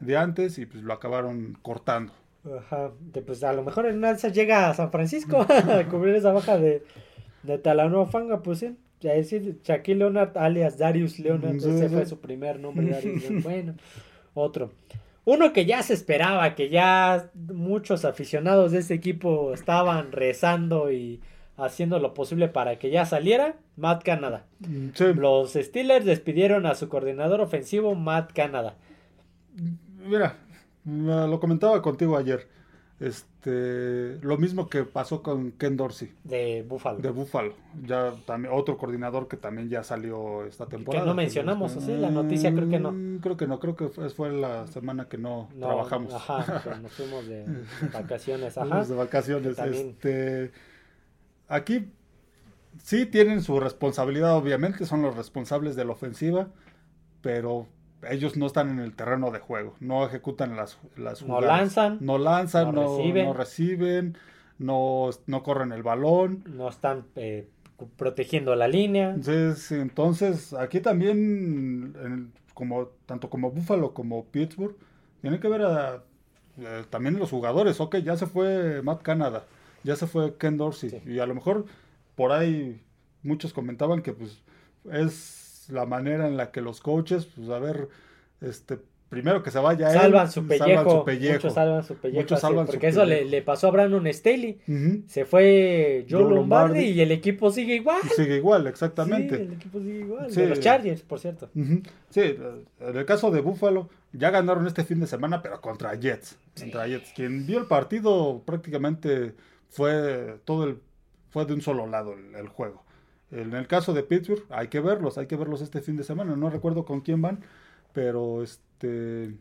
de 0.00 0.16
antes 0.16 0.58
y 0.58 0.66
pues 0.66 0.82
lo 0.82 0.92
acabaron 0.92 1.58
cortando. 1.62 2.12
Ajá, 2.58 2.92
pues 3.26 3.42
a 3.42 3.52
lo 3.52 3.62
mejor 3.62 3.86
en 3.86 3.98
una 3.98 4.08
de 4.08 4.14
esas 4.14 4.32
llega 4.32 4.68
a 4.68 4.74
San 4.74 4.90
Francisco 4.90 5.40
a 5.48 5.84
cubrir 5.90 6.14
esa 6.14 6.32
baja 6.32 6.58
de, 6.58 6.82
de 7.42 7.58
Talanoa 7.58 8.06
Fanga, 8.06 8.42
pues 8.42 8.58
sí. 8.58 8.76
Ya 9.00 9.12
decir, 9.12 9.60
Shaquille 9.62 9.98
Leonard 9.98 10.36
alias 10.36 10.78
Darius 10.78 11.18
Leonard, 11.18 11.56
ese 11.56 11.88
fue 11.90 12.06
su 12.06 12.20
primer 12.20 12.58
nombre, 12.58 12.86
Darius 12.90 13.42
Bueno, 13.42 13.74
otro. 14.32 14.72
Uno 15.26 15.52
que 15.52 15.64
ya 15.64 15.82
se 15.82 15.94
esperaba, 15.94 16.54
que 16.54 16.68
ya 16.68 17.30
muchos 17.34 18.04
aficionados 18.04 18.72
de 18.72 18.78
este 18.78 18.94
equipo 18.94 19.54
estaban 19.54 20.12
rezando 20.12 20.92
y 20.92 21.20
haciendo 21.56 21.98
lo 21.98 22.14
posible 22.14 22.48
para 22.48 22.78
que 22.78 22.90
ya 22.90 23.06
saliera, 23.06 23.56
Matt 23.76 24.02
Canada. 24.04 24.44
Los 25.16 25.52
Steelers 25.52 26.04
despidieron 26.04 26.66
a 26.66 26.74
su 26.74 26.88
coordinador 26.88 27.40
ofensivo, 27.40 27.94
Matt 27.94 28.32
Canada. 28.32 28.76
Mira, 30.06 30.36
lo 30.84 31.40
comentaba 31.40 31.80
contigo 31.82 32.16
ayer. 32.16 32.48
Este, 33.00 34.18
lo 34.22 34.38
mismo 34.38 34.68
que 34.68 34.84
pasó 34.84 35.22
con 35.22 35.52
Ken 35.52 35.76
Dorsey. 35.76 36.12
De 36.22 36.64
Buffalo. 36.66 37.00
De 37.00 37.10
Buffalo. 37.10 37.54
Ya 37.84 38.14
también, 38.24 38.54
otro 38.54 38.78
coordinador 38.78 39.26
que 39.26 39.36
también 39.36 39.68
ya 39.68 39.82
salió 39.82 40.44
esta 40.46 40.66
temporada. 40.66 41.04
Que 41.04 41.08
no 41.08 41.14
mencionamos, 41.14 41.76
así 41.76 41.96
La 41.96 42.10
noticia 42.10 42.54
creo 42.54 42.68
que 42.68 42.78
no. 42.78 42.92
Mm, 42.92 43.18
creo 43.18 43.36
que 43.36 43.46
no, 43.46 43.58
creo 43.58 43.74
que 43.74 43.88
fue, 43.88 44.30
la 44.30 44.66
semana 44.68 45.08
que 45.08 45.18
no, 45.18 45.48
trabajamos. 45.58 46.14
Ajá, 46.14 46.78
nos 46.82 46.92
fuimos 46.92 47.26
de 47.26 47.44
vacaciones, 47.92 48.56
ajá. 48.56 48.84
de 48.84 48.94
vacaciones. 48.94 49.58
Este, 49.58 50.52
aquí 51.48 51.90
sí 52.82 53.06
tienen 53.06 53.42
su 53.42 53.58
responsabilidad, 53.58 54.36
obviamente, 54.36 54.86
son 54.86 55.02
los 55.02 55.16
responsables 55.16 55.74
de 55.74 55.84
la 55.84 55.92
ofensiva, 55.92 56.48
pero 57.22 57.66
ellos 58.10 58.36
no 58.36 58.46
están 58.46 58.70
en 58.70 58.78
el 58.78 58.94
terreno 58.94 59.30
de 59.30 59.38
juego, 59.38 59.74
no 59.80 60.06
ejecutan 60.06 60.56
las, 60.56 60.78
las 60.96 61.22
No 61.22 61.40
lanzan. 61.40 61.98
No 62.00 62.18
lanzan, 62.18 62.74
no, 62.74 63.32
reciben, 63.32 64.16
no, 64.58 65.10
no, 65.26 65.42
corren 65.42 65.72
el 65.72 65.82
balón. 65.82 66.44
No 66.46 66.68
están 66.68 67.04
eh, 67.16 67.48
protegiendo 67.96 68.54
la 68.54 68.68
línea. 68.68 69.10
Entonces, 69.10 69.72
entonces 69.72 70.52
aquí 70.54 70.80
también, 70.80 72.32
como, 72.54 72.88
tanto 73.06 73.30
como 73.30 73.50
Buffalo 73.50 73.94
como 73.94 74.24
Pittsburgh, 74.26 74.76
tienen 75.20 75.40
que 75.40 75.48
ver 75.48 75.62
a, 75.62 76.02
eh, 76.58 76.84
también 76.90 77.18
los 77.18 77.30
jugadores. 77.30 77.80
Ok, 77.80 77.96
ya 77.96 78.16
se 78.16 78.26
fue 78.26 78.82
Matt 78.82 79.02
Canada, 79.02 79.44
ya 79.82 79.96
se 79.96 80.06
fue 80.06 80.36
Ken 80.36 80.56
Dorsey. 80.56 81.02
Y 81.06 81.18
a 81.18 81.26
lo 81.26 81.34
mejor 81.34 81.66
por 82.14 82.32
ahí 82.32 82.80
muchos 83.22 83.52
comentaban 83.52 84.02
que 84.02 84.12
pues 84.12 84.42
es 84.92 85.43
la 85.70 85.86
manera 85.86 86.26
en 86.26 86.36
la 86.36 86.50
que 86.50 86.60
los 86.60 86.80
coaches, 86.80 87.26
pues 87.26 87.48
a 87.48 87.58
ver, 87.58 87.88
este, 88.40 88.78
primero 89.08 89.42
que 89.42 89.50
se 89.50 89.58
vaya 89.58 89.90
salvan 89.90 90.30
su 90.30 90.46
pellejo, 90.46 91.04
Muchos 91.06 91.54
salvan 91.54 91.84
su 91.84 91.94
pellejo. 91.94 92.66
porque 92.66 92.88
eso 92.88 93.04
le, 93.04 93.42
pasó 93.42 93.68
a 93.68 93.70
Brandon 93.70 94.12
Staley. 94.12 94.58
Se 95.06 95.24
fue 95.24 96.06
Joe, 96.10 96.34
Lombardi, 96.34 96.84
y 96.86 97.00
el 97.00 97.12
equipo 97.12 97.50
sigue 97.50 97.76
igual. 97.76 98.02
Sigue 98.16 98.36
igual, 98.36 98.66
exactamente. 98.66 99.36
Sí, 99.36 99.42
el 99.42 99.52
equipo 99.52 99.78
sigue 99.78 100.00
igual. 100.00 100.34
De 100.34 100.46
los 100.48 100.60
Chargers, 100.60 101.02
por 101.02 101.20
cierto. 101.20 101.48
Sí, 102.10 102.36
en 102.80 102.96
el 102.96 103.04
caso 103.04 103.30
de 103.30 103.40
Buffalo, 103.40 103.88
ya 104.12 104.30
ganaron 104.30 104.66
este 104.66 104.84
fin 104.84 105.00
de 105.00 105.06
semana, 105.06 105.42
pero 105.42 105.60
contra 105.60 105.94
Jets. 105.94 106.36
Contra 106.58 106.86
Jets. 106.86 107.12
Quien 107.14 107.46
vio 107.46 107.58
el 107.58 107.66
partido 107.66 108.42
prácticamente 108.44 109.34
fue 109.68 110.38
todo 110.44 110.64
el 110.64 110.78
fue 111.30 111.44
de 111.46 111.52
un 111.52 111.60
solo 111.60 111.88
lado 111.88 112.14
el 112.14 112.48
juego. 112.48 112.84
En 113.34 113.52
el 113.52 113.66
caso 113.66 113.92
de 113.92 114.04
Pittsburgh, 114.04 114.44
hay 114.48 114.68
que 114.68 114.80
verlos, 114.80 115.18
hay 115.18 115.26
que 115.26 115.36
verlos 115.36 115.60
este 115.60 115.80
fin 115.80 115.96
de 115.96 116.04
semana. 116.04 116.36
No 116.36 116.50
recuerdo 116.50 116.84
con 116.84 117.00
quién 117.00 117.20
van, 117.20 117.40
pero 117.92 118.42
este. 118.42 119.34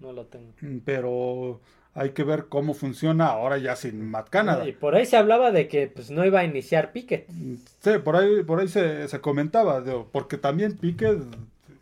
No 0.00 0.12
lo 0.12 0.26
tengo. 0.26 0.52
Pero 0.84 1.60
hay 1.94 2.10
que 2.10 2.24
ver 2.24 2.46
cómo 2.48 2.74
funciona 2.74 3.26
ahora 3.26 3.58
ya 3.58 3.76
sin 3.76 4.10
Matt 4.10 4.28
Canada. 4.28 4.68
Y 4.68 4.72
por 4.72 4.96
ahí 4.96 5.06
se 5.06 5.16
hablaba 5.16 5.52
de 5.52 5.68
que 5.68 5.86
pues 5.86 6.10
no 6.10 6.26
iba 6.26 6.40
a 6.40 6.44
iniciar. 6.44 6.92
Mm, 6.94 7.54
sí, 7.80 7.90
por 8.04 8.16
ahí, 8.16 8.42
por 8.42 8.60
ahí 8.60 8.68
se, 8.68 9.08
comentaba, 9.20 9.82
porque 10.10 10.36
también 10.36 10.76
Pickett, 10.76 11.22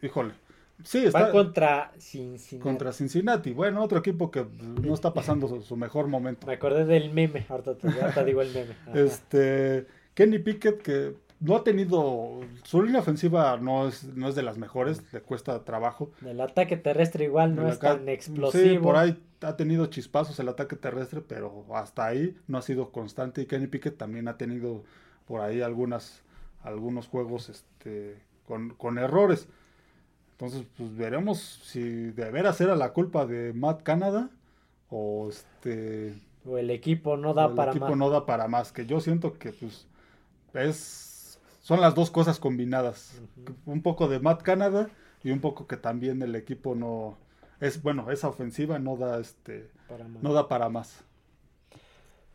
híjole. 0.03 0.35
Sí, 0.83 1.07
está 1.07 1.31
contra 1.31 1.93
Cincinnati. 1.99 2.63
Contra 2.63 2.93
Cincinnati. 2.93 3.53
Bueno, 3.53 3.83
otro 3.83 3.99
equipo 3.99 4.31
que 4.31 4.45
no 4.83 4.93
está 4.93 5.15
pasando 5.15 5.63
su, 5.63 5.77
mejor 5.77 6.07
momento. 6.09 6.47
Me 6.47 6.53
acordé 6.53 6.85
del 6.85 7.11
meme, 7.15 7.47
ahorita, 7.49 8.25
digo 8.25 8.43
el 8.43 8.53
meme. 8.53 8.77
Este 8.93 9.87
Kenny 10.15 10.39
Pickett, 10.39 10.81
que 10.81 11.15
no 11.41 11.57
ha 11.57 11.65
tenido. 11.65 12.41
Su 12.63 12.83
línea 12.83 13.01
ofensiva 13.01 13.57
no 13.59 13.89
es, 13.89 14.05
no 14.05 14.29
es 14.29 14.35
de 14.35 14.43
las 14.43 14.59
mejores, 14.59 15.03
le 15.13 15.21
cuesta 15.21 15.65
trabajo. 15.65 16.11
El 16.25 16.41
ataque 16.41 16.77
terrestre 16.77 17.25
igual 17.25 17.55
no 17.55 17.69
es 17.69 17.79
tan 17.79 18.09
explosivo. 18.09 18.65
Sí, 18.65 18.79
por 18.79 18.97
ahí 18.97 19.23
ha 19.41 19.57
tenido 19.57 19.87
chispazos 19.87 20.39
el 20.41 20.49
ataque 20.49 20.77
terrestre, 20.77 21.21
pero 21.21 21.65
hasta 21.75 22.07
ahí 22.07 22.37
no 22.47 22.59
ha 22.59 22.63
sido 22.63 22.91
constante. 22.91 23.43
Y 23.43 23.47
Kenny 23.47 23.67
Pickett 23.67 23.97
también 23.97 24.29
ha 24.29 24.37
tenido 24.37 24.85
por 25.27 25.41
ahí 25.41 25.61
algunas, 25.61 26.23
algunos 26.63 27.09
juegos 27.09 27.49
este, 27.49 28.17
con, 28.47 28.71
con 28.71 28.99
errores. 28.99 29.49
Entonces, 30.33 30.65
pues 30.77 30.97
veremos 30.97 31.39
si 31.65 31.81
de 31.81 32.31
veras 32.31 32.61
era 32.61 32.75
la 32.75 32.93
culpa 32.93 33.27
de 33.27 33.53
Matt 33.53 33.83
Canada 33.83 34.31
o 34.91 35.29
este 35.29 36.15
o 36.47 36.59
el 36.59 36.71
equipo 36.71 37.17
no 37.17 37.33
da 37.35 37.55
para 37.55 37.73
más. 37.73 37.77
El 37.77 37.83
equipo 37.83 37.97
no 37.97 38.11
da 38.11 38.27
para 38.27 38.49
más, 38.49 38.73
que 38.73 38.85
yo 38.87 39.01
siento 39.01 39.39
que 39.39 39.53
pues 39.53 39.87
es 40.53 41.14
son 41.65 41.81
las 41.81 41.95
dos 41.95 42.11
cosas 42.11 42.39
combinadas. 42.39 43.23
Un 43.65 43.81
poco 43.81 44.07
de 44.07 44.21
Matt 44.21 44.43
Canada 44.43 44.91
y 45.23 45.31
un 45.31 45.41
poco 45.41 45.67
que 45.67 45.79
también 45.79 46.21
el 46.21 46.37
equipo 46.37 46.75
no 46.75 47.17
es 47.59 47.83
bueno, 47.83 48.11
esa 48.11 48.29
ofensiva 48.29 48.79
no 48.79 48.99
da 48.99 49.19
este 49.19 49.71
no 50.21 50.35
da 50.35 50.47
para 50.47 50.69
más. 50.69 51.03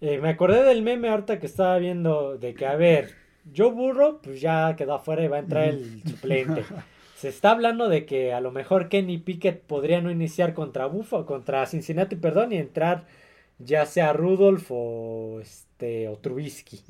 Eh, 0.01 0.17
me 0.17 0.29
acordé 0.29 0.63
del 0.63 0.81
meme 0.81 1.09
ahorita 1.09 1.39
que 1.39 1.45
estaba 1.45 1.77
viendo 1.77 2.39
de 2.39 2.55
que 2.55 2.65
a 2.65 2.75
ver, 2.75 3.11
Joe 3.55 3.71
Burro 3.71 4.19
pues 4.19 4.41
ya 4.41 4.75
quedó 4.75 4.95
afuera 4.95 5.23
y 5.23 5.27
va 5.27 5.37
a 5.37 5.41
entrar 5.41 5.65
el 5.65 6.01
suplente. 6.03 6.65
Se 7.15 7.27
está 7.27 7.51
hablando 7.51 7.87
de 7.87 8.07
que 8.07 8.33
a 8.33 8.41
lo 8.41 8.49
mejor 8.51 8.89
Kenny 8.89 9.19
Pickett 9.19 9.61
podría 9.61 10.01
no 10.01 10.09
iniciar 10.09 10.55
contra 10.55 10.87
Buffalo, 10.87 11.27
contra 11.27 11.67
Cincinnati, 11.67 12.15
perdón, 12.15 12.51
y 12.53 12.57
entrar 12.57 13.05
ya 13.59 13.85
sea 13.85 14.11
Rudolph 14.13 14.71
o 14.71 15.39
este 15.39 16.07
o 16.07 16.17
Trubisky. 16.17 16.81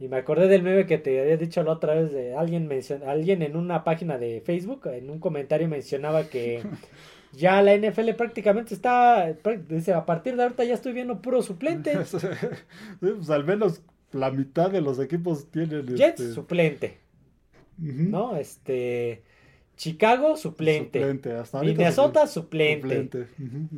Y 0.00 0.08
me 0.08 0.16
acordé 0.16 0.48
del 0.48 0.62
meme 0.62 0.86
que 0.86 0.96
te 0.96 1.20
había 1.20 1.36
dicho 1.36 1.62
la 1.62 1.72
otra 1.72 1.94
vez 1.94 2.10
de 2.10 2.34
alguien 2.34 2.66
mencion, 2.66 3.02
alguien 3.02 3.42
en 3.42 3.54
una 3.54 3.84
página 3.84 4.16
de 4.16 4.40
Facebook, 4.40 4.86
en 4.86 5.10
un 5.10 5.20
comentario 5.20 5.68
mencionaba 5.68 6.24
que 6.24 6.62
ya 7.34 7.60
la 7.60 7.76
NFL 7.76 8.12
prácticamente 8.16 8.72
está, 8.72 9.36
dice, 9.68 9.92
a 9.92 10.06
partir 10.06 10.36
de 10.36 10.44
ahorita 10.44 10.64
ya 10.64 10.72
estoy 10.72 10.94
viendo 10.94 11.20
puro 11.20 11.42
suplente. 11.42 11.92
pues 13.00 13.28
al 13.28 13.44
menos 13.44 13.82
la 14.12 14.30
mitad 14.30 14.70
de 14.70 14.80
los 14.80 14.98
equipos 14.98 15.50
tienen 15.50 15.86
Jets 15.86 16.20
este, 16.20 16.32
suplente. 16.32 16.98
¿No? 17.76 18.36
Este 18.36 19.22
Chicago, 19.76 20.36
suplente. 20.36 21.20
Minnesota, 21.62 22.26
suplente. 22.26 23.00
Este, 23.00 23.26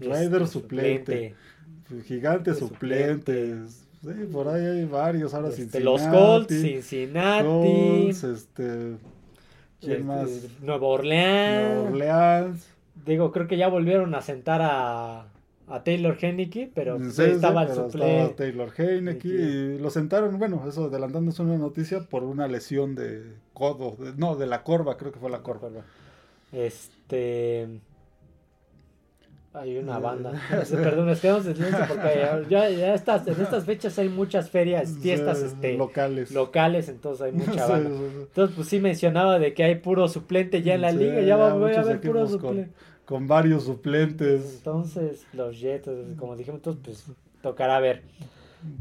Raiders, 0.08 0.50
suplente. 0.50 1.34
Gigantes, 2.06 2.58
suplentes. 2.58 3.88
Sí, 4.02 4.28
por 4.32 4.48
ahí 4.48 4.64
hay 4.64 4.84
varios. 4.84 5.32
Ahora 5.32 5.48
este, 5.48 5.62
Cincinnati. 5.62 5.84
Los 5.84 6.02
Colts, 6.02 6.60
Cincinnati. 6.60 7.46
Colts, 7.46 8.24
este. 8.24 8.96
¿Quién 9.80 9.92
este, 9.92 10.02
más? 10.02 10.28
Nueva 10.60 10.86
Orleans. 10.86 11.90
Nueva 11.90 11.90
Orleans. 11.90 12.68
Digo, 13.06 13.32
creo 13.32 13.46
que 13.46 13.56
ya 13.56 13.68
volvieron 13.68 14.14
a 14.14 14.22
sentar 14.22 14.60
a, 14.62 15.26
a 15.68 15.84
Taylor 15.84 16.16
Heineke, 16.20 16.70
pero 16.74 16.96
estaba 16.96 17.62
el. 17.62 17.70
Estaba 17.70 18.28
Taylor 18.36 18.72
Heineke 18.76 19.28
y 19.28 19.78
lo 19.78 19.90
sentaron, 19.90 20.38
bueno, 20.38 20.64
eso 20.68 20.84
adelantándose 20.86 21.42
una 21.42 21.56
noticia 21.56 22.00
por 22.00 22.24
una 22.24 22.48
lesión 22.48 22.94
de 22.94 23.22
codo, 23.54 23.96
no, 24.16 24.36
de 24.36 24.46
la 24.46 24.62
corva, 24.64 24.96
creo 24.96 25.12
que 25.12 25.20
fue 25.20 25.30
la 25.30 25.42
corva. 25.42 25.68
Este. 26.52 27.68
Hay 29.54 29.76
una 29.76 29.98
banda. 29.98 30.32
Perdón, 30.70 31.06
nos 31.06 31.20
quedamos 31.20 31.46
en 31.46 31.56
silencio 31.56 31.84
porque 31.88 32.28
ya, 32.48 32.70
ya 32.70 32.94
estas, 32.94 33.26
en 33.26 33.40
estas 33.40 33.64
fechas 33.64 33.98
hay 33.98 34.08
muchas 34.08 34.50
ferias, 34.50 34.96
fiestas 35.00 35.42
este, 35.42 35.76
locales. 35.76 36.30
locales, 36.30 36.88
entonces 36.88 37.22
hay 37.22 37.32
mucha 37.46 37.66
banda. 37.66 37.90
Entonces, 37.90 38.56
pues 38.56 38.68
sí 38.68 38.80
mencionaba 38.80 39.38
de 39.38 39.52
que 39.52 39.64
hay 39.64 39.74
puro 39.76 40.08
suplente 40.08 40.62
ya 40.62 40.74
en 40.74 40.80
la 40.80 40.92
liga, 40.92 41.20
ya, 41.20 41.36
va, 41.36 41.54
voy 41.54 41.74
a 41.74 41.82
ver 41.82 42.00
puro 42.00 42.26
suplente 42.26 42.70
con 43.04 43.26
varios 43.26 43.64
suplentes. 43.64 44.54
Entonces, 44.56 45.26
los 45.34 45.60
Jets, 45.60 45.90
como 46.18 46.34
dijimos, 46.36 46.60
pues 46.82 47.04
tocará 47.42 47.78
ver. 47.78 48.02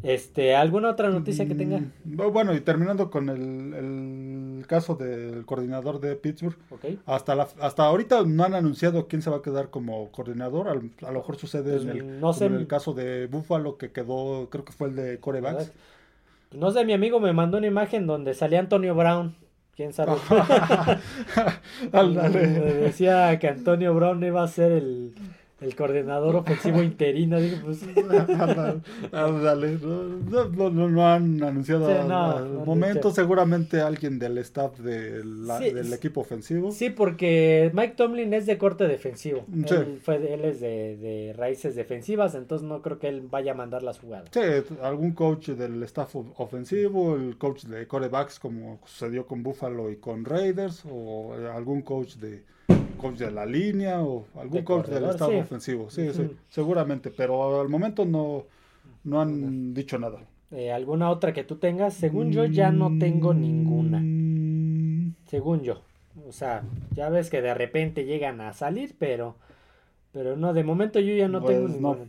Este, 0.03 0.55
¿Alguna 0.55 0.89
otra 0.89 1.09
noticia 1.09 1.47
que 1.47 1.55
tenga? 1.55 1.79
Mm, 1.79 2.31
bueno, 2.31 2.53
y 2.53 2.61
terminando 2.61 3.09
con 3.09 3.29
el, 3.29 4.65
caso 4.67 4.95
del 4.95 5.45
coordinador 5.45 5.99
de 5.99 6.15
Pittsburgh. 6.15 6.57
Hasta, 7.05 7.35
la, 7.35 7.47
hasta 7.59 7.85
ahorita 7.85 8.23
no 8.23 8.43
han 8.43 8.53
anunciado 8.53 9.07
quién 9.07 9.21
se 9.21 9.29
va 9.29 9.37
a 9.37 9.41
quedar 9.41 9.69
como 9.69 10.11
coordinador. 10.11 10.67
A, 10.69 10.75
lo 11.11 11.19
mejor 11.19 11.37
sucede 11.37 11.71
pues 11.77 11.83
en, 11.83 11.89
el, 11.89 12.19
no 12.19 12.33
sé, 12.33 12.45
en 12.45 12.55
el 12.55 12.67
caso 12.67 12.93
de 12.93 13.27
Buffalo, 13.27 13.77
que 13.77 13.91
quedó, 13.91 14.49
creo 14.49 14.63
que 14.65 14.71
fue 14.71 14.89
el 14.89 14.95
de 14.95 15.19
corebacks. 15.19 15.71
No 16.51 16.71
sé, 16.71 16.85
mi 16.85 16.93
amigo 16.93 17.19
me 17.19 17.33
mandó 17.33 17.57
una 17.57 17.67
imagen 17.67 18.07
donde 18.07 18.33
salía 18.33 18.59
Antonio 18.59 18.93
Brown 18.95 19.35
quién 19.75 19.93
sabe. 19.93 20.13
decía 22.81 23.39
que 23.39 23.47
Antonio 23.47 23.93
Brown 23.93 24.23
iba 24.23 24.43
a 24.43 24.47
ser 24.47 24.71
el, 24.71 25.13
el 25.61 25.75
coordinador 25.75 26.35
ofensivo 26.35 26.81
interino. 26.83 27.39
Digo, 27.39 27.57
pues. 27.63 27.81
Dale, 29.11 29.77
no, 29.81 30.69
no, 30.69 30.89
no, 30.89 31.07
han 31.07 31.41
anunciado 31.43 31.87
al 31.87 32.65
momento. 32.65 33.11
Seguramente 33.11 33.81
alguien 33.81 34.19
del 34.19 34.37
staff 34.39 34.79
del 34.79 35.93
equipo 35.93 36.21
ofensivo. 36.21 36.71
Sí, 36.71 36.89
porque 36.89 37.71
Mike 37.73 37.93
Tomlin 37.95 38.33
es 38.33 38.45
de 38.45 38.57
corte 38.57 38.87
defensivo. 38.87 39.45
Él, 39.53 39.99
fue, 40.03 40.33
él 40.33 40.45
es 40.45 40.59
de, 40.59 40.97
de, 40.97 41.33
raíces 41.33 41.75
defensivas, 41.75 42.35
entonces 42.35 42.67
no 42.67 42.81
creo 42.81 42.99
que 42.99 43.07
él 43.07 43.21
vaya 43.29 43.51
a 43.51 43.55
mandar 43.55 43.83
las 43.83 43.99
jugadas. 43.99 44.29
Sí, 44.31 44.41
algún 44.81 45.11
coach 45.11 45.49
del 45.49 45.81
staff 45.83 46.15
ofensivo, 46.37 47.15
el 47.15 47.37
coach 47.37 47.63
de 47.65 47.87
corebacks, 47.87 48.39
como 48.39 48.79
sucedió 48.85 49.25
con 49.25 49.43
Buffalo 49.43 49.89
y 49.91 49.97
con 49.97 50.25
Raiders, 50.25 50.83
o 50.89 51.33
algún 51.53 51.81
coach 51.81 52.15
de 52.15 52.43
coach 52.93 53.17
de 53.17 53.31
la 53.31 53.45
línea 53.45 54.01
o 54.01 54.25
algún 54.35 54.63
coach 54.63 54.87
del 54.87 55.05
estado 55.05 55.37
ofensivo. 55.39 55.89
Sí, 55.89 56.11
sí, 56.13 56.29
seguramente, 56.49 57.11
pero 57.11 57.59
al 57.59 57.69
momento 57.69 58.05
no, 58.05 58.45
no 59.03 59.21
han 59.21 59.73
dicho 59.73 59.97
nada. 59.97 60.19
Eh, 60.51 60.71
¿Alguna 60.71 61.09
otra 61.09 61.33
que 61.33 61.43
tú 61.43 61.55
tengas? 61.55 61.93
Según 61.93 62.31
yo 62.31 62.45
ya 62.45 62.71
no 62.71 62.97
tengo 62.99 63.33
ninguna. 63.33 63.99
Según 65.27 65.61
yo. 65.61 65.81
O 66.27 66.33
sea, 66.33 66.63
ya 66.93 67.09
ves 67.09 67.29
que 67.29 67.41
de 67.41 67.53
repente 67.53 68.03
llegan 68.05 68.41
a 68.41 68.53
salir, 68.53 68.95
pero 68.99 69.35
pero 70.11 70.35
no, 70.35 70.53
de 70.53 70.63
momento 70.63 70.99
yo 70.99 71.15
ya 71.15 71.27
no 71.27 71.41
tengo 71.43 71.67
pues 71.67 71.73
ninguna. 71.73 72.05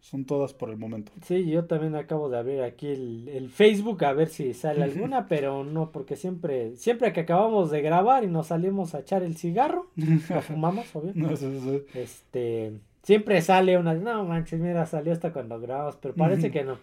Son 0.00 0.24
todas 0.24 0.54
por 0.54 0.70
el 0.70 0.76
momento. 0.76 1.10
Sí, 1.22 1.50
yo 1.50 1.64
también 1.64 1.96
acabo 1.96 2.28
de 2.28 2.38
abrir 2.38 2.62
aquí 2.62 2.86
el, 2.86 3.50
Facebook 3.52 4.04
a 4.04 4.12
ver 4.12 4.28
si 4.28 4.54
sale 4.54 4.84
alguna, 4.84 5.26
pero 5.26 5.64
no, 5.64 5.90
porque 5.90 6.14
siempre, 6.14 6.76
siempre 6.76 7.12
que 7.12 7.20
acabamos 7.20 7.70
de 7.70 7.82
grabar 7.82 8.22
y 8.22 8.28
nos 8.28 8.48
salimos 8.48 8.94
a 8.94 9.00
echar 9.00 9.22
el 9.24 9.36
cigarro, 9.36 9.86
lo 9.96 10.42
fumamos, 10.42 10.94
obvio. 10.94 11.12
Este, 11.94 12.72
siempre 13.02 13.42
sale 13.42 13.78
una, 13.78 13.94
no 13.94 14.24
manches, 14.24 14.60
mira, 14.60 14.86
salió 14.86 15.12
hasta 15.12 15.32
cuando 15.32 15.58
grabamos, 15.60 15.96
pero 15.96 16.14
parece 16.14 16.50
que 16.52 16.62
no. 16.62 16.78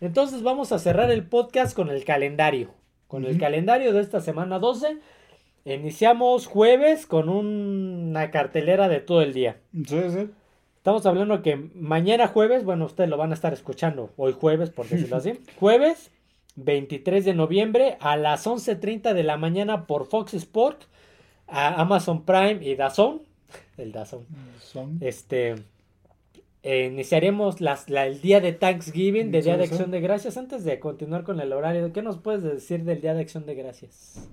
Entonces 0.00 0.42
vamos 0.42 0.72
a 0.72 0.78
cerrar 0.78 1.10
el 1.10 1.24
podcast 1.24 1.74
con 1.74 1.90
el 1.90 2.04
calendario. 2.04 2.70
Con 3.06 3.24
el 3.24 3.38
calendario 3.38 3.92
de 3.92 4.00
esta 4.00 4.20
semana 4.20 4.60
12. 4.60 4.98
Iniciamos 5.64 6.46
jueves 6.46 7.06
con 7.06 7.28
una 7.28 8.30
cartelera 8.30 8.88
de 8.88 9.00
todo 9.00 9.22
el 9.22 9.34
día. 9.34 9.56
Sí, 9.72 10.00
sí. 10.08 10.30
Estamos 10.80 11.04
hablando 11.04 11.42
que 11.42 11.56
mañana 11.74 12.26
jueves, 12.26 12.64
bueno, 12.64 12.86
ustedes 12.86 13.10
lo 13.10 13.18
van 13.18 13.32
a 13.32 13.34
estar 13.34 13.52
escuchando 13.52 14.14
hoy 14.16 14.32
jueves, 14.32 14.70
por 14.70 14.88
decirlo 14.88 15.16
así. 15.16 15.38
Jueves 15.60 16.10
23 16.56 17.22
de 17.26 17.34
noviembre 17.34 17.98
a 18.00 18.16
las 18.16 18.46
11.30 18.46 19.12
de 19.12 19.22
la 19.22 19.36
mañana 19.36 19.86
por 19.86 20.06
Fox 20.06 20.32
Sport, 20.32 20.84
a 21.46 21.82
Amazon 21.82 22.24
Prime 22.24 22.60
y 22.62 22.76
DAZN. 22.76 23.20
El 23.76 23.92
DAZN. 23.92 24.24
Este. 25.02 25.56
Eh, 26.62 26.88
iniciaremos 26.90 27.60
las, 27.60 27.86
el 27.90 28.22
día 28.22 28.40
de 28.40 28.54
Thanksgiving, 28.54 29.30
de 29.30 29.42
Día 29.42 29.58
de 29.58 29.64
Acción 29.64 29.90
de 29.90 30.00
Gracias. 30.00 30.38
Antes 30.38 30.64
de 30.64 30.80
continuar 30.80 31.24
con 31.24 31.40
el 31.40 31.52
horario, 31.52 31.92
¿qué 31.92 32.00
nos 32.00 32.16
puedes 32.16 32.42
decir 32.42 32.84
del 32.84 33.02
Día 33.02 33.12
de 33.12 33.20
Acción 33.20 33.44
de 33.44 33.54
Gracias? 33.54 34.30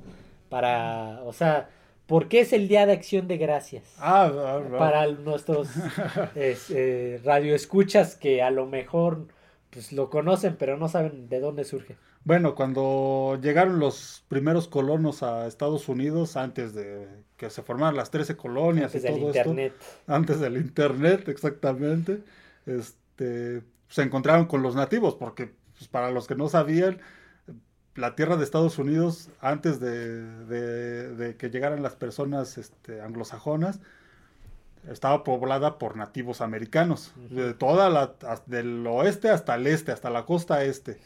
Para, 0.47 1.23
o 1.25 1.33
sea, 1.33 1.67
¿Por 2.07 2.29
qué 2.29 2.39
es 2.39 2.53
el 2.53 2.67
Día 2.67 2.85
de 2.85 2.93
Acción 2.93 3.27
de 3.27 3.37
Gracias? 3.37 3.83
Ah, 3.99 4.31
ah, 4.33 4.61
ah. 4.63 4.77
Para 4.77 5.07
nuestros 5.07 5.69
eh, 6.35 7.21
radioescuchas 7.23 8.15
que 8.15 8.41
a 8.41 8.49
lo 8.49 8.65
mejor 8.65 9.27
pues, 9.69 9.91
lo 9.91 10.09
conocen, 10.09 10.55
pero 10.57 10.77
no 10.77 10.87
saben 10.87 11.27
de 11.27 11.39
dónde 11.39 11.65
surge. 11.65 11.97
Bueno, 12.23 12.55
cuando 12.55 13.37
llegaron 13.41 13.79
los 13.79 14.25
primeros 14.27 14.67
colonos 14.67 15.23
a 15.23 15.47
Estados 15.47 15.87
Unidos, 15.87 16.35
antes 16.35 16.73
de 16.73 17.07
que 17.37 17.49
se 17.49 17.61
formaran 17.61 17.95
las 17.95 18.11
13 18.11 18.35
colonias 18.35 18.93
antes 18.93 19.09
y 19.09 19.13
del 19.13 19.23
Internet. 19.23 19.73
antes 20.07 20.39
del 20.39 20.57
Internet, 20.57 21.29
exactamente, 21.29 22.23
este, 22.65 23.61
se 23.87 24.01
encontraron 24.01 24.45
con 24.45 24.61
los 24.61 24.75
nativos, 24.75 25.15
porque 25.15 25.51
pues, 25.77 25.87
para 25.87 26.11
los 26.11 26.27
que 26.27 26.35
no 26.35 26.49
sabían, 26.49 26.99
la 27.97 28.15
tierra 28.15 28.37
de 28.37 28.43
Estados 28.43 28.77
Unidos, 28.77 29.29
antes 29.41 29.79
de, 29.79 31.35
que 31.37 31.49
llegaran 31.49 31.81
las 31.81 31.95
personas 31.95 32.57
este, 32.57 33.01
anglosajonas, 33.01 33.79
estaba 34.87 35.23
poblada 35.23 35.79
por 35.79 35.97
nativos 35.97 36.39
americanos, 36.39 37.11
de 37.29 37.53
toda 37.53 37.89
la, 37.89 38.13
del 38.45 38.85
oeste 38.87 39.29
hasta 39.29 39.55
el 39.55 39.67
este, 39.67 39.91
hasta 39.91 40.09
la 40.09 40.25
costa 40.25 40.63
este. 40.63 40.99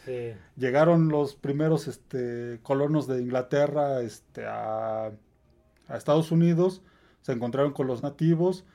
Llegaron 0.57 1.07
los 1.07 1.35
primeros 1.35 1.87
este, 1.87 2.59
colonos 2.61 3.07
de 3.07 3.21
Inglaterra 3.21 4.01
este, 4.01 4.45
a, 4.45 5.11
Estados 5.89 6.31
Unidos, 6.31 6.81
se 7.21 7.31
encontraron 7.31 7.73
con 7.73 7.87
los 7.87 8.03
nativos. 8.03 8.65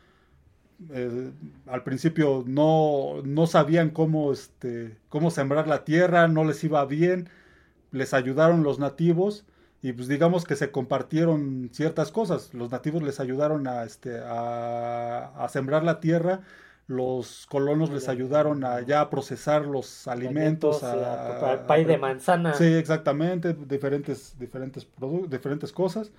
Eh, 0.90 1.30
al 1.66 1.82
principio 1.84 2.44
no, 2.46 3.22
no 3.24 3.46
sabían 3.46 3.90
cómo, 3.90 4.32
este, 4.32 4.96
cómo 5.08 5.30
sembrar 5.30 5.68
la 5.68 5.84
tierra, 5.84 6.28
no 6.28 6.44
les 6.44 6.62
iba 6.64 6.84
bien, 6.84 7.30
les 7.96 8.14
ayudaron 8.14 8.62
los 8.62 8.78
nativos 8.78 9.44
y 9.82 9.92
pues 9.92 10.08
digamos 10.08 10.44
que 10.44 10.56
se 10.56 10.70
compartieron 10.70 11.70
ciertas 11.72 12.10
cosas. 12.12 12.52
Los 12.54 12.70
nativos 12.70 13.02
les 13.02 13.20
ayudaron 13.20 13.66
a, 13.66 13.84
este, 13.84 14.20
a, 14.22 15.46
sembrar 15.48 15.84
la 15.84 16.00
tierra, 16.00 16.40
los 16.86 17.46
colonos 17.46 17.90
les 17.90 18.08
ayudaron 18.08 18.64
a 18.64 18.80
ya 18.80 19.08
procesar 19.10 19.66
los 19.66 20.08
alimentos, 20.08 20.82
a, 20.82 21.52
a, 21.52 21.66
pay 21.66 21.84
de 21.84 21.98
manzana. 21.98 22.54
Sí, 22.54 22.64
exactamente, 22.64 23.54
diferentes, 23.54 24.38
diferentes, 24.38 24.88
diferentes 25.28 25.72
cosas. 25.72 26.10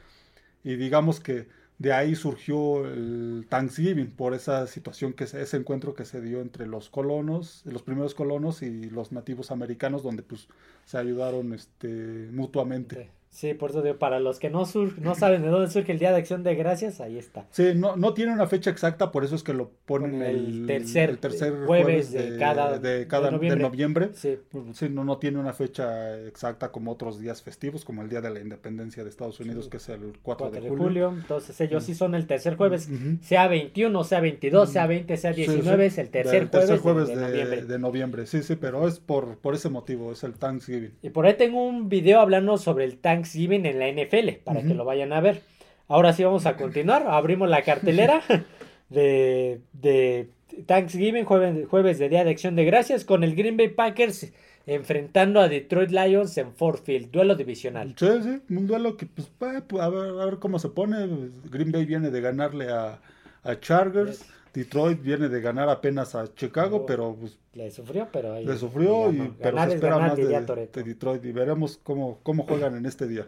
Y 0.64 0.76
digamos 0.76 1.20
que 1.20 1.48
de 1.78 1.94
ahí 1.94 2.16
surgió 2.16 2.86
el 2.88 3.46
Thanksgiving, 3.50 4.12
por 4.12 4.34
esa 4.34 4.66
situación, 4.68 5.14
que 5.14 5.26
ese 5.26 5.58
encuentro 5.58 5.94
que 5.94 6.06
se 6.06 6.22
dio 6.22 6.42
entre 6.42 6.66
los 6.68 6.90
colonos, 6.90 7.62
los 7.66 7.84
primeros 7.84 8.16
colonos 8.16 8.64
y 8.64 8.90
los 8.90 9.12
nativos 9.12 9.52
americanos, 9.52 10.04
donde 10.04 10.24
pues 10.24 10.48
se 10.86 10.98
ayudaron 10.98 11.54
este, 11.54 12.30
mutuamente. 12.32 13.17
Sí, 13.30 13.54
por 13.54 13.70
eso 13.70 13.82
digo, 13.82 13.98
para 13.98 14.20
los 14.20 14.40
que 14.40 14.50
no, 14.50 14.64
no 15.02 15.16
saben 15.16 15.44
de 15.44 15.50
dónde 15.50 15.70
surge 15.70 15.92
el 15.92 16.00
Día 16.00 16.12
de 16.12 16.18
Acción 16.18 16.44
de 16.44 16.56
Gracias, 16.56 17.02
ahí 17.02 17.18
está. 17.18 17.46
Sí, 17.52 17.74
no, 17.76 17.96
no 17.96 18.14
tiene 18.14 18.34
una 18.34 18.48
fecha 18.48 18.72
exacta, 18.72 19.12
por 19.12 19.24
eso 19.24 19.36
es 19.36 19.44
que 19.44 19.54
lo 19.54 19.70
ponen 19.86 20.24
el, 20.24 20.66
tercer, 20.66 21.20
jueves, 21.66 22.12
de, 22.12 22.38
cada, 22.38 22.80
de, 22.80 23.06
cada 23.08 23.30
noviembre. 23.30 24.10
Sí. 24.14 24.40
sí. 24.74 24.90
no, 24.90 25.04
no 25.04 25.18
tiene 25.18 25.38
una 25.40 25.54
fecha 25.54 26.20
exacta 26.22 26.72
como 26.72 26.92
otros 26.92 27.20
días 27.20 27.44
festivos, 27.44 27.86
como 27.86 28.02
el 28.02 28.10
Día 28.10 28.22
de 28.22 28.32
la 28.32 28.40
Independencia 28.40 29.04
de 29.04 29.10
Estados 29.10 29.40
Unidos, 29.40 29.68
que 29.68 29.78
es 29.78 29.90
el 29.90 30.14
4, 30.24 30.50
de, 30.50 30.70
julio. 30.70 31.14
Entonces 31.16 31.60
ellos 31.62 31.84
sí 31.84 31.94
son 31.94 32.16
el 32.16 32.26
tercer 32.26 32.56
jueves, 32.56 32.90
sea 33.22 33.48
21, 33.48 34.04
sea 34.04 34.20
22, 34.20 34.70
sea 34.70 34.88
20, 34.88 35.18
sea 35.18 35.34
19, 35.34 35.86
es 35.86 35.98
el 35.98 36.10
tercer 36.10 36.48
jueves, 36.80 37.08
de, 37.08 37.16
noviembre. 37.16 37.62
de, 37.66 37.80
noviembre. 37.80 38.26
Sí, 38.26 38.42
sí, 38.42 38.56
pero 38.56 38.88
es 38.88 39.00
por, 39.00 39.38
por 39.38 39.54
ese 39.54 39.70
motivo, 39.70 40.12
es 40.12 40.24
el 40.24 40.34
Thanksgiving. 40.34 40.94
Y 41.04 41.10
por 41.12 41.28
ahí 41.28 41.36
tengo 41.36 41.64
un 41.64 41.90
video 41.90 42.20
hablando 42.20 42.58
sobre 42.58 42.86
el 42.86 42.98
Thanksgiving 42.98 43.17
Thanksgiving 43.18 43.66
en 43.66 43.80
la 43.80 43.90
NFL, 43.90 44.44
para 44.44 44.62
que 44.62 44.74
lo 44.74 44.86
vayan 44.86 45.14
a 45.14 45.22
ver. 45.22 45.42
Ahora 45.88 46.14
sí 46.14 46.24
vamos 46.24 46.46
a 46.46 46.58
continuar, 46.58 47.06
abrimos 47.08 47.50
la 47.50 47.64
cartelera 47.64 48.22
de, 48.90 49.62
de 49.74 50.30
Thanksgiving, 50.66 51.26
jueves, 51.26 51.68
jueves 51.68 52.00
de 52.00 52.10
Día 52.10 52.24
de 52.24 52.32
Acción 52.32 52.56
de 52.56 52.66
Gracias, 52.66 53.06
con 53.06 53.24
el 53.24 53.36
Green 53.36 53.58
Bay 53.58 53.70
Packers 53.70 54.32
enfrentando 54.66 55.40
a 55.40 55.48
Detroit 55.48 55.92
Lions 55.92 56.38
en 56.38 56.54
Ford 56.54 56.82
Field, 56.84 57.10
duelo 57.10 57.36
divisional. 57.36 57.96
Sí, 57.98 58.08
sí, 58.22 58.42
un 58.54 58.68
duelo 58.68 58.98
que 58.98 59.06
pues, 59.06 59.32
pues 59.38 59.82
a, 59.82 59.90
ver, 59.90 60.10
a 60.10 60.26
ver 60.26 60.40
cómo 60.40 60.60
se 60.60 60.70
pone. 60.70 61.08
Green 61.46 61.72
Bay 61.72 61.86
viene 61.86 62.12
de 62.12 62.22
ganarle 62.22 62.70
a, 62.70 63.00
a 63.44 63.60
Chargers. 63.60 64.26
Detroit 64.54 65.02
viene 65.02 65.30
de 65.30 65.42
ganar 65.42 65.70
apenas 65.70 66.16
a 66.16 66.34
Chicago, 66.34 66.86
pero 66.86 67.16
pues, 67.16 67.38
le 67.54 67.70
sufrió, 67.72 68.08
pero 68.12 68.34
ahí, 68.34 68.46
le 68.46 68.58
sufrió 68.58 69.12
y 69.12 69.34
pero 69.42 69.58
se 69.64 69.76
espera 69.76 69.98
más 69.98 70.16
de, 70.16 70.84
Detroit 70.84 71.24
y 71.26 71.32
veremos 71.32 71.80
cómo, 71.84 72.20
cómo 72.24 72.44
juegan 72.44 72.76
en 72.76 72.86
este 72.86 73.08
día. 73.08 73.28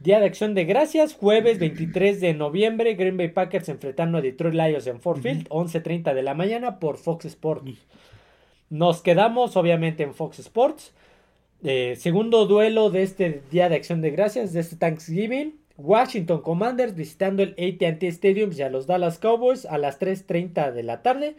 Día 0.00 0.20
de 0.20 0.26
Acción 0.26 0.54
de 0.54 0.64
Gracias, 0.64 1.14
jueves 1.14 1.58
23 1.58 2.20
de 2.20 2.32
noviembre, 2.32 2.94
Green 2.94 3.16
Bay 3.16 3.28
Packers 3.28 3.68
enfrentando 3.68 4.18
a 4.18 4.20
Detroit 4.20 4.54
Lions 4.54 4.86
en 4.86 5.00
Ford 5.00 5.20
Field, 5.20 5.48
11.30 5.48 6.14
de 6.14 6.22
la 6.22 6.34
mañana 6.34 6.78
por 6.78 6.98
Fox 6.98 7.24
Sports. 7.24 7.84
Nos 8.70 9.02
quedamos 9.02 9.56
obviamente 9.56 10.04
en 10.04 10.14
Fox 10.14 10.38
Sports. 10.38 10.92
Eh, 11.64 11.96
segundo 11.98 12.46
duelo 12.46 12.90
de 12.90 13.02
este 13.02 13.42
Día 13.50 13.68
de 13.68 13.74
Acción 13.74 14.00
de 14.00 14.10
Gracias, 14.10 14.52
de 14.52 14.60
este 14.60 14.76
Thanksgiving. 14.76 15.58
Washington 15.78 16.42
Commanders 16.42 16.94
visitando 16.94 17.42
el 17.42 17.50
ATT 17.52 18.02
Stadium 18.02 18.50
y 18.52 18.62
a 18.62 18.68
los 18.68 18.86
Dallas 18.86 19.18
Cowboys 19.18 19.64
a 19.64 19.78
las 19.78 19.98
3.30 20.00 20.72
de 20.72 20.82
la 20.82 21.02
tarde 21.02 21.36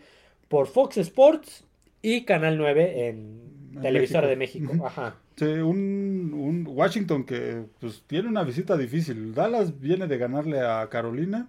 por 0.47 0.67
Fox 0.67 0.97
Sports 0.97 1.65
y 2.01 2.23
Canal 2.23 2.57
9 2.57 3.07
en, 3.07 3.49
Televisora 3.81 4.27
de 4.27 4.35
México. 4.35 4.73
Ajá. 4.83 5.15
Sí, 5.35 5.45
un, 5.45 6.65
Washington 6.67 7.23
que 7.23 7.63
pues, 7.79 8.03
tiene 8.07 8.27
una 8.27 8.43
visita 8.43 8.75
difícil. 8.75 9.33
Dallas 9.33 9.79
viene 9.79 10.07
de 10.07 10.17
ganarle 10.17 10.61
a 10.61 10.87
Carolina 10.89 11.47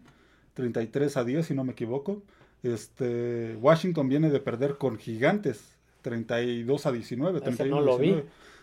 33 0.55 1.17
a 1.17 1.25
10, 1.25 1.47
si 1.47 1.55
no 1.55 1.65
me 1.65 1.73
equivoco. 1.73 2.23
Este, 2.63 3.57
Washington 3.61 4.09
viene 4.09 4.31
de 4.31 4.41
perder 4.41 4.77
con 4.77 4.99
Gigantes 4.99 5.77
32 6.03 6.87
a 6.87 6.93
19. 6.93 7.41
no 7.67 7.81
lo 7.81 7.99
vi. 7.99 8.23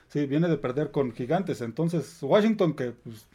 Sí, 0.09 0.25
viene 0.25 0.47
de 0.47 0.57
perder 0.57 0.91
con 0.91 1.11
Gigantes. 1.11 1.61
Entonces, 1.61 2.19
Washington 2.21 2.73
que 2.75 2.91
pues, 2.91 3.27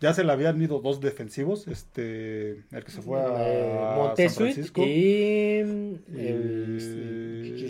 ya 0.00 0.14
se 0.14 0.24
le 0.24 0.32
habían 0.32 0.60
ido 0.60 0.80
dos 0.80 1.00
defensivos, 1.00 1.68
este, 1.68 2.62
el 2.72 2.84
que 2.84 2.90
se 2.90 3.02
fue 3.02 3.20
a, 3.20 4.14
eh, 4.16 4.16
San 4.16 4.30
Francisco. 4.30 4.82
y 4.82 5.58
el, 5.58 6.00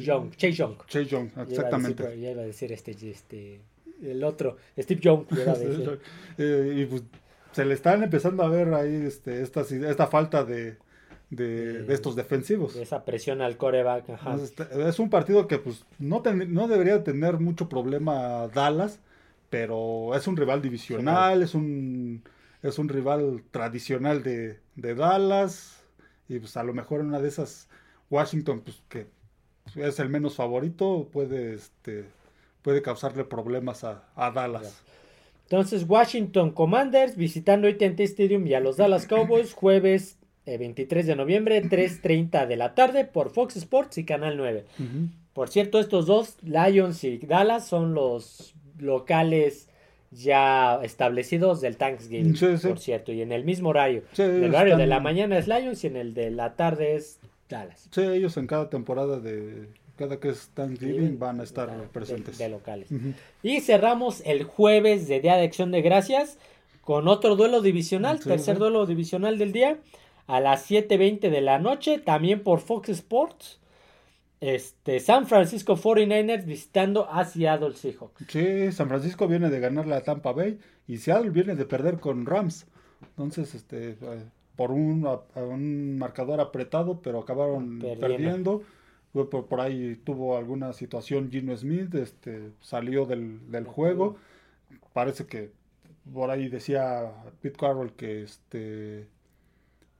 Young, 0.04 0.30
Chase 0.36 0.52
Young. 0.52 0.76
Chase 0.86 1.06
Young, 1.06 1.28
exactamente. 1.48 2.20
Ya 2.20 2.30
iba 2.30 2.42
a 2.42 2.46
decir, 2.46 2.70
este, 2.72 2.92
este, 3.10 3.60
el 4.02 4.22
otro, 4.22 4.56
Steve 4.78 5.00
Young. 5.02 5.24
eh, 6.38 6.74
y 6.76 6.86
pues 6.86 7.02
se 7.52 7.64
le 7.64 7.74
están 7.74 8.04
empezando 8.04 8.44
a 8.44 8.48
ver 8.48 8.72
ahí 8.74 9.06
este, 9.06 9.42
esta, 9.42 9.62
esta 9.62 10.06
falta 10.06 10.44
de, 10.44 10.76
de, 11.30 11.82
de, 11.82 11.94
estos 11.94 12.14
defensivos. 12.14 12.76
esa 12.76 13.04
presión 13.04 13.42
al 13.42 13.56
coreback. 13.56 14.04
Este, 14.40 14.88
es 14.88 15.00
un 15.00 15.10
partido 15.10 15.48
que 15.48 15.58
pues 15.58 15.84
no, 15.98 16.22
no 16.22 16.68
debería 16.68 17.02
tener 17.02 17.40
mucho 17.40 17.68
problema 17.68 18.46
Dallas 18.48 19.00
pero 19.50 20.14
es 20.14 20.26
un 20.26 20.36
rival 20.36 20.62
divisional, 20.62 21.42
es 21.42 21.54
un, 21.54 22.22
es 22.62 22.78
un 22.78 22.88
rival 22.88 23.42
tradicional 23.50 24.22
de, 24.22 24.60
de, 24.76 24.94
Dallas, 24.94 25.82
y 26.28 26.38
pues 26.38 26.56
a 26.56 26.62
lo 26.62 26.72
mejor 26.72 27.00
en 27.00 27.08
una 27.08 27.20
de 27.20 27.28
esas 27.28 27.68
Washington, 28.08 28.62
pues 28.64 28.82
que 28.88 29.06
es 29.74 29.98
el 29.98 30.08
menos 30.08 30.36
favorito, 30.36 31.08
puede, 31.12 31.54
este, 31.54 32.06
puede 32.62 32.80
causarle 32.80 33.24
problemas 33.24 33.84
a, 33.84 34.08
a 34.14 34.30
Dallas. 34.30 34.82
Entonces, 35.42 35.84
Washington 35.88 36.52
Commanders 36.52 37.16
visitando 37.16 37.66
AT&T 37.66 38.04
Stadium 38.04 38.46
y 38.46 38.54
a 38.54 38.60
los 38.60 38.76
Dallas 38.76 39.06
Cowboys 39.06 39.52
jueves 39.52 40.16
23 40.46 41.04
eh, 41.04 41.08
de 41.08 41.16
noviembre, 41.16 41.62
3.30 41.62 42.46
de 42.46 42.56
la 42.56 42.74
tarde 42.74 43.04
por 43.04 43.30
Fox 43.30 43.56
Sports 43.56 43.98
y 43.98 44.04
Canal 44.04 44.36
9. 44.36 44.64
Por 45.32 45.48
cierto, 45.48 45.78
estos 45.78 46.06
dos, 46.06 46.36
Lions 46.42 47.04
y 47.04 47.18
Dallas, 47.18 47.66
son 47.66 47.94
los 47.94 48.54
locales 48.80 49.68
ya 50.10 50.80
establecidos 50.82 51.60
del 51.60 51.76
Thanksgiving, 51.76 52.36
por 52.62 52.78
cierto, 52.80 53.12
y 53.12 53.22
en 53.22 53.32
el 53.32 53.44
mismo 53.44 53.68
horario. 53.68 54.02
el 54.18 54.44
horario 54.46 54.76
de 54.76 54.86
la 54.86 55.00
mañana 55.00 55.38
es 55.38 55.46
Lions 55.46 55.84
y 55.84 55.86
en 55.86 55.96
el 55.96 56.14
de 56.14 56.30
la 56.30 56.56
tarde 56.56 56.96
es 56.96 57.20
Dallas. 57.48 57.88
Sí, 57.90 58.02
ellos 58.02 58.36
en 58.36 58.46
cada 58.46 58.68
temporada 58.70 59.20
de 59.20 59.68
cada 59.96 60.18
que 60.18 60.30
es 60.30 60.48
Thanksgiving 60.54 61.18
van 61.18 61.40
a 61.40 61.42
estar 61.42 61.68
presentes. 61.92 62.38
De, 62.38 62.48
locales. 62.48 62.88
Y 63.42 63.60
cerramos 63.60 64.22
el 64.24 64.44
jueves 64.44 65.06
de 65.08 65.20
Día 65.20 65.36
de 65.36 65.42
Acción 65.42 65.70
de 65.70 65.82
Gracias 65.82 66.38
con 66.80 67.06
otro 67.06 67.36
duelo 67.36 67.60
divisional, 67.60 68.18
tercer 68.18 68.58
duelo 68.58 68.86
divisional 68.86 69.36
del 69.36 69.52
día, 69.52 69.78
a 70.26 70.40
las 70.40 70.70
7.20 70.70 71.28
de 71.28 71.40
la 71.42 71.58
noche, 71.58 71.98
también 71.98 72.42
por 72.42 72.60
Fox 72.60 72.88
Sports. 72.88 73.59
Este, 74.40 75.00
San 75.00 75.26
Francisco 75.26 75.76
49ers 75.76 76.46
visitando 76.46 77.10
a 77.10 77.26
Seattle 77.26 77.74
Seahawks. 77.74 78.24
Sí, 78.28 78.72
San 78.72 78.88
Francisco 78.88 79.28
viene 79.28 79.50
de 79.50 79.60
ganarle 79.60 79.94
a 79.94 80.02
Tampa 80.02 80.32
Bay 80.32 80.58
y 80.86 80.96
Seattle 80.96 81.30
viene 81.30 81.54
de 81.54 81.66
perder 81.66 82.00
con 82.00 82.24
Rams. 82.24 82.66
Entonces, 83.02 83.54
este, 83.54 83.90
eh, 83.90 84.24
por 84.56 84.70
un, 84.72 85.06
un 85.34 85.98
marcador 85.98 86.40
apretado, 86.40 87.00
pero 87.02 87.20
acabaron 87.20 87.80
perdiendo. 88.00 88.62
Por, 89.12 89.60
ahí 89.60 89.96
tuvo 90.04 90.36
alguna 90.36 90.72
situación 90.72 91.30
Gino 91.30 91.56
Smith, 91.56 91.94
este, 91.96 92.52
salió 92.60 93.06
del, 93.06 93.64
juego. 93.66 94.16
Parece 94.92 95.26
que 95.26 95.50
por 96.12 96.30
ahí 96.30 96.48
decía 96.48 97.12
Pete 97.42 97.58
Carroll 97.58 97.92
que, 97.92 98.22
este, 98.22 99.08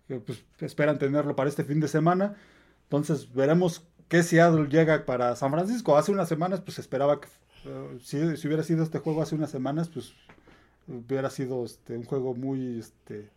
que 0.07 0.21
pues, 0.21 0.45
esperan 0.61 0.99
tenerlo 0.99 1.35
para 1.35 1.49
este 1.49 1.65
fin 1.65 1.81
de 1.81 1.89
semana. 1.89 2.37
Entonces 2.85 3.33
veremos 3.35 3.85
que 4.11 4.25
Seattle 4.25 4.67
llega 4.69 5.07
para 5.07 5.37
San 5.37 5.53
Francisco. 5.53 5.97
Hace 5.97 6.11
unas 6.11 6.29
semanas, 6.29 6.61
pues 6.61 6.81
esperaba 6.81 7.21
que, 7.21 7.29
eh, 7.65 7.99
si, 8.03 8.19
hubiera 8.47 8.65
sido 8.65 8.83
este 8.83 8.99
juego 8.99 9.23
hace 9.23 9.37
unas 9.37 9.51
semanas, 9.51 9.89
pues 9.89 10.13
hubiera 10.89 11.31
sido 11.31 11.65
este, 11.65 11.97
un 11.97 12.05
juego 12.05 12.35
muy, 12.35 12.81
este, 12.81 13.31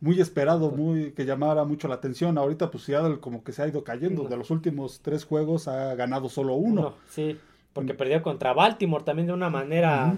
muy 0.00 0.20
esperado, 0.20 0.70
muy 0.70 1.10
que 1.10 1.26
llamara 1.26 1.64
mucho 1.64 1.88
la 1.88 1.96
atención. 1.96 2.38
Ahorita, 2.38 2.70
pues 2.70 2.84
Seattle 2.84 3.18
como 3.18 3.42
que 3.42 3.50
se 3.50 3.62
ha 3.62 3.66
ido 3.66 3.82
cayendo. 3.82 4.28
De 4.28 4.36
los 4.36 4.52
últimos 4.52 5.00
tres 5.00 5.24
juegos 5.24 5.66
ha 5.66 5.92
ganado 5.96 6.28
solo 6.28 6.54
uno. 6.54 6.94
sí, 7.08 7.36
porque 7.72 7.92
perdió 7.92 8.22
contra 8.22 8.52
Baltimore 8.52 9.02
también 9.02 9.26
de 9.26 9.32
una 9.32 9.50
manera 9.50 10.16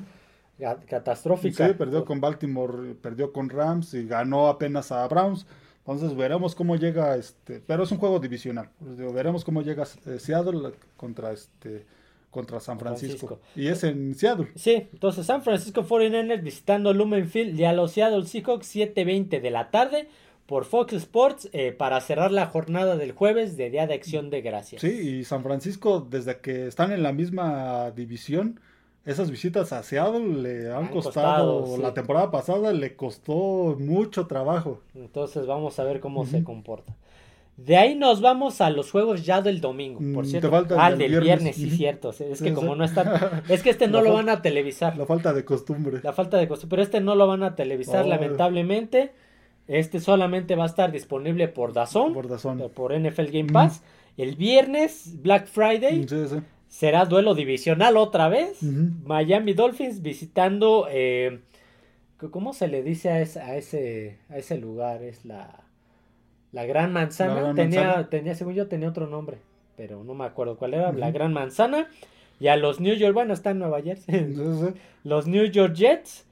catastrófica. 0.87 1.67
Sí, 1.67 1.75
perdió 1.75 2.05
con 2.05 2.21
Baltimore, 2.21 2.95
perdió 2.95 3.33
con 3.33 3.49
Rams 3.49 3.95
y 3.95 4.07
ganó 4.07 4.49
apenas 4.49 4.93
a 4.93 5.09
Browns. 5.09 5.47
Entonces 5.85 6.17
veremos 6.17 6.55
cómo 6.55 6.77
llega 6.77 7.17
este, 7.17 7.61
pero 7.67 7.83
es 7.83 7.91
un 7.91 7.99
juego 7.99 8.21
divisional. 8.21 8.71
Veremos 8.81 9.45
cómo 9.45 9.63
llega 9.63 9.85
eh, 10.07 10.19
Seattle 10.19 10.73
contra 10.97 11.33
este 11.33 11.85
contra 12.31 12.61
San 12.61 12.79
Francisco. 12.79 13.41
Y 13.55 13.67
es 13.67 13.85
en 13.85 14.15
Seattle. 14.15 14.49
Sí, 14.55 14.89
entonces 14.93 15.27
San 15.27 15.43
Francisco 15.43 15.85
49ers 15.85 16.43
visitando 16.43 16.95
Lumenfield 16.95 17.61
y 17.61 17.65
a 17.65 17.73
los 17.73 17.93
Seattle 17.93 18.25
Seahawks 18.25 18.75
7:20 18.75 19.41
de 19.41 19.51
la 19.51 19.71
tarde 19.71 20.09
por 20.47 20.65
Fox 20.65 20.93
Sports 20.95 21.49
eh, 21.53 21.73
para 21.73 22.01
cerrar 22.01 22.33
la 22.33 22.47
jornada 22.47 22.97
del 22.97 23.13
jueves 23.13 23.57
de 23.57 23.71
Día 23.71 23.87
de 23.87 23.95
Acción 23.95 24.31
de 24.31 24.41
Gracias. 24.41 24.81
Sí, 24.81 24.89
y 24.89 25.25
San 25.25 25.43
Francisco 25.43 26.07
desde 26.09 26.39
que 26.39 26.67
están 26.67 26.93
en 26.93 27.03
la 27.03 27.13
misma 27.13 27.91
división 27.91 28.61
esas 29.05 29.31
visitas 29.31 29.73
a 29.73 29.83
Seattle 29.83 30.43
le 30.43 30.73
han, 30.73 30.89
costado, 30.89 31.77
la 31.77 31.93
temporada 31.93 32.31
pasada 32.31 32.73
le 32.73 32.95
costó 32.95 33.77
mucho 33.79 34.27
trabajo. 34.27 34.81
Entonces 34.95 35.47
vamos 35.47 35.79
a 35.79 35.85
ver 35.85 36.01
cómo 36.01 36.25
se 36.25 36.45
comporta. 36.45 36.95
De 37.57 37.77
ahí 37.77 37.95
nos 37.97 38.21
vamos 38.21 38.61
a 38.61 38.71
los 38.71 38.91
juegos 38.91 39.25
ya 39.25 39.43
del 39.43 39.61
domingo, 39.61 39.99
por 40.15 40.25
mm, 40.25 40.29
cierto. 40.29 40.67
ah, 40.79 40.93
del 40.93 41.21
viernes, 41.21 41.57
sí, 41.57 41.71
cierto. 41.71 42.11
Es 42.11 42.41
que 42.41 42.55
como 42.55 42.77
no 42.77 42.85
está... 42.85 43.43
Es 43.49 43.63
que 43.63 43.71
este 43.71 43.89
no 43.89 44.01
lo 44.01 44.15
van 44.15 44.29
a 44.29 44.41
televisar. 44.41 44.97
La 44.97 45.05
falta 45.05 45.33
de 45.33 45.45
costumbre. 45.45 46.01
La 46.03 46.13
falta 46.13 46.39
de 46.39 46.49
costumbre. 46.49 46.77
Pero 46.77 46.83
este 46.83 47.01
no 47.01 47.15
lo 47.15 47.27
van 47.27 47.43
a 47.43 47.55
televisar, 47.55 48.07
lamentablemente. 48.07 49.13
Este 49.69 50.01
solamente 50.01 50.57
va 50.57 50.65
a 50.65 50.67
estar 50.67 50.93
disponible 50.93 51.49
por 51.49 51.73
Dazón. 51.73 52.15
Por 52.15 52.29
Dazón. 52.29 52.71
Por 52.75 52.99
NFL 52.99 53.31
Game 53.31 53.53
Pass. 53.53 53.83
El 54.17 54.37
viernes, 54.37 55.23
Black 55.23 55.47
Friday. 55.47 56.07
Sí, 56.09 56.29
sí 56.29 56.37
será 56.73 57.05
duelo 57.05 57.35
divisional 57.35 57.99
otra 57.99 58.29
vez. 58.29 58.63
Miami 58.63 59.53
Dolphins 59.53 60.01
visitando, 60.01 60.89
eh, 60.91 61.41
¿cómo 62.31 62.55
se 62.55 62.67
le 62.67 62.83
dice 62.83 63.11
a, 63.11 63.21
ese, 63.21 64.17
a 64.31 64.39
ese 64.39 64.57
lugar? 64.57 65.03
Es 65.03 65.27
la, 65.27 65.65
la 66.51 66.65
Gran 66.65 66.91
Manzana. 66.91 67.55
tenía, 67.55 68.09
tenía, 68.09 68.35
según 68.35 68.55
yo, 68.55 68.69
tenía 68.69 68.89
otro 68.89 69.07
nombre, 69.07 69.37
pero 69.77 70.03
no 70.03 70.15
me 70.15 70.25
acuerdo 70.25 70.57
cuál 70.57 70.73
era. 70.73 70.93
La 70.93 71.11
Gran 71.11 71.35
Manzana. 71.35 71.89
Y 72.41 72.49
a 72.49 72.57
los 72.57 72.81
New 72.81 72.95
York, 72.95 73.13
bueno, 73.13 73.35
está 73.35 73.51
en 73.51 73.59
Nueva 73.59 73.83
Jersey. 73.83 74.35
los 75.05 75.27
New 75.27 75.45
York 75.45 75.75
Jets 75.75 76.25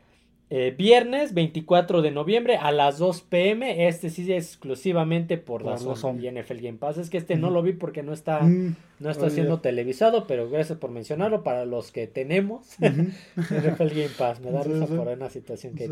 eh, 0.52 0.74
viernes 0.76 1.32
24 1.32 2.02
de 2.02 2.10
noviembre 2.10 2.56
a 2.56 2.72
las 2.72 2.98
2 2.98 3.20
pm. 3.22 3.86
Este 3.86 4.10
sí 4.10 4.22
es 4.32 4.48
exclusivamente 4.48 5.38
por 5.38 5.64
la 5.64 5.76
y 5.76 6.28
NFL 6.28 6.56
Game 6.60 6.78
Pass. 6.78 6.98
Es 6.98 7.08
que 7.08 7.18
este 7.18 7.36
no 7.36 7.50
lo 7.50 7.62
vi 7.62 7.72
porque 7.72 8.02
no 8.02 8.12
está, 8.12 8.40
mm, 8.40 8.74
no 8.98 9.10
está 9.10 9.30
siendo 9.30 9.60
televisado, 9.60 10.26
pero 10.26 10.50
gracias 10.50 10.76
por 10.76 10.90
mencionarlo. 10.90 11.44
Para 11.44 11.66
los 11.66 11.92
que 11.92 12.08
tenemos 12.08 12.66
NFL 12.80 13.90
Game 13.90 14.10
Pass, 14.18 14.40
me 14.40 14.50
da 14.50 14.64
risa 14.64 14.86
por 14.88 15.06
una 15.06 15.30
situación 15.30 15.74
que, 15.76 15.88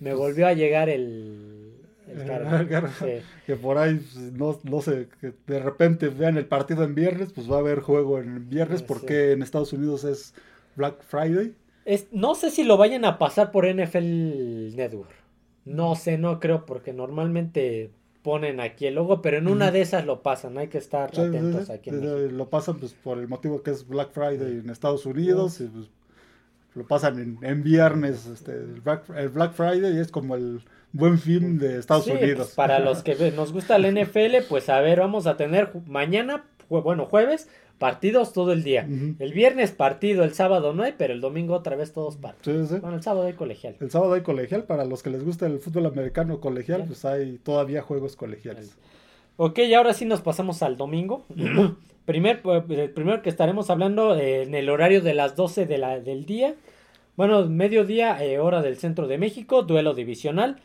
Me 0.00 0.14
volvió 0.14 0.46
a 0.46 0.52
llegar 0.52 0.88
el. 0.88 1.72
Que 3.46 3.56
por 3.56 3.78
ahí, 3.78 3.96
pues, 3.96 4.32
no, 4.32 4.56
no 4.62 4.80
sé, 4.80 5.08
que 5.20 5.32
de 5.48 5.58
repente 5.58 6.08
vean 6.08 6.36
el 6.38 6.46
partido 6.46 6.84
en 6.84 6.94
viernes, 6.94 7.32
pues 7.32 7.50
va 7.50 7.56
a 7.56 7.58
haber 7.58 7.80
juego 7.80 8.20
en 8.20 8.48
viernes, 8.48 8.84
porque 8.84 9.32
en 9.32 9.42
Estados 9.42 9.72
Unidos 9.72 10.04
es 10.04 10.32
Black 10.76 11.02
Friday 11.02 11.52
no 12.12 12.34
sé 12.34 12.50
si 12.50 12.64
lo 12.64 12.76
vayan 12.76 13.04
a 13.04 13.18
pasar 13.18 13.52
por 13.52 13.66
NFL 13.66 14.74
Network. 14.74 15.10
No 15.64 15.96
sé, 15.96 16.18
no 16.18 16.38
creo, 16.40 16.64
porque 16.66 16.92
normalmente 16.92 17.90
ponen 18.26 18.58
aquí 18.58 18.86
el 18.86 18.96
logo, 18.96 19.22
pero 19.22 19.38
en 19.38 19.46
una 19.46 19.70
de 19.70 19.82
esas 19.82 20.04
lo 20.04 20.20
pasan, 20.22 20.58
hay 20.58 20.66
que 20.66 20.78
estar 20.78 21.10
atentos 21.10 21.70
aquí. 21.70 21.92
lo 21.92 22.50
pasan 22.50 22.76
pues 22.78 22.92
por 22.92 23.18
el 23.18 23.28
motivo 23.28 23.62
que 23.62 23.70
es 23.70 23.86
Black 23.86 24.10
Friday 24.10 24.58
en 24.58 24.68
Estados 24.68 25.06
Unidos, 25.06 25.60
y, 25.60 25.68
pues, 25.68 25.88
lo 26.74 26.84
pasan 26.88 27.38
en, 27.40 27.62
viernes, 27.62 28.26
este, 28.26 28.52
el, 28.52 28.80
Black, 28.80 29.52
Friday 29.52 29.98
es 29.98 30.10
como 30.10 30.34
el 30.34 30.60
buen 30.92 31.18
film 31.18 31.58
de 31.58 31.78
Estados 31.78 32.08
pues, 32.08 32.20
Unidos. 32.20 32.52
para 32.56 32.78
los 32.80 33.04
que 33.04 33.30
nos 33.30 33.52
gusta 33.52 33.76
el 33.76 33.94
NFL, 33.94 34.48
pues 34.48 34.68
a 34.70 34.80
ver, 34.80 34.98
vamos 34.98 35.28
a 35.28 35.36
tener 35.36 35.70
mañana, 35.86 36.44
bueno, 36.68 37.06
jueves, 37.06 37.48
partidos 37.78 38.32
todo 38.32 38.52
el 38.52 38.62
día. 38.62 38.88
El 39.18 39.32
viernes 39.32 39.72
partido, 39.72 40.24
el 40.24 40.34
sábado 40.34 40.72
no 40.72 40.82
hay, 40.82 40.94
pero 40.96 41.12
el 41.12 41.20
domingo 41.20 41.54
otra 41.54 41.76
vez 41.76 41.92
todos 41.92 42.16
partidos. 42.16 42.70
Bueno, 42.80 42.96
el 42.96 43.02
sábado 43.02 43.26
hay 43.26 43.34
colegial. 43.34 43.76
El 43.80 43.90
sábado 43.90 44.14
hay 44.14 44.22
colegial, 44.22 44.64
para 44.64 44.84
los 44.84 45.02
que 45.02 45.10
les 45.10 45.24
gusta 45.24 45.46
el 45.46 45.58
fútbol 45.58 45.86
americano 45.86 46.40
colegial, 46.40 46.84
pues 46.86 47.04
hay 47.04 47.38
todavía 47.38 47.82
juegos 47.82 48.16
colegiales. 48.16 48.76
Ok, 49.36 49.58
y 49.58 49.74
ahora 49.74 49.92
sí 49.92 50.04
nos 50.06 50.22
pasamos 50.22 50.62
al 50.62 50.76
domingo. 50.76 51.24
Primer, 52.06 52.40
pues, 52.40 52.62
el 52.70 52.90
primero 52.90 53.20
que 53.20 53.28
estaremos 53.28 53.68
hablando 53.68 54.14
eh, 54.14 54.42
en 54.42 54.54
el 54.54 54.70
horario 54.70 55.02
de 55.02 55.12
las 55.12 55.34
12 55.34 55.66
de 55.66 55.78
la, 55.78 55.98
del 55.98 56.24
día. 56.24 56.54
Bueno, 57.16 57.46
mediodía, 57.46 58.22
eh, 58.24 58.38
hora 58.38 58.62
del 58.62 58.76
centro 58.76 59.08
de 59.08 59.18
México, 59.18 59.62
duelo 59.62 59.92
divisional. 59.92 60.60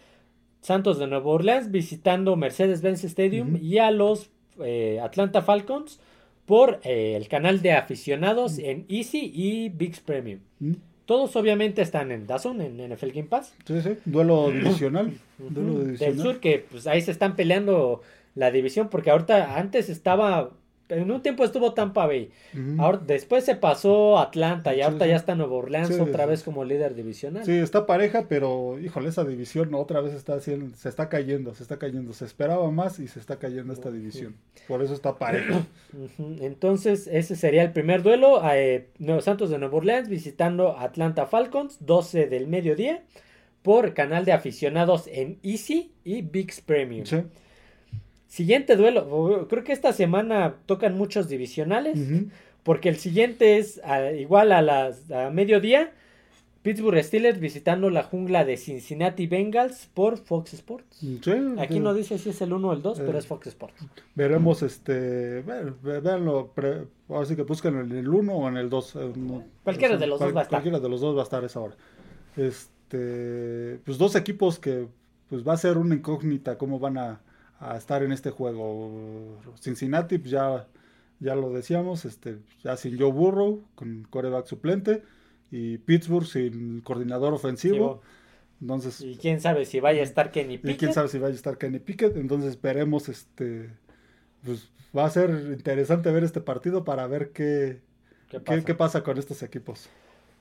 Santos 0.61 0.99
de 0.99 1.07
Nueva 1.07 1.25
Orleans 1.25 1.71
visitando 1.71 2.35
Mercedes-Benz 2.35 3.03
Stadium 3.03 3.57
y 3.59 3.79
a 3.79 3.89
los 3.89 4.29
eh, 4.63 4.99
Atlanta 5.01 5.41
Falcons 5.41 5.99
por 6.45 6.79
eh, 6.83 7.15
el 7.15 7.27
canal 7.27 7.61
de 7.61 7.73
aficionados 7.73 8.57
mm. 8.57 8.65
en 8.65 8.85
Easy 8.89 9.31
y 9.33 9.69
Big 9.69 10.01
Premium. 10.01 10.39
Mm. 10.59 10.73
Todos 11.05 11.35
obviamente 11.35 11.81
están 11.81 12.11
en 12.11 12.25
Dazn, 12.27 12.61
en 12.61 12.93
NFL 12.93 13.09
Game 13.09 13.27
Pass. 13.27 13.53
Sí, 13.65 13.81
sí, 13.81 13.97
duelo 14.05 14.49
divisional. 14.51 15.13
duelo 15.37 15.83
divisional. 15.83 16.15
Del 16.15 16.23
sur 16.23 16.39
que 16.39 16.65
pues 16.69 16.87
ahí 16.87 17.01
se 17.01 17.11
están 17.11 17.35
peleando 17.35 18.01
la 18.35 18.51
división 18.51 18.89
porque 18.89 19.11
ahorita 19.11 19.57
antes 19.57 19.89
estaba 19.89 20.51
en 20.91 21.11
un 21.11 21.21
tiempo 21.21 21.43
estuvo 21.43 21.73
Tampa 21.73 22.05
Bay. 22.05 22.31
Ahora, 22.77 22.99
después 23.05 23.45
se 23.45 23.55
pasó 23.55 24.19
Atlanta 24.19 24.75
y 24.75 24.81
ahorita 24.81 25.07
ya 25.07 25.15
está 25.15 25.35
Nueva 25.35 25.53
Orleans 25.53 25.99
otra 25.99 26.25
vez 26.25 26.43
como 26.43 26.63
líder 26.63 26.95
divisional. 26.95 27.45
Sí, 27.45 27.53
está 27.53 27.85
pareja, 27.85 28.25
pero 28.27 28.79
híjole, 28.79 29.09
esa 29.09 29.23
división 29.23 29.73
otra 29.73 30.01
vez 30.01 30.13
está 30.13 30.35
haciendo, 30.35 30.75
se 30.75 30.89
está 30.89 31.09
cayendo, 31.09 31.53
se 31.55 31.63
está 31.63 31.77
cayendo. 31.77 32.13
Se 32.13 32.25
esperaba 32.25 32.69
más 32.71 32.99
y 32.99 33.07
se 33.07 33.19
está 33.19 33.37
cayendo 33.37 33.73
esta 33.73 33.91
división. 33.91 34.35
Por 34.67 34.81
eso 34.81 34.93
está 34.93 35.17
pareja. 35.17 35.65
Entonces, 36.41 37.07
ese 37.07 37.35
sería 37.35 37.63
el 37.63 37.71
primer 37.71 38.03
duelo. 38.03 38.41
Eh, 38.51 38.87
Nuevos 38.99 39.25
Santos 39.25 39.49
de 39.49 39.57
Nueva 39.57 39.77
Orleans 39.77 40.09
visitando 40.09 40.77
Atlanta 40.77 41.25
Falcons, 41.25 41.77
12 41.81 42.27
del 42.27 42.47
mediodía, 42.47 43.03
por 43.61 43.93
canal 43.93 44.25
de 44.25 44.33
aficionados 44.33 45.07
en 45.07 45.37
Easy 45.43 45.91
y 46.03 46.21
Big 46.21 46.51
Premium. 46.65 47.05
Sí. 47.05 47.23
Siguiente 48.31 48.77
duelo. 48.77 49.45
Creo 49.49 49.65
que 49.65 49.73
esta 49.73 49.91
semana 49.91 50.55
tocan 50.65 50.97
muchos 50.97 51.27
divisionales. 51.27 51.99
Porque 52.63 52.87
el 52.87 52.95
siguiente 52.95 53.57
es 53.57 53.81
igual 54.17 54.53
a 54.53 54.61
las 54.61 55.11
a 55.11 55.29
mediodía. 55.31 55.91
Pittsburgh 56.61 57.03
Steelers 57.03 57.41
visitando 57.41 57.89
la 57.89 58.03
jungla 58.03 58.45
de 58.45 58.55
Cincinnati 58.55 59.27
Bengals 59.27 59.89
por 59.93 60.17
Fox 60.17 60.53
Sports. 60.53 61.03
Aquí 61.59 61.81
no 61.81 61.93
dice 61.93 62.17
si 62.19 62.29
es 62.29 62.41
el 62.41 62.53
1 62.53 62.69
o 62.69 62.71
el 62.71 62.81
2, 62.81 63.01
pero 63.01 63.17
es 63.17 63.27
Fox 63.27 63.47
Sports. 63.47 63.83
Veremos, 64.15 64.63
este, 64.63 65.41
veanlo, 65.41 66.53
así 67.09 67.35
que 67.35 67.41
busquen 67.41 67.79
en 67.79 67.91
el 67.91 68.07
1 68.07 68.33
o 68.33 68.47
en 68.47 68.55
el 68.55 68.69
2. 68.69 68.95
Eh, 68.95 69.11
cualquiera 69.63 69.97
de 69.97 70.07
los 70.07 70.21
dos 70.21 70.33
va 70.33 70.39
a 70.39 70.43
estar. 70.43 70.61
Cualquiera 70.61 70.79
de 70.79 70.87
los 70.87 71.01
dos 71.01 71.17
va 71.17 71.21
a 71.21 71.23
estar 71.23 71.43
esa 71.43 71.59
hora. 71.59 71.75
Este, 72.37 73.77
pues 73.83 73.97
dos 73.97 74.15
equipos 74.15 74.57
que 74.57 74.87
pues 75.29 75.45
va 75.45 75.51
a 75.51 75.57
ser 75.57 75.77
una 75.77 75.95
incógnita 75.95 76.57
cómo 76.57 76.79
van 76.79 76.97
a, 76.97 77.21
a 77.61 77.77
estar 77.77 78.03
en 78.03 78.11
este 78.11 78.31
juego. 78.31 79.39
Cincinnati, 79.59 80.17
pues 80.17 80.31
ya, 80.31 80.67
ya 81.19 81.35
lo 81.35 81.51
decíamos, 81.53 82.05
este, 82.05 82.39
ya 82.63 82.75
sin 82.75 82.99
Joe 82.99 83.11
Burrow, 83.11 83.63
con 83.75 84.05
coreback 84.09 84.47
suplente, 84.47 85.03
y 85.51 85.77
Pittsburgh 85.77 86.25
sin 86.25 86.81
coordinador 86.81 87.33
ofensivo. 87.33 88.01
Entonces, 88.59 89.01
y 89.01 89.15
quién 89.15 89.39
sabe 89.39 89.65
si 89.65 89.79
vaya 89.79 90.01
a 90.01 90.03
estar 90.03 90.31
Kenny 90.31 90.57
Pickett. 90.57 90.75
Y 90.75 90.77
quién 90.77 90.93
sabe 90.93 91.07
si 91.07 91.19
vaya 91.19 91.33
a 91.33 91.35
estar 91.35 91.57
Kenny 91.57 91.79
Pickett. 91.79 92.17
Entonces 92.17 92.51
esperemos, 92.51 93.09
este, 93.09 93.69
pues 94.43 94.71
va 94.95 95.05
a 95.05 95.09
ser 95.09 95.29
interesante 95.51 96.11
ver 96.11 96.23
este 96.23 96.41
partido 96.41 96.83
para 96.83 97.07
ver 97.07 97.31
qué, 97.31 97.81
qué 98.65 98.75
pasa 98.75 99.03
con 99.03 99.17
estos 99.17 99.43
equipos. 99.43 99.89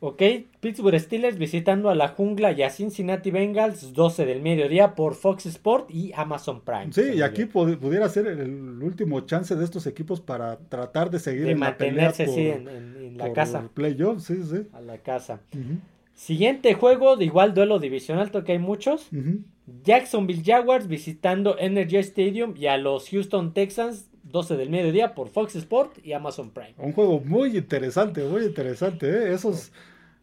Ok, 0.02 0.22
Pittsburgh 0.60 0.98
Steelers 0.98 1.36
visitando 1.36 1.90
a 1.90 1.94
la 1.94 2.08
jungla 2.08 2.52
y 2.52 2.62
a 2.62 2.70
Cincinnati 2.70 3.30
Bengals, 3.30 3.92
12 3.92 4.24
del 4.24 4.40
mediodía 4.40 4.94
por 4.94 5.14
Fox 5.14 5.44
Sport 5.44 5.90
y 5.90 6.12
Amazon 6.14 6.62
Prime. 6.62 6.90
Sí, 6.90 7.16
y 7.16 7.22
aquí 7.22 7.44
pudiera 7.44 8.08
ser 8.08 8.26
el, 8.26 8.82
último 8.82 9.20
chance 9.20 9.54
de 9.54 9.62
estos 9.62 9.86
equipos 9.86 10.22
para 10.22 10.56
tratar 10.56 11.10
de 11.10 11.18
seguir 11.18 11.48
en 11.48 11.58
mantenerse 11.58 12.24
la 12.24 12.32
pelea 12.32 12.54
en, 12.56 13.18
la 13.18 13.32
casa. 13.34 13.68
Playoff, 13.74 14.22
sí, 14.22 14.42
sí. 14.42 14.66
A 14.72 14.80
la 14.80 14.96
casa. 14.98 15.40
Siguiente 16.14 16.72
juego, 16.72 17.16
de 17.16 17.26
igual 17.26 17.52
duelo 17.52 17.78
divisional, 17.78 18.30
que 18.30 18.52
hay 18.52 18.58
muchos. 18.58 19.10
Jacksonville 19.84 20.42
Jaguars 20.42 20.88
visitando 20.88 21.58
Energy 21.58 21.98
Stadium 21.98 22.54
y 22.56 22.66
a 22.66 22.78
los 22.78 23.10
Houston 23.10 23.52
Texans 23.52 24.06
12 24.24 24.56
del 24.56 24.70
mediodía 24.70 25.14
por 25.14 25.28
Fox 25.28 25.56
Sport 25.56 26.04
y 26.04 26.12
Amazon 26.12 26.50
Prime. 26.50 26.74
Un 26.78 26.92
juego 26.92 27.20
muy 27.20 27.56
interesante, 27.56 28.22
muy 28.24 28.44
interesante. 28.44 29.08
¿eh? 29.08 29.34
Esos, 29.34 29.72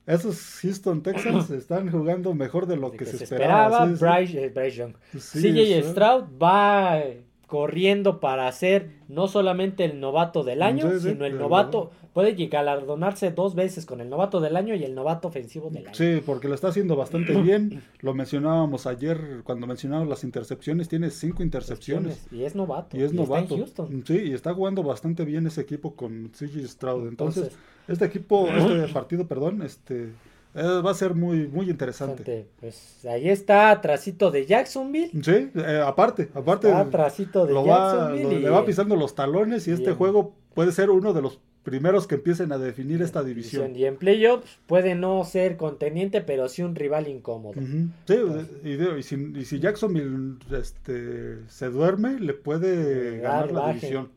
esos 0.07 0.59
Houston 0.61 1.03
Texans 1.03 1.49
están 1.51 1.91
jugando 1.91 2.33
mejor 2.33 2.65
de 2.65 2.77
lo 2.77 2.91
que, 2.91 3.05
se, 3.05 3.23
esperaba. 3.23 3.85
Bryce, 3.85 4.51
eh, 4.55 4.71
Young. 4.71 4.93
CJ 5.13 5.83
Stroud 5.91 6.25
va 6.41 7.03
corriendo 7.47 8.19
para 8.19 8.51
ser 8.51 8.91
no 9.07 9.29
solamente 9.29 9.85
el 9.85 10.01
novato 10.01 10.43
del 10.43 10.61
año, 10.61 10.99
sino 10.99 11.25
el 11.25 11.37
novato, 11.37 11.91
puede 12.11 12.33
galardonarse 12.33 13.31
dos 13.31 13.55
veces 13.55 13.85
con 13.85 14.01
el 14.01 14.09
novato 14.09 14.41
del 14.41 14.57
año 14.57 14.75
y 14.75 14.83
el 14.83 14.93
novato 14.93 15.29
ofensivo 15.29 15.69
del 15.69 15.87
año. 15.87 15.95
Sí, 15.95 16.21
porque 16.25 16.49
lo 16.49 16.55
está 16.55 16.67
haciendo 16.67 16.97
bastante 16.97 17.33
bien. 17.41 17.83
Lo 18.01 18.13
mencionábamos 18.13 18.85
ayer 18.85 19.41
cuando 19.45 19.65
mencionábamos 19.65 20.09
las 20.09 20.25
intercepciones, 20.25 20.89
tiene 20.89 21.09
cinco 21.09 21.41
intercepciones. 21.41 22.27
Y 22.31 22.43
es 22.43 22.53
novato. 22.53 22.97
Y 22.97 23.03
es 23.03 23.13
novato. 23.13 23.57
Sí, 24.05 24.17
y 24.25 24.33
está 24.33 24.53
jugando 24.53 24.83
bastante 24.83 25.23
bien 25.23 25.47
ese 25.47 25.61
equipo 25.61 25.95
con 25.95 26.31
CG 26.33 26.67
Stroud. 26.67 27.07
Entonces, 27.07 27.57
este 27.87 28.03
equipo, 28.03 28.47
este 28.55 28.93
partido, 28.93 29.25
perdón, 29.25 29.61
este 29.61 30.11
eh, 30.57 30.81
va 30.81 30.89
a 30.89 30.95
ser 30.95 31.13
muy, 31.13 31.47
muy 31.47 31.69
interesante. 31.69 32.47
Pues 32.59 33.05
ahí 33.05 33.29
está, 33.29 33.79
trasito 33.79 34.31
de 34.31 34.47
Jacksonville. 34.47 35.11
Sí, 35.23 35.51
eh, 35.53 35.83
aparte, 35.85 36.29
aparte. 36.33 36.73
trasito 36.89 37.45
de 37.45 37.53
Jacksonville. 37.53 38.39
le 38.39 38.49
va 38.49 38.65
pisando 38.65 38.95
los 38.95 39.13
talones 39.13 39.67
y 39.67 39.71
este 39.71 39.91
juego 39.93 40.33
puede 40.55 40.71
ser 40.71 40.89
uno 40.89 41.13
de 41.13 41.21
los 41.21 41.39
primeros 41.61 42.07
que 42.07 42.15
empiecen 42.15 42.51
a 42.53 42.57
definir 42.57 43.03
esta 43.03 43.23
división. 43.23 43.75
Y 43.75 43.85
en 43.85 43.97
playoffs 43.97 44.57
puede 44.65 44.95
no 44.95 45.23
ser 45.25 45.57
conteniente, 45.57 46.21
pero 46.21 46.49
sí 46.49 46.63
un 46.63 46.73
rival 46.73 47.07
incómodo. 47.07 47.61
Sí, 48.07 48.15
y, 48.63 49.43
si, 49.45 49.59
Jacksonville 49.59 50.37
este, 50.57 51.47
se 51.49 51.69
duerme, 51.69 52.19
le 52.19 52.33
puede 52.33 53.19
ganar 53.19 53.51
la 53.51 53.67
división. 53.73 54.09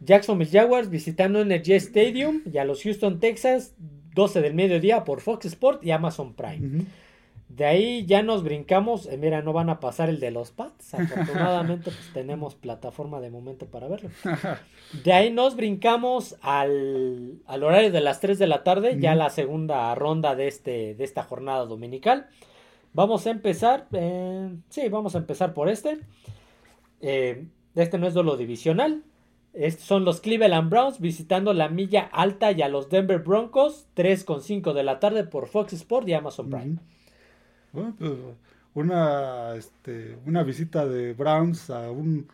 Jacksonville 0.00 0.50
Jaguars 0.50 0.90
visitando 0.90 1.40
Energy 1.42 1.74
Stadium 1.74 2.42
y 2.50 2.58
a 2.58 2.64
los 2.64 2.82
Houston 2.82 3.20
Texas 3.20 3.74
12 4.14 4.40
del 4.40 4.54
mediodía 4.54 5.04
por 5.04 5.20
Fox 5.20 5.46
Sport 5.46 5.84
y 5.84 5.90
Amazon 5.90 6.34
Prime. 6.34 6.84
De 7.50 7.64
ahí 7.64 8.06
ya 8.06 8.22
nos 8.22 8.44
brincamos. 8.44 9.06
Eh, 9.06 9.16
mira, 9.16 9.42
no 9.42 9.52
van 9.52 9.70
a 9.70 9.80
pasar 9.80 10.08
el 10.08 10.20
de 10.20 10.30
los 10.30 10.52
Pats. 10.52 10.94
Afortunadamente, 10.94 11.90
pues 11.90 12.10
tenemos 12.14 12.54
plataforma 12.54 13.20
de 13.20 13.30
momento 13.30 13.66
para 13.66 13.88
verlo. 13.88 14.10
De 15.04 15.12
ahí 15.12 15.32
nos 15.32 15.56
brincamos 15.56 16.36
al, 16.42 17.38
horario 17.46 17.92
de 17.92 18.00
las 18.00 18.18
3 18.18 18.40
de 18.40 18.48
la 18.48 18.64
tarde, 18.64 18.98
ya 18.98 19.14
la 19.14 19.30
segunda 19.30 19.94
ronda 19.94 20.34
de, 20.34 20.48
este, 20.48 20.96
de 20.96 21.04
esta 21.04 21.22
jornada 21.22 21.64
dominical. 21.64 22.26
Vamos 22.92 23.24
a 23.26 23.30
empezar. 23.30 23.86
Eh, 23.92 24.52
sí, 24.68 24.88
vamos 24.88 25.14
a 25.14 25.18
empezar 25.18 25.54
por 25.54 25.68
este. 25.68 26.00
Eh, 27.00 27.46
este 27.76 27.98
no 27.98 28.08
es 28.08 28.14
lo 28.14 28.36
divisional. 28.36 29.04
Estos 29.52 29.84
son 29.84 30.04
los 30.04 30.20
Cleveland 30.20 30.70
Browns 30.70 31.00
visitando 31.00 31.52
la 31.52 31.68
milla 31.68 32.08
alta 32.12 32.52
y 32.52 32.62
a 32.62 32.68
los 32.68 32.88
Denver 32.88 33.18
Broncos, 33.18 33.86
3.5 33.96 34.72
de 34.72 34.84
la 34.84 35.00
tarde 35.00 35.24
por 35.24 35.48
Fox 35.48 35.72
Sport 35.72 36.08
y 36.08 36.12
Amazon 36.12 36.50
Prime. 36.50 36.76
Pues, 37.72 37.94
una, 38.74 39.54
este, 39.56 40.16
una 40.26 40.44
visita 40.44 40.86
de 40.86 41.12
Browns 41.14 41.70
a 41.70 41.90
un, 41.90 42.28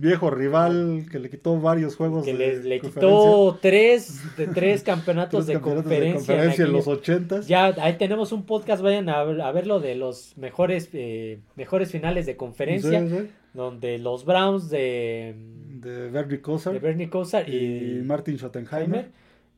viejo 0.00 0.30
rival 0.30 1.06
que 1.10 1.18
le 1.18 1.28
quitó 1.28 1.60
varios 1.60 1.96
juegos. 1.96 2.24
Que 2.24 2.32
le, 2.32 2.80
quitó 2.80 3.58
tres, 3.60 4.36
de 4.38 4.46
tres 4.54 4.82
campeonatos, 4.82 5.46
de, 5.46 5.60
conferencia 5.60 6.64
en 6.64 6.72
los 6.72 6.86
ochentas. 6.86 7.46
Ya 7.46 7.66
ahí 7.66 7.98
tenemos 7.98 8.32
un 8.32 8.44
podcast, 8.44 8.82
vayan 8.82 9.10
a, 9.10 9.52
verlo 9.52 9.80
de 9.80 9.96
los 9.96 10.38
mejores, 10.38 10.88
eh, 10.94 11.40
mejores 11.56 11.90
finales 11.90 12.24
de 12.24 12.36
conferencia. 12.36 13.04
Donde 13.52 13.98
los 13.98 14.24
Browns 14.24 14.70
de 14.70 15.34
de 15.80 16.10
Bernie 16.10 16.40
Kosar, 16.40 16.72
de 16.74 16.78
Bernie 16.78 17.10
Kosar 17.10 17.48
y, 17.48 18.02
Martin 18.04 18.36
Schottenheimer. 18.36 19.10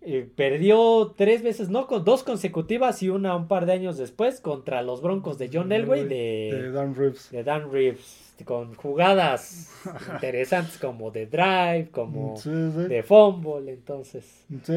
Eh, 0.04 0.28
perdió 0.34 1.14
tres 1.16 1.42
veces, 1.42 1.68
no, 1.68 1.86
con 1.86 2.04
dos 2.04 2.24
consecutivas 2.24 3.02
y 3.04 3.08
una 3.08 3.36
un 3.36 3.46
par 3.46 3.66
de 3.66 3.72
años 3.72 3.96
después 3.96 4.40
contra 4.40 4.82
los 4.82 5.00
Broncos 5.00 5.38
de 5.38 5.48
John 5.52 5.70
Elway 5.70 6.08
de, 6.08 6.72
Dan 6.72 6.96
Reeves. 6.96 7.30
De 7.30 7.44
Dan 7.44 7.70
Reeves, 7.70 8.34
con 8.44 8.74
jugadas 8.74 9.70
interesantes 10.14 10.78
como 10.78 11.12
de 11.12 11.26
drive, 11.26 11.90
como 11.92 12.34
de 12.44 13.04
fumble, 13.04 13.72
entonces. 13.72 14.44
Sí, 14.64 14.72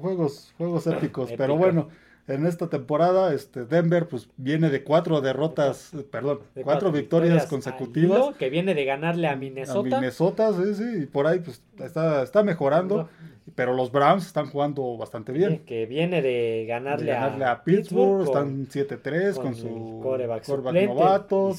juegos, 0.00 0.54
juegos 0.56 0.86
épicos, 0.86 1.30
pero 1.36 1.56
bueno 1.56 1.88
en 2.28 2.46
esta 2.46 2.68
temporada, 2.68 3.32
este 3.32 3.64
Denver 3.64 4.08
pues 4.08 4.28
viene 4.36 4.68
de 4.68 4.82
cuatro 4.82 5.20
derrotas, 5.20 5.92
perdón, 6.10 6.40
cuatro, 6.64 6.90
victorias, 6.90 7.46
consecutivas. 7.46 8.34
que 8.36 8.50
viene 8.50 8.74
de 8.74 8.84
ganarle 8.84 9.28
a 9.28 9.36
Minnesota. 9.36 9.96
A 9.96 10.00
Minnesota, 10.00 10.52
sí, 10.52 10.74
sí, 10.74 11.02
y 11.02 11.06
por 11.06 11.26
ahí 11.26 11.38
pues 11.38 11.62
está, 11.78 12.22
está 12.22 12.42
mejorando. 12.42 13.08
Pero 13.54 13.74
los 13.74 13.92
Browns 13.92 14.26
están 14.26 14.50
jugando 14.50 14.96
bastante 14.96 15.30
bien. 15.30 15.60
que 15.64 15.86
viene 15.86 16.20
de 16.20 16.66
ganarle, 16.66 17.12
a, 17.14 17.62
Pittsburgh, 17.62 18.24
están 18.24 18.66
7-3 18.66 19.34
con, 19.34 19.54
su 19.54 20.00
coreback, 20.02 20.48
novato. 20.48 21.54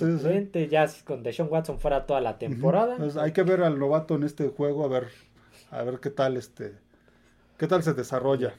Ya 0.70 0.86
con 1.06 1.24
Deshaun 1.24 1.48
Watson 1.50 1.80
fuera 1.80 2.06
toda 2.06 2.20
la 2.20 2.38
temporada. 2.38 2.98
Pues, 2.98 3.16
hay 3.16 3.32
que 3.32 3.42
ver 3.44 3.62
al 3.62 3.80
novato 3.80 4.16
en 4.16 4.24
este 4.24 4.50
juego, 4.50 4.84
a 4.84 4.90
ver, 4.90 5.08
a 5.72 5.82
ver 5.84 6.00
qué 6.02 6.10
tal 6.10 6.36
este, 6.36 6.74
qué 7.58 7.68
tal 7.68 7.82
se 7.84 7.94
desarrolla. 7.94 8.54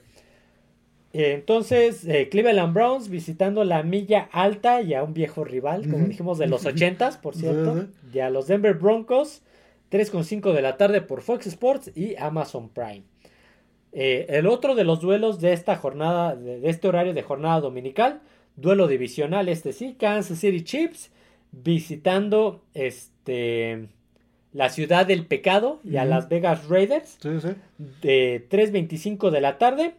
Entonces, 1.13 2.07
eh, 2.07 2.29
Cleveland 2.29 2.75
Browns 2.75 3.09
visitando 3.09 3.65
la 3.65 3.83
milla 3.83 4.29
alta 4.31 4.83
y 4.83 4.95
a 4.95 5.03
un 5.03 5.15
viejo 5.15 5.43
rival, 5.45 5.89
como 5.89 6.07
dijimos, 6.07 6.39
de 6.39 6.47
los 6.47 6.67
80 6.67 7.21
por 7.23 7.35
cierto. 7.35 7.87
Y 8.13 8.19
a 8.19 8.31
los 8.31 8.47
Denver 8.47 8.75
Broncos, 8.75 9.43
3.5 9.91 10.53
de 10.53 10.63
la 10.63 10.77
tarde 10.77 11.01
por 11.01 11.23
Fox 11.23 11.47
Sports 11.47 11.93
y 11.95 12.17
Amazon 12.17 12.69
Prime. 12.69 13.05
Eh, 13.93 14.27
el 14.29 14.47
otro 14.47 14.75
de 14.75 14.85
los 14.85 15.01
duelos 15.01 15.41
de 15.41 15.55
esta 15.55 15.77
jornada, 15.77 16.37
de, 16.37 16.69
este 16.69 16.89
horario 16.89 17.15
de 17.15 17.23
jornada 17.23 17.61
dominical, 17.61 18.21
duelo 18.57 18.87
divisional, 18.87 19.49
este 19.49 19.73
sí, 19.73 19.97
Kansas 19.99 20.39
City 20.39 20.63
Chiefs 20.63 21.11
visitando 21.53 22.63
este 22.75 23.89
la 24.53 24.71
ciudad 24.71 25.07
del 25.07 25.27
pecado 25.27 25.81
y 25.85 25.97
a 25.97 26.05
Las 26.05 26.29
Vegas 26.29 26.69
Raiders 26.69 27.19
de 27.21 28.47
3.25 28.51 29.31
de 29.31 29.41
la 29.41 29.59
tarde 29.59 29.95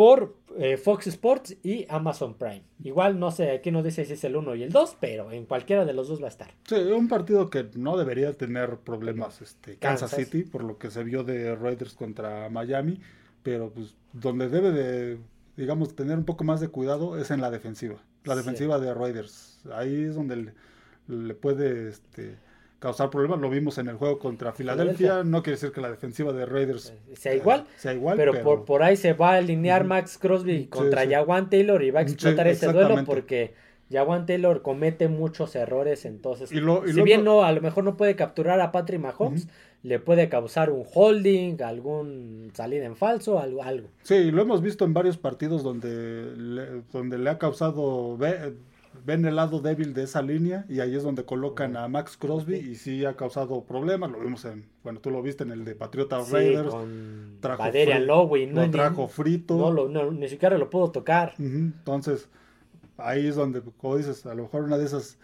por 0.00 0.34
eh, 0.56 0.78
Fox 0.78 1.08
Sports 1.08 1.58
y 1.62 1.84
Amazon 1.90 2.32
Prime. 2.32 2.62
Igual 2.82 3.18
no 3.18 3.30
sé, 3.30 3.50
aquí 3.50 3.70
no 3.70 3.82
dice 3.82 4.06
si 4.06 4.14
es 4.14 4.24
el 4.24 4.34
1 4.34 4.54
y 4.54 4.62
el 4.62 4.72
2, 4.72 4.96
pero 4.98 5.30
en 5.30 5.44
cualquiera 5.44 5.84
de 5.84 5.92
los 5.92 6.08
dos 6.08 6.22
va 6.22 6.24
a 6.24 6.30
estar. 6.30 6.54
Sí, 6.66 6.76
un 6.76 7.06
partido 7.06 7.50
que 7.50 7.68
no 7.74 7.98
debería 7.98 8.32
tener 8.32 8.78
problemas 8.78 9.42
este 9.42 9.76
Kansas, 9.76 10.12
City, 10.12 10.44
por 10.44 10.64
lo 10.64 10.78
que 10.78 10.90
se 10.90 11.04
vio 11.04 11.22
de 11.22 11.54
Raiders 11.54 11.92
contra 11.92 12.48
Miami, 12.48 12.98
pero 13.42 13.72
pues 13.74 13.94
donde 14.14 14.48
debe 14.48 14.70
de, 14.70 15.18
digamos, 15.58 15.94
tener 15.94 16.16
un 16.16 16.24
poco 16.24 16.44
más 16.44 16.62
de 16.62 16.68
cuidado 16.68 17.18
es 17.18 17.30
en 17.30 17.42
la 17.42 17.50
defensiva. 17.50 18.02
La 18.24 18.36
defensiva 18.36 18.78
de 18.78 18.94
Raiders. 18.94 19.60
Ahí 19.70 20.04
es 20.04 20.14
donde 20.14 20.36
le, 20.36 20.54
le 21.08 21.34
puede 21.34 21.90
este 21.90 22.38
causar 22.80 23.10
problemas. 23.10 23.38
Lo 23.38 23.48
vimos 23.48 23.78
en 23.78 23.88
el 23.88 23.96
juego 23.96 24.18
contra 24.18 24.52
Filadelfia. 24.52 25.22
No 25.22 25.42
quiere 25.42 25.56
decir 25.56 25.70
que 25.70 25.80
la 25.80 25.90
defensiva 25.90 26.32
de 26.32 26.46
Raiders 26.46 26.90
eh, 26.90 27.14
sea 27.14 27.34
igual. 27.34 27.66
sea 27.76 27.94
igual 27.94 28.16
pero, 28.16 28.42
Por, 28.42 28.64
por 28.64 28.82
ahí 28.82 28.96
se 28.96 29.12
va 29.12 29.34
a 29.34 29.36
alinear 29.36 29.84
Max 29.84 30.18
Crosby 30.18 30.66
contra 30.66 31.08
Jawan 31.08 31.48
Taylor 31.48 31.84
y 31.84 31.92
va 31.92 32.00
a 32.00 32.02
explotar 32.02 32.48
ese 32.48 32.72
duelo 32.72 33.04
porque 33.04 33.54
Jawan 33.92 34.26
Taylor 34.26 34.62
comete 34.62 35.08
muchos 35.08 35.54
errores. 35.54 36.04
Entonces, 36.04 36.48
si 36.48 37.02
bien 37.02 37.22
no, 37.22 37.44
a 37.44 37.52
lo 37.52 37.60
mejor 37.60 37.84
no 37.84 37.96
puede 37.96 38.16
capturar 38.16 38.60
a 38.60 38.72
Patrick 38.72 39.00
Mahomes. 39.00 39.46
Le 39.82 39.98
puede 39.98 40.28
causar 40.28 40.68
un 40.68 40.84
holding, 40.92 41.62
algún 41.62 42.50
salida 42.52 42.84
en 42.84 42.96
falso, 42.96 43.38
algo. 43.38 43.62
algo. 43.62 43.88
Sí, 44.02 44.30
lo 44.30 44.42
hemos 44.42 44.60
visto 44.60 44.84
en 44.84 44.92
varios 44.92 45.16
partidos 45.16 45.62
donde 45.62 46.82
donde 46.92 47.16
le 47.16 47.30
ha 47.30 47.38
causado 47.38 48.18
ven 49.04 49.24
el 49.24 49.36
lado 49.36 49.60
débil 49.60 49.94
de 49.94 50.04
esa 50.04 50.22
línea 50.22 50.64
y 50.68 50.80
ahí 50.80 50.94
es 50.94 51.02
donde 51.02 51.24
colocan 51.24 51.76
a 51.76 51.88
Max 51.88 52.16
Crosby 52.16 52.56
y 52.56 52.74
sí 52.74 53.04
ha 53.04 53.16
causado 53.16 53.64
problemas. 53.64 54.10
Lo 54.10 54.20
vimos 54.20 54.44
en, 54.44 54.66
bueno, 54.82 55.00
tú 55.00 55.10
lo 55.10 55.22
viste 55.22 55.44
en 55.44 55.50
el 55.50 55.64
de 55.64 55.74
Patriota 55.74 56.22
Raiders. 56.30 56.74
trajo, 57.40 57.64
frito, 57.70 58.52
no, 58.52 58.70
trajo 58.70 59.08
frito. 59.08 59.88
No, 59.88 60.10
ni 60.10 60.28
siquiera 60.28 60.58
lo 60.58 60.70
puedo 60.70 60.90
tocar. 60.90 61.34
Entonces, 61.38 62.28
ahí 62.96 63.26
es 63.26 63.36
donde, 63.36 63.62
como 63.62 63.96
dices, 63.96 64.26
a 64.26 64.34
lo 64.34 64.44
mejor 64.44 64.64
una 64.64 64.78
de 64.78 64.84
esas 64.84 65.18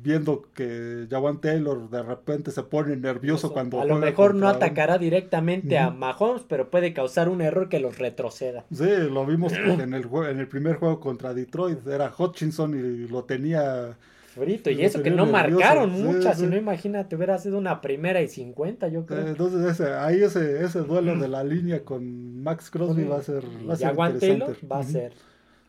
viendo 0.00 0.46
que 0.54 1.06
Jawan 1.10 1.40
Taylor 1.40 1.90
de 1.90 2.02
repente 2.02 2.50
se 2.50 2.62
pone 2.62 2.96
nervioso 2.96 3.52
cuando... 3.52 3.80
A 3.80 3.84
lo 3.84 3.96
mejor 3.96 4.34
no 4.34 4.48
atacará 4.48 4.98
directamente 4.98 5.78
a 5.78 5.90
Mahomes, 5.90 6.42
pero 6.48 6.70
puede 6.70 6.92
causar 6.92 7.28
un 7.28 7.40
error 7.40 7.68
que 7.68 7.80
los 7.80 7.98
retroceda. 7.98 8.64
Sí, 8.72 8.88
lo 9.10 9.26
vimos 9.26 9.52
en 9.52 9.94
el, 9.94 10.08
en 10.28 10.40
el 10.40 10.48
primer 10.48 10.76
juego 10.76 11.00
contra 11.00 11.34
Detroit, 11.34 11.86
era 11.86 12.12
Hutchinson 12.16 12.74
y 12.74 13.08
lo 13.08 13.24
tenía... 13.24 13.96
Frito, 14.34 14.70
y 14.70 14.82
eso 14.82 15.02
que 15.02 15.10
no 15.10 15.26
marcaron 15.26 15.90
muchas, 15.92 16.38
si 16.38 16.46
no 16.46 16.56
imagínate, 16.56 17.16
hubiera 17.16 17.36
sido 17.36 17.58
una 17.58 17.82
primera 17.82 18.22
y 18.22 18.28
50, 18.28 18.88
yo 18.88 19.04
creo. 19.04 19.26
entonces 19.26 19.72
ese, 19.72 19.92
ahí 19.92 20.22
ese, 20.22 20.64
ese 20.64 20.78
duelo 20.80 21.18
de 21.18 21.28
la 21.28 21.44
línea 21.44 21.84
con 21.84 22.42
Max 22.42 22.70
Crosby 22.70 23.04
va 23.04 23.18
a 23.18 23.22
ser... 23.22 23.44
Va 23.68 23.74
a 23.74 23.76
ser 23.76 23.94
Taylor 24.18 24.56
va 24.70 24.78
a 24.78 24.82
ser 24.84 25.12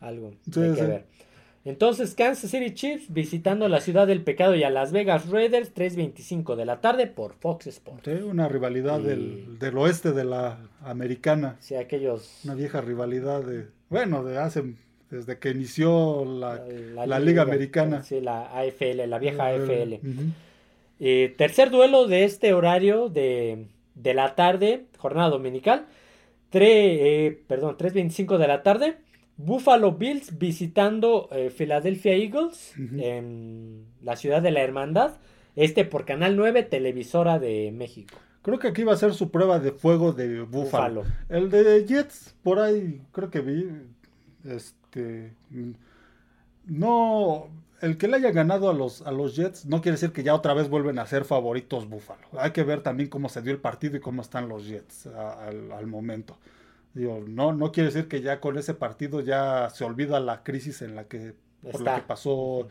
algo 0.00 0.32
que 0.50 0.60
ver. 0.60 1.06
Entonces, 1.64 2.14
Kansas 2.14 2.50
City 2.50 2.74
Chiefs 2.74 3.12
visitando 3.12 3.68
la 3.68 3.80
ciudad 3.80 4.06
del 4.06 4.22
pecado 4.22 4.54
y 4.54 4.64
a 4.64 4.70
Las 4.70 4.92
Vegas 4.92 5.30
Raiders, 5.30 5.74
3.25 5.74 6.56
de 6.56 6.66
la 6.66 6.82
tarde 6.82 7.06
por 7.06 7.32
Fox 7.34 7.66
Sports. 7.66 8.06
una 8.22 8.48
rivalidad 8.48 9.00
del, 9.00 9.58
oeste 9.74 10.12
de 10.12 10.24
la 10.24 10.58
americana. 10.82 11.56
Sí, 11.60 11.74
aquellos. 11.74 12.40
Una 12.44 12.54
vieja 12.54 12.82
rivalidad 12.82 13.42
de. 13.42 13.68
Bueno, 13.88 14.22
de 14.24 14.38
hace. 14.38 14.74
Desde 15.10 15.38
que 15.38 15.50
inició 15.50 16.24
la, 16.24 17.20
Liga, 17.20 17.42
Americana. 17.42 18.02
Sí, 18.02 18.20
la 18.20 18.46
AFL, 18.58 19.08
la 19.08 19.18
vieja 19.18 19.46
AFL. 19.46 20.00
Eh, 21.00 21.34
tercer 21.38 21.70
duelo 21.70 22.06
de 22.06 22.24
este 22.24 22.52
horario 22.52 23.08
de, 23.08 23.66
de 23.94 24.14
la 24.14 24.34
tarde, 24.34 24.86
jornada 24.98 25.30
dominical. 25.30 25.86
3, 26.50 26.68
eh, 26.68 27.42
perdón, 27.46 27.76
3.25 27.76 28.38
de 28.38 28.48
la 28.48 28.62
tarde. 28.62 28.96
Buffalo 29.36 29.92
Bills 29.92 30.38
visitando 30.38 31.28
eh, 31.32 31.50
Philadelphia 31.50 32.14
Eagles 32.14 32.74
en 32.76 33.86
la 34.02 34.16
ciudad 34.16 34.42
de 34.42 34.50
la 34.50 34.60
Hermandad. 34.60 35.16
Este 35.56 35.84
por 35.84 36.04
Canal 36.04 36.36
9, 36.36 36.62
televisora 36.64 37.38
de 37.38 37.72
México. 37.72 38.16
Creo 38.42 38.58
que 38.58 38.68
aquí 38.68 38.84
va 38.84 38.92
a 38.92 38.96
ser 38.96 39.14
su 39.14 39.30
prueba 39.30 39.58
de 39.58 39.72
fuego 39.72 40.12
de 40.12 40.42
Buffalo. 40.42 41.04
El 41.28 41.50
de 41.50 41.86
Jets, 41.86 42.34
por 42.42 42.58
ahí, 42.58 43.00
creo 43.12 43.30
que 43.30 43.40
vi. 43.40 43.66
Este. 44.44 45.32
No. 46.66 47.48
El 47.80 47.96
que 47.96 48.08
le 48.08 48.16
haya 48.16 48.30
ganado 48.30 48.70
a 48.70 48.74
los, 48.74 49.02
a 49.02 49.12
los 49.12 49.36
Jets 49.36 49.66
no 49.66 49.82
quiere 49.82 49.96
decir 49.96 50.12
que 50.12 50.22
ya 50.22 50.34
otra 50.34 50.54
vez 50.54 50.68
vuelven 50.68 50.98
a 50.98 51.06
ser 51.06 51.24
favoritos 51.24 51.88
Buffalo. 51.88 52.26
Hay 52.38 52.52
que 52.52 52.62
ver 52.62 52.82
también 52.82 53.08
cómo 53.08 53.28
se 53.28 53.42
dio 53.42 53.52
el 53.52 53.58
partido 53.58 53.96
y 53.96 54.00
cómo 54.00 54.22
están 54.22 54.48
los 54.48 54.66
Jets 54.66 55.06
al 55.06 55.86
momento. 55.86 56.38
Digo, 56.94 57.22
no, 57.26 57.52
no 57.52 57.72
quiere 57.72 57.90
decir 57.90 58.08
que 58.08 58.22
ya 58.22 58.40
con 58.40 58.56
ese 58.56 58.74
partido 58.74 59.20
ya 59.20 59.68
se 59.70 59.84
olvida 59.84 60.20
la 60.20 60.42
crisis 60.44 60.80
en 60.82 60.94
la 60.94 61.04
que 61.04 61.34
por 61.70 61.80
la 61.80 61.96
que 61.96 62.02
pasó 62.02 62.68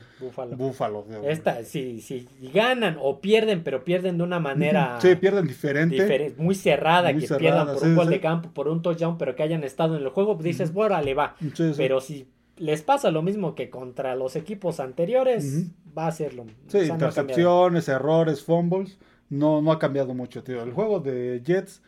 Búfalo. 0.56 1.06
Esta, 1.24 1.64
si, 1.64 2.02
si 2.02 2.28
ganan 2.54 2.98
o 3.02 3.20
pierden, 3.20 3.64
pero 3.64 3.84
pierden 3.84 4.18
de 4.18 4.24
una 4.24 4.40
manera. 4.40 5.00
Sí, 5.02 5.16
pierden 5.16 5.48
diferente. 5.48 6.34
muy 6.38 6.56
cerrada, 6.56 7.14
que 7.14 7.28
pierdan 7.28 7.68
por 7.74 7.84
un 7.84 7.96
gol 7.96 8.10
de 8.10 8.20
campo, 8.20 8.50
por 8.52 8.68
un 8.68 8.82
touchdown, 8.82 9.18
pero 9.18 9.36
que 9.36 9.44
hayan 9.44 9.64
estado 9.64 9.98
en 9.98 10.04
el 10.04 10.10
juego, 10.10 10.36
dices, 10.36 10.74
bueno, 10.74 11.00
le 11.02 11.14
va. 11.14 11.36
pero 11.76 12.02
si 12.02 12.28
les 12.58 12.84
pasa 12.84 13.10
lo 13.10 13.22
mismo 13.22 13.56
que 13.56 13.70
contra 13.70 14.16
los 14.16 14.36
equipos 14.36 14.80
anteriores, 14.80 15.72
va 15.98 16.08
a 16.08 16.12
ser 16.12 16.34
lo 16.34 16.46
Sí, 16.68 16.80
intercepciones, 16.80 17.90
errores, 17.90 18.44
fumbles. 18.44 18.98
No, 19.30 19.62
no 19.62 19.72
ha 19.72 19.80
cambiado 19.80 20.14
mucho, 20.14 20.44
tío. 20.44 20.62
El 20.62 20.74
juego 20.74 21.00
de 21.00 21.42
Jets 21.44 21.82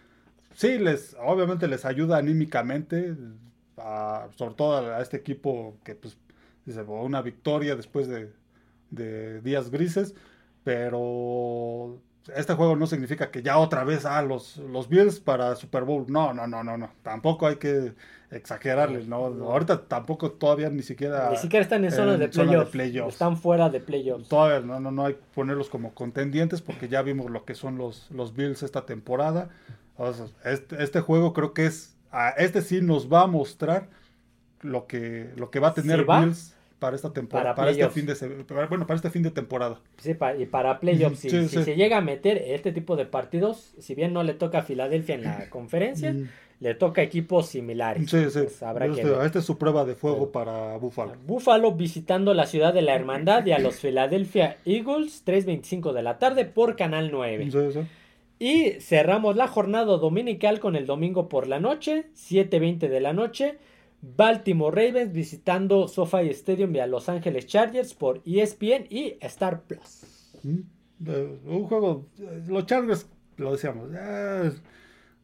sí, 0.56 0.80
les, 0.80 1.16
obviamente 1.24 1.68
les 1.68 1.86
ayuda 1.86 2.18
anímicamente, 2.18 3.16
sobre 4.36 4.56
todo 4.56 4.94
a, 4.94 5.02
este 5.02 5.18
equipo 5.18 5.78
que 5.84 5.96
pues 5.96 6.18
dice, 6.66 6.82
una 6.82 7.22
victoria 7.22 7.76
después 7.76 8.08
de, 8.08 8.32
días 9.42 9.70
grises, 9.70 10.16
pero 10.64 12.00
este 12.34 12.54
juego 12.54 12.76
no 12.76 12.88
significa 12.88 13.30
que 13.30 13.44
ya 13.44 13.58
otra 13.58 13.84
vez 13.84 14.06
a 14.06 14.18
ah, 14.18 14.22
los, 14.22 14.58
los 14.58 14.90
Bills 14.90 15.20
para 15.20 15.56
Super 15.56 15.84
Bowl. 15.84 16.06
No, 16.08 16.34
no, 16.34 16.48
no, 16.48 16.64
no, 16.64 16.78
no. 16.78 16.90
Tampoco 17.04 17.46
hay 17.46 17.58
que 17.58 17.94
exagerarle, 18.32 19.06
¿no? 19.06 19.18
Ahorita 19.18 19.88
tampoco 19.88 20.32
todavía 20.32 20.70
ni 20.70 20.82
siquiera. 20.82 21.30
Ni 21.30 21.38
siquiera 21.38 21.64
están 21.64 21.84
en 21.86 21.92
zona, 21.92 22.18
de, 22.18 22.28
playoffs. 22.28 23.14
Están 23.14 23.38
fuera 23.38 23.70
de 23.70 23.80
playoffs. 23.80 24.28
Todavía 24.28 24.66
no, 24.66 24.80
no, 24.80 24.92
no 24.92 25.06
hay 25.06 25.14
que 25.14 25.22
ponerlos 25.36 25.70
como 25.70 25.94
contendientes 25.94 26.62
porque 26.62 26.88
ya 26.88 27.02
vimos 27.02 27.30
lo 27.30 27.46
que 27.46 27.54
son 27.54 27.78
los, 27.78 28.10
los 28.12 28.36
Bills 28.36 28.64
esta 28.64 28.86
temporada. 28.86 29.50
Este, 30.44 30.84
este, 30.84 31.00
juego 31.00 31.34
creo 31.34 31.54
que 31.54 31.66
es, 31.66 31.96
este 32.38 32.62
sí 32.62 32.82
nos 32.82 33.12
va 33.12 33.22
a 33.22 33.28
mostrar 33.28 33.90
lo 34.62 34.88
que, 34.88 35.32
lo 35.36 35.52
que 35.52 35.60
va 35.60 35.70
a 35.70 35.74
tener 35.74 36.06
Bills 36.06 36.54
para 36.80 36.96
esta 36.96 37.14
temporada, 37.14 37.56
para, 37.56 37.72
este 37.72 37.90
fin 37.90 38.06
de 38.06 38.14
bueno, 38.70 38.86
para 38.86 38.98
este 38.98 39.10
fin 39.10 39.24
de 39.24 39.32
temporada. 39.32 39.80
Sí, 39.98 40.16
y 40.38 40.46
para 40.46 40.80
playoffs, 40.80 41.20
si, 41.20 41.30
se 41.48 41.76
llega 41.76 41.98
a 41.98 42.02
meter 42.02 42.38
este 42.38 42.72
tipo 42.72 42.96
de 42.96 43.06
partidos, 43.06 43.74
si 43.80 43.96
bien 43.96 44.14
no 44.14 44.24
le 44.24 44.34
toca 44.34 44.60
a 44.60 44.64
Filadelfia 44.64 45.16
en 45.16 45.24
la 45.24 45.50
conferencia, 45.50 46.14
le 46.60 46.74
toca 46.76 47.02
equipos 47.02 47.48
similares. 47.48 48.10
Sí, 48.10 48.30
sí. 48.30 48.40
Pues 48.40 48.98
este, 48.98 49.26
esta 49.26 49.40
es 49.40 49.46
su 49.46 49.58
prueba 49.58 49.86
de 49.86 49.96
fuego 49.96 50.32
para 50.32 50.78
Buffalo. 50.78 51.14
Buffalo 51.26 51.74
visitando 51.74 52.34
la 52.34 52.46
ciudad 52.46 52.74
de 52.74 52.82
la 52.82 52.96
Hermandad 52.96 53.46
y 53.46 53.52
a 53.52 53.60
los 53.60 53.76
Philadelphia 53.80 54.58
Eagles, 54.66 55.24
3.25 55.26 55.94
de 55.94 56.04
la 56.04 56.18
tarde 56.20 56.46
por 56.46 56.76
Canal 56.76 57.10
9. 57.12 57.52
Sí, 57.52 57.72
sí. 57.72 57.88
Y 58.38 58.72
cerramos 58.82 59.36
la 59.36 59.48
jornada 59.48 59.98
dominical 59.98 60.60
con 60.60 60.76
el 60.76 60.86
domingo 60.86 61.30
por 61.30 61.48
la 61.48 61.60
noche, 61.60 62.08
7.20 62.16 62.90
de 62.90 63.00
la 63.00 63.14
noche. 63.14 63.58
Baltimore 64.02 64.76
Ravens 64.76 65.14
visitando 65.14 65.88
SoFi 65.88 66.30
Stadium 66.30 66.76
y 66.76 66.80
a 66.80 66.88
Los 66.88 67.10
Ángeles 67.10 67.48
Chargers 67.48 67.94
por 67.94 68.22
ESPN 68.26 68.86
y 68.90 69.18
Star 69.22 69.62
Plus. 69.64 70.04
Mm, 70.44 70.60
un 71.48 71.64
juego, 71.64 72.06
los 72.48 72.66
Chargers, 72.66 73.08
lo 73.38 73.54
decíamos, 73.54 73.90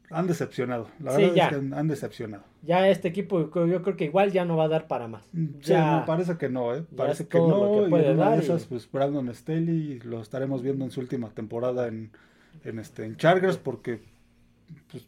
han 0.10 0.28
decepcionado. 0.28 0.88
La 1.00 1.12
verdad 1.16 1.38
es 1.38 1.50
que 1.50 1.76
han 1.76 1.88
decepcionado. 1.88 2.44
Ya 2.64 2.90
este 2.90 3.08
equipo, 3.08 3.50
yo 3.66 3.82
creo 3.82 3.96
que 3.96 4.06
igual 4.06 4.32
ya 4.32 4.46
no 4.46 4.58
va 4.58 4.66
a 4.66 4.70
dar 4.70 4.88
para 4.88 5.08
más. 5.08 5.24
Mm, 5.34 5.60
ya, 5.60 6.04
parece 6.06 6.38
que 6.38 6.50
no, 6.50 6.76
¿eh? 6.76 6.84
Parece 6.96 7.28
que 7.28 7.40
no. 7.40 7.88
puede 7.90 8.16
dar 8.16 8.40
esas, 8.40 8.66
pues 8.66 8.90
Brandon 8.92 9.34
Staley 9.34 10.00
lo 10.00 10.22
estaremos 10.22 10.62
viendo 10.62 10.86
en 10.86 10.92
su 10.92 11.00
última 11.00 11.30
temporada 11.30 11.88
en 11.88 12.12
en, 12.64 12.80
este, 12.80 13.06
en 13.06 13.18
Chargers 13.18 13.58
porque 13.58 14.00
pues, 14.92 15.06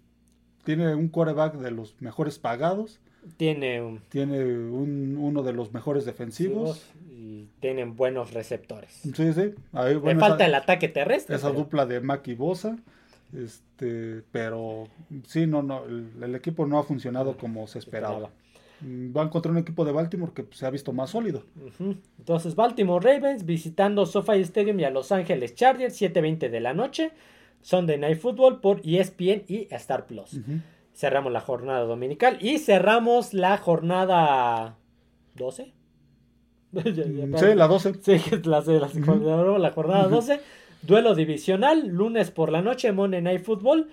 tiene 0.64 0.96
un 0.96 1.10
quarterback 1.10 1.56
de 1.56 1.72
los 1.72 1.96
mejores 2.02 2.40
pagados. 2.40 3.00
Tiene, 3.38 3.82
un, 3.82 4.00
tiene 4.10 4.44
un, 4.44 5.18
uno 5.18 5.44
de 5.44 5.54
los 5.54 5.74
mejores 5.74 6.06
defensivos. 6.06 6.92
Y 7.10 7.48
tienen 7.62 7.96
buenos 7.96 8.34
receptores. 8.34 8.92
Sí, 9.02 9.34
sí. 9.34 9.54
Le 9.74 10.16
falta 10.18 10.46
el 10.46 10.56
ataque 10.56 10.90
terrestre. 10.90 11.36
Esa 11.36 11.52
dupla 11.52 11.86
de 11.86 12.02
Mack 12.02 12.28
y 12.28 12.36
Bosa. 12.36 12.78
Este, 13.34 14.22
pero 14.32 14.88
sí, 15.28 15.48
no, 15.48 15.64
no, 15.64 15.86
el, 15.86 16.36
equipo 16.36 16.66
no 16.66 16.78
ha 16.78 16.84
funcionado 16.84 17.38
como 17.38 17.66
se 17.68 17.80
esperaba. 17.80 18.30
Va 18.82 19.22
a 19.22 19.26
encontrar 19.26 19.54
un 19.54 19.60
equipo 19.60 19.86
de 19.86 19.94
Baltimore 19.94 20.34
que 20.34 20.46
se 20.52 20.66
ha 20.66 20.70
visto 20.70 20.92
más 20.92 21.12
sólido. 21.12 21.44
Entonces, 22.20 22.56
Baltimore 22.56 23.04
Ravens 23.04 23.46
visitando 23.46 24.06
SoFi 24.06 24.42
Stadium 24.42 24.80
y 24.82 24.84
a 24.84 24.90
Los 24.90 25.12
Ángeles 25.12 25.56
Chargers, 25.56 26.00
7:20 26.00 26.50
de 26.50 26.60
la 26.60 26.74
noche. 26.74 27.12
Sunday 27.64 27.98
Night 27.98 28.20
Football 28.20 28.62
por 28.62 28.82
ESPN 28.84 29.46
y 29.48 29.68
Star 29.72 30.06
Plus. 30.06 30.40
Cerramos 30.94 31.34
la 31.34 31.42
jornada 31.42 31.82
dominical 31.86 32.38
y 32.40 32.60
cerramos 32.60 33.34
la 33.34 33.58
jornada 33.58 34.78
12. 35.36 35.74
sí, 36.84 37.56
la 37.56 37.68
12. 37.68 37.94
Sí, 38.02 38.22
la, 38.44 38.62
la, 38.62 39.58
la 39.58 39.72
jornada 39.72 40.08
12. 40.08 40.40
Duelo 40.84 41.16
divisional, 41.16 41.88
lunes 41.88 42.30
por 42.30 42.52
la 42.52 42.62
noche, 42.62 42.92
Monday 42.92 43.22
Night 43.22 43.44
Football. 43.44 43.90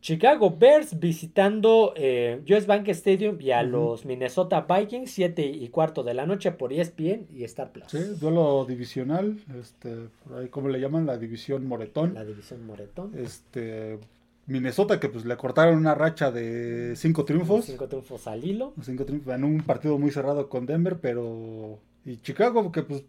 Chicago 0.00 0.56
Bears 0.56 0.98
visitando 0.98 1.92
eh, 1.96 2.40
US 2.48 2.66
Bank 2.66 2.88
Stadium 2.88 3.38
y 3.40 3.50
a 3.50 3.62
los 3.62 4.04
Minnesota 4.04 4.66
Vikings, 4.68 5.10
7 5.10 5.44
y 5.44 5.68
cuarto 5.68 6.04
de 6.04 6.14
la 6.14 6.24
noche 6.24 6.52
por 6.52 6.72
ESPN 6.72 7.26
y 7.34 7.44
Star 7.44 7.72
Plus. 7.72 7.86
Sí, 7.88 7.98
duelo 8.20 8.64
divisional, 8.64 9.38
este, 9.58 10.08
por 10.24 10.38
ahí, 10.38 10.48
¿cómo 10.48 10.68
le 10.68 10.80
llaman? 10.80 11.04
La 11.04 11.18
división 11.18 11.66
Moretón. 11.66 12.14
La 12.14 12.24
división 12.24 12.64
Moretón. 12.64 13.12
Este, 13.16 13.98
Minnesota 14.46 15.00
que 15.00 15.08
pues 15.08 15.24
le 15.24 15.36
cortaron 15.36 15.76
una 15.76 15.94
racha 15.94 16.30
de 16.30 16.94
cinco 16.96 17.24
triunfos. 17.24 17.66
Cinco 17.66 17.88
triunfos 17.88 18.26
al 18.28 18.44
hilo. 18.44 18.72
Cinco 18.82 19.04
triunfos 19.04 19.34
en 19.34 19.44
un 19.44 19.62
partido 19.62 19.98
muy 19.98 20.10
cerrado 20.10 20.48
con 20.48 20.66
Denver, 20.66 20.98
pero... 21.00 21.78
Y 22.04 22.16
Chicago 22.18 22.72
que 22.72 22.82
pues 22.82 23.04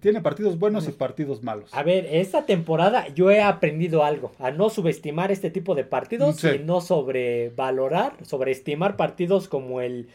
tiene 0.00 0.20
partidos 0.20 0.58
buenos 0.58 0.88
y 0.88 0.92
partidos 0.92 1.42
malos. 1.42 1.70
A 1.74 1.82
ver, 1.82 2.06
esta 2.10 2.46
temporada 2.46 3.08
yo 3.08 3.30
he 3.30 3.42
aprendido 3.42 4.04
algo, 4.04 4.32
a 4.38 4.50
no 4.50 4.70
subestimar 4.70 5.32
este 5.32 5.50
tipo 5.50 5.74
de 5.74 5.84
partidos 5.84 6.42
y 6.44 6.58
no 6.60 6.80
sobrevalorar, 6.80 8.14
sobreestimar 8.22 8.96
partidos 8.96 9.48
como 9.48 9.80
el 9.80 10.08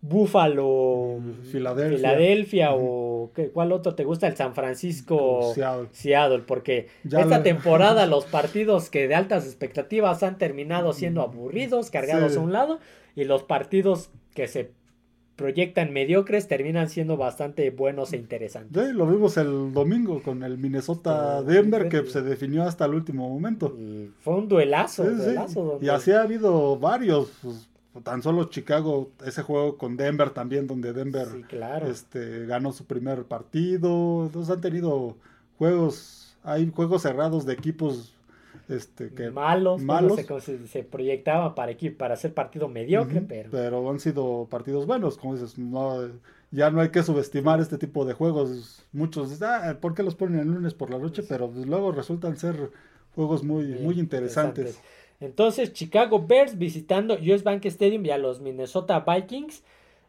Buffalo, 0.00 1.20
Filadelfia, 1.50 2.70
o 2.72 3.30
¿qué, 3.34 3.48
cuál 3.48 3.72
otro 3.72 3.94
te 3.94 4.04
gusta, 4.04 4.26
el 4.28 4.36
San 4.36 4.54
Francisco 4.54 5.52
Seattle, 5.92 6.44
porque 6.46 6.88
esta 7.04 7.42
temporada 7.42 8.06
los 8.06 8.24
partidos 8.24 8.88
que 8.88 9.08
de 9.08 9.14
altas 9.14 9.44
expectativas 9.46 10.22
han 10.22 10.38
terminado 10.38 10.92
siendo 10.92 11.22
aburridos, 11.22 11.90
cargados 11.90 12.36
a 12.36 12.40
un 12.40 12.52
lado, 12.52 12.78
y 13.14 13.24
los 13.24 13.42
partidos 13.42 14.10
que 14.34 14.46
se 14.46 14.70
proyectan 15.36 15.92
mediocres 15.92 16.48
terminan 16.48 16.88
siendo 16.88 17.16
bastante 17.16 17.70
buenos 17.70 18.12
e 18.12 18.16
interesantes. 18.16 18.86
Sí, 18.86 18.92
lo 18.92 19.06
vimos 19.06 19.36
el 19.36 19.72
domingo 19.72 20.22
con 20.22 20.42
el 20.42 20.56
Minnesota 20.58 21.42
Denver 21.42 21.88
que 21.88 22.04
se 22.06 22.22
definió 22.22 22.64
hasta 22.64 22.86
el 22.86 22.94
último 22.94 23.28
momento. 23.28 23.76
Y 23.78 24.10
fue 24.20 24.34
un 24.34 24.48
duelazo. 24.48 25.04
Y 25.80 25.88
así 25.88 26.10
ha 26.12 26.22
habido 26.22 26.78
varios. 26.78 27.30
Pues, 27.42 27.68
tan 28.02 28.22
solo 28.22 28.44
Chicago, 28.44 29.10
ese 29.24 29.42
juego 29.42 29.78
con 29.78 29.96
Denver 29.96 30.30
también, 30.30 30.66
donde 30.66 30.92
Denver 30.92 31.28
este, 31.88 32.46
ganó 32.46 32.72
su 32.72 32.84
primer 32.84 33.24
partido. 33.24 34.24
Entonces 34.26 34.54
han 34.54 34.60
tenido 34.60 35.16
juegos, 35.58 36.36
hay 36.42 36.70
juegos 36.74 37.02
cerrados 37.02 37.46
de 37.46 37.52
equipos 37.52 38.15
este, 38.68 39.10
que 39.10 39.30
malos, 39.30 39.82
malos. 39.82 40.20
Se, 40.40 40.66
se, 40.66 40.82
proyectaba 40.82 41.54
para, 41.54 41.72
para 41.96 42.14
hacer 42.14 42.34
partido 42.34 42.68
mediocre, 42.68 43.20
pero... 43.20 43.50
pero 43.50 43.90
han 43.90 44.00
sido 44.00 44.46
partidos 44.50 44.86
buenos, 44.86 45.18
como 45.18 45.34
dices, 45.34 45.58
no, 45.58 46.08
ya 46.50 46.70
no 46.70 46.80
hay 46.80 46.90
que 46.90 47.02
subestimar 47.02 47.60
este 47.60 47.78
tipo 47.78 48.04
de 48.04 48.14
juegos. 48.14 48.84
Muchos 48.92 49.30
dicen, 49.30 49.48
ah, 49.48 49.78
¿por 49.80 49.94
qué 49.94 50.02
los 50.02 50.14
ponen 50.14 50.40
el 50.40 50.48
lunes 50.48 50.74
por 50.74 50.90
la 50.90 50.98
noche? 50.98 51.22
Pero 51.22 51.50
pues, 51.50 51.66
luego 51.66 51.92
resultan 51.92 52.36
ser 52.36 52.70
juegos 53.14 53.42
muy, 53.42 53.66
muy 53.66 53.98
interesantes. 53.98 54.80
Entonces, 55.20 55.72
Chicago 55.72 56.26
Bears 56.26 56.58
visitando 56.58 57.14
US 57.14 57.42
Bank 57.42 57.64
Stadium 57.66 58.04
y 58.04 58.10
a 58.10 58.18
los 58.18 58.40
Minnesota 58.40 59.00
Vikings. 59.00 59.62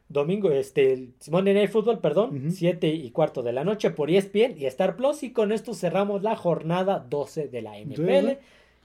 Domingo, 0.09 0.51
este, 0.51 1.09
Monday 1.29 1.53
Night 1.53 1.69
Football, 1.69 1.99
perdón, 1.99 2.51
7 2.51 2.87
y 2.87 3.11
cuarto 3.11 3.43
de 3.43 3.53
la 3.53 3.63
noche 3.63 3.89
por 3.91 4.09
ESPN 4.09 4.55
y 4.57 4.65
Star 4.65 4.95
Plus. 4.95 5.23
Y 5.23 5.31
con 5.31 5.51
esto 5.51 5.73
cerramos 5.73 6.23
la 6.23 6.35
jornada 6.35 7.05
12 7.09 7.47
de 7.47 7.61
la 7.61 7.77
NFL. 7.79 8.39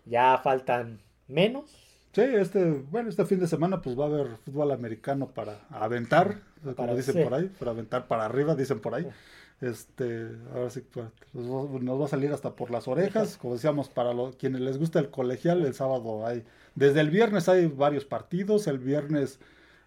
Ya 0.07 0.39
faltan 0.43 1.01
menos. 1.29 1.71
Sí, 2.13 2.21
este, 2.21 2.71
bueno, 2.91 3.09
este 3.09 3.25
fin 3.25 3.41
de 3.41 3.47
semana 3.47 3.81
pues 3.81 3.99
va 3.99 4.05
a 4.05 4.09
haber 4.09 4.37
fútbol 4.45 4.71
americano 4.73 5.29
para 5.29 5.61
aventar, 5.71 6.41
como 6.77 6.95
dicen 6.95 7.25
por 7.25 7.33
ahí, 7.33 7.51
para 7.59 7.71
aventar 7.71 8.07
para 8.07 8.27
arriba, 8.27 8.55
dicen 8.55 8.81
por 8.81 8.95
ahí. 8.95 9.07
Este, 9.63 10.27
ahora 10.53 10.69
sí, 10.69 10.83
pues, 10.93 11.07
nos 11.33 12.01
va 12.01 12.05
a 12.05 12.09
salir 12.09 12.33
hasta 12.33 12.55
por 12.55 12.71
las 12.71 12.89
orejas, 12.89 13.39
como 13.39 13.55
decíamos, 13.55 13.89
para 13.89 14.13
los, 14.13 14.37
quienes 14.37 14.61
les 14.61 14.77
gusta 14.77 14.99
el 14.99 15.09
colegial, 15.09 15.65
el 15.65 15.73
sábado 15.73 16.27
hay, 16.27 16.45
desde 16.75 17.01
el 17.01 17.11
viernes 17.11 17.49
hay 17.49 17.69
varios 17.69 18.05
partidos, 18.05 18.67
el 18.67 18.79
viernes 18.79 19.39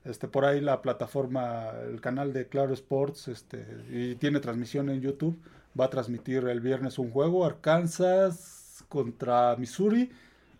este, 0.05 0.27
por 0.27 0.45
ahí 0.45 0.61
la 0.61 0.81
plataforma, 0.81 1.71
el 1.89 1.99
canal 1.99 2.31
de 2.31 2.47
Claro 2.47 2.73
Sports, 2.73 3.27
este, 3.27 3.65
y 3.89 4.15
tiene 4.15 4.39
transmisión 4.39 4.89
en 4.89 5.01
YouTube, 5.01 5.37
va 5.79 5.85
a 5.85 5.89
transmitir 5.89 6.47
el 6.47 6.61
viernes 6.61 6.99
un 6.99 7.11
juego, 7.11 7.45
Arkansas 7.45 8.85
contra 8.87 9.55
Missouri, 9.57 10.11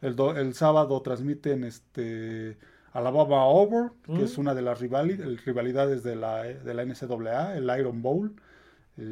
el, 0.02 0.20
el 0.36 0.54
sábado 0.56 1.02
transmiten 1.02 1.64
este, 1.64 2.58
Alabama 2.91 3.46
Over, 3.46 3.91
que 4.04 4.24
es 4.24 4.38
mm. 4.38 4.41
una 4.41 4.56
de 4.56 4.62
las 4.62 4.80
rivalidades 4.80 6.04
de 6.04 6.16
la, 6.16 6.43
de 6.43 6.74
la 6.74 6.86
NCAA, 6.86 7.58
el 7.58 7.80
Iron 7.80 8.02
Bowl, 8.02 8.36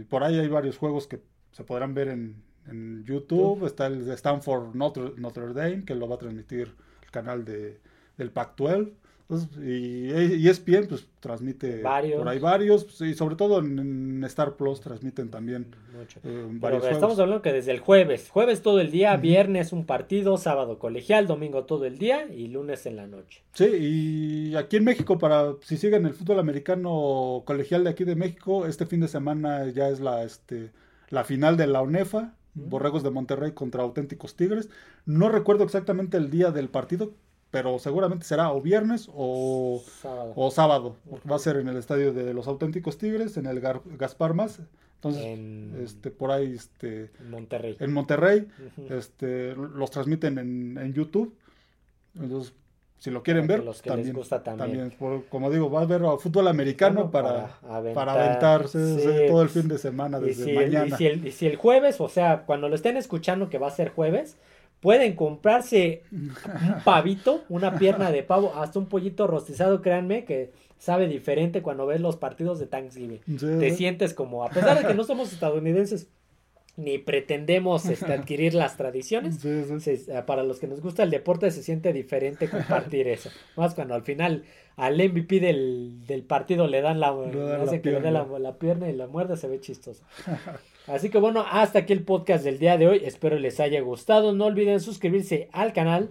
por 0.10 0.24
ahí 0.24 0.40
hay 0.40 0.48
varios 0.48 0.78
juegos 0.78 1.08
que 1.08 1.22
se 1.52 1.64
podrán 1.64 1.94
ver 1.94 2.08
en, 2.08 2.42
en 2.68 3.04
YouTube, 3.04 3.66
está 3.66 3.88
el 3.88 4.06
de 4.06 4.14
Stanford 4.14 4.74
Notre, 4.76 5.14
Notre 5.18 5.54
Dame, 5.54 5.86
que 5.86 5.96
lo 5.96 6.08
va 6.08 6.16
a 6.16 6.20
transmitir 6.20 6.74
el 7.04 7.12
canal 7.12 7.46
de, 7.46 7.80
del 8.18 8.32
Pac-12, 8.32 8.94
y 9.62 10.48
ESPN 10.48 10.88
pues 10.88 11.08
transmite 11.20 11.82
por 12.18 12.28
ahí 12.28 12.40
varios, 12.40 12.84
pues, 12.84 13.02
y 13.02 13.14
sobre 13.14 13.36
todo 13.36 13.60
en, 13.60 14.24
Star 14.26 14.56
Plus 14.56 14.82
transmiten 14.82 15.30
también 15.30 15.76
eh, 16.24 16.46
varios 16.52 16.86
Estamos 16.86 17.20
hablando 17.20 17.42
que 17.42 17.52
desde 17.52 17.72
el 17.72 17.80
jueves, 17.80 18.30
jueves 18.30 18.62
todo 18.62 18.80
el 18.80 18.92
día, 18.92 19.16
viernes 19.18 19.74
un 19.74 19.86
partido, 19.86 20.38
sábado 20.38 20.78
colegial, 20.80 21.28
domingo 21.28 21.66
todo 21.66 21.86
el 21.86 21.98
día 21.98 22.26
y 22.32 22.48
lunes 22.48 22.86
en 22.86 22.96
la 22.96 23.08
noche. 23.08 23.44
Sí, 23.54 23.66
y 23.66 24.56
aquí 24.56 24.78
en 24.78 24.84
México, 24.84 25.18
para 25.18 25.54
si 25.62 25.78
siguen 25.78 26.06
el 26.06 26.14
fútbol 26.14 26.40
americano 26.40 27.44
colegial 27.46 27.84
de 27.84 27.90
aquí 27.90 28.04
de 28.04 28.16
México, 28.16 28.66
este 28.66 28.86
fin 28.86 29.00
de 29.00 29.08
semana 29.08 29.68
ya 29.70 29.90
es 29.90 30.00
la, 30.00 30.24
este, 30.24 30.72
la 31.10 31.24
final 31.24 31.58
de 31.58 31.68
la 31.68 31.82
UNEFA, 31.82 32.34
Borregos 32.56 33.04
de 33.04 33.10
Monterrey 33.10 33.54
contra 33.54 33.84
Auténticos 33.84 34.36
Tigres. 34.36 34.70
No 35.06 35.30
recuerdo 35.30 35.64
exactamente 35.64 36.18
el 36.18 36.30
día 36.30 36.52
del 36.52 36.70
partido, 36.70 37.14
pero 37.54 37.78
seguramente 37.78 38.26
será 38.26 38.52
o 38.52 38.60
viernes 38.62 39.08
o 39.14 39.80
sábado. 40.02 40.34
O 40.36 40.50
sábado 40.50 40.96
va 41.30 41.36
a 41.36 41.40
ser 41.40 41.58
en 41.58 41.68
el 41.68 41.78
estadio 41.78 42.12
de 42.12 42.34
los 42.34 42.48
auténticos 42.48 42.98
Tigres, 42.98 43.38
en 43.38 43.46
el 43.46 43.62
Gaspar 43.62 44.34
Más. 44.34 44.60
Entonces, 44.96 45.24
este, 45.84 46.10
por 46.10 46.32
ahí, 46.32 46.56
este, 46.56 47.12
en 47.20 47.30
Monterrey. 47.30 47.78
En 47.80 47.94
Monterrey, 47.94 48.48
este, 48.90 49.54
los 49.56 49.92
transmiten 49.92 50.40
en, 50.40 50.80
en, 50.80 50.94
YouTube. 50.96 51.38
Entonces, 52.20 52.56
si 52.98 53.12
lo 53.12 53.22
quieren 53.22 53.46
ver, 53.46 53.64
los 53.64 53.84
que 53.84 53.90
también, 53.92 54.08
les 54.08 54.16
gusta 54.16 54.42
también. 54.42 54.92
como 55.30 55.52
digo, 55.52 55.70
va 55.70 55.82
a 55.82 55.86
ver 55.86 56.02
fútbol 56.18 56.48
americano 56.48 57.12
para, 57.12 57.60
para, 57.94 58.14
aventarse 58.14 59.28
todo 59.28 59.44
el 59.44 59.50
fin 59.50 59.68
de 59.68 59.78
semana 59.78 60.20
desde 60.20 60.56
mañana. 60.56 60.88
Y 60.88 60.98
si, 60.98 61.06
el, 61.06 61.28
y 61.28 61.32
si 61.32 61.46
el 61.46 61.58
jueves, 61.58 62.02
o 62.02 62.10
sea, 62.10 62.48
cuando 62.48 62.68
lo 62.68 62.74
estén 62.74 62.98
escuchando 62.98 63.48
que 63.52 63.60
va 63.60 63.68
a 63.68 63.72
ser 63.72 63.90
jueves, 63.90 64.38
Pueden 64.84 65.16
comprarse 65.16 66.04
un 66.12 66.36
pavito, 66.84 67.44
una 67.50 67.80
pierna 67.80 68.12
de 68.12 68.22
pavo, 68.22 68.54
hasta 68.56 68.78
un 68.78 68.86
pollito 68.86 69.26
rostizado, 69.26 69.82
créanme, 69.82 70.26
que 70.26 70.52
sabe 70.78 71.08
diferente 71.08 71.62
cuando 71.62 71.88
ves 71.88 72.02
los 72.02 72.18
partidos 72.18 72.60
de 72.60 72.68
Thanksgiving. 72.68 73.22
Te 73.40 73.72
sientes 73.72 74.14
como, 74.14 74.44
a 74.44 74.50
pesar 74.50 74.78
de 74.78 74.86
que 74.86 74.94
no 74.94 75.06
somos 75.06 75.32
estadounidenses, 75.34 76.10
ni 76.76 76.98
pretendemos 76.98 77.86
este, 77.86 78.14
adquirir 78.14 78.54
las 78.54 78.78
tradiciones. 78.78 79.40
para 80.26 80.44
los 80.44 80.60
que 80.60 80.68
nos 80.68 80.82
gusta 80.82 81.04
el 81.04 81.12
deporte 81.12 81.52
se 81.52 81.64
siente 81.64 81.94
diferente 81.94 82.50
compartir 82.50 83.08
eso. 83.08 83.30
Más 83.56 83.76
cuando 83.76 83.94
al 83.94 84.04
final 84.04 84.44
al 84.76 84.96
MVP 84.96 85.40
del, 85.40 86.26
partido 86.28 86.68
le 86.68 86.82
dan 86.82 87.00
la, 87.00 87.14
pierna. 87.82 88.12
la, 88.12 88.58
pierna 88.58 88.90
y 88.90 88.94
la 88.94 89.08
muerde, 89.08 89.38
se 89.38 89.48
ve 89.48 89.60
chistoso. 89.60 90.04
Así 90.88 91.10
que 91.10 91.20
bueno, 91.20 91.46
hasta 91.50 91.80
aquí 91.80 91.94
el 91.94 92.04
podcast 92.04 92.44
del 92.44 92.60
día 92.60 92.78
de 92.78 92.88
hoy. 92.88 93.02
Espero 93.06 93.38
les 93.38 93.60
haya 93.60 93.80
gustado. 93.82 94.34
No 94.34 94.46
olviden 94.46 94.80
suscribirse 94.80 95.48
al 95.52 95.74
canal, 95.74 96.10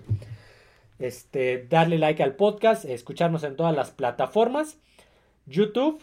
este, 0.98 1.66
darle 1.68 1.98
like 1.98 2.22
al 2.22 2.36
podcast, 2.36 2.84
escucharnos 2.84 3.42
en 3.42 3.56
todas 3.56 3.74
las 3.74 3.90
plataformas, 3.90 4.78
YouTube, 5.46 6.00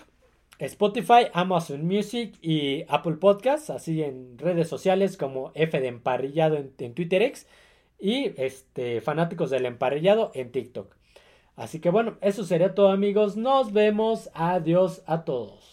Spotify, 0.60 1.28
Amazon 1.34 1.86
Music 1.86 2.36
y 2.42 2.84
Apple 2.90 3.16
Podcasts, 3.16 3.70
así 3.70 4.04
en 4.04 4.38
redes 4.38 4.68
sociales 4.68 5.18
como 5.18 5.52
F 5.56 5.80
de 5.80 5.88
Emparrillado 5.88 6.58
en, 6.58 6.74
en 6.78 6.94
Twitter 6.94 7.22
X 7.22 7.48
y 8.00 8.34
este, 8.38 9.02
Fanáticos 9.02 9.50
del 9.50 9.66
Emparrillado 9.66 10.32
en 10.34 10.52
TikTok. 10.52 10.96
Así 11.56 11.80
que 11.82 11.90
bueno, 11.90 12.18
eso 12.22 12.46
sería 12.46 12.74
todo 12.74 12.90
amigos. 12.90 13.36
Nos 13.36 13.74
vemos. 13.74 14.30
Adiós 14.34 15.04
a 15.06 15.26
todos. 15.26 15.69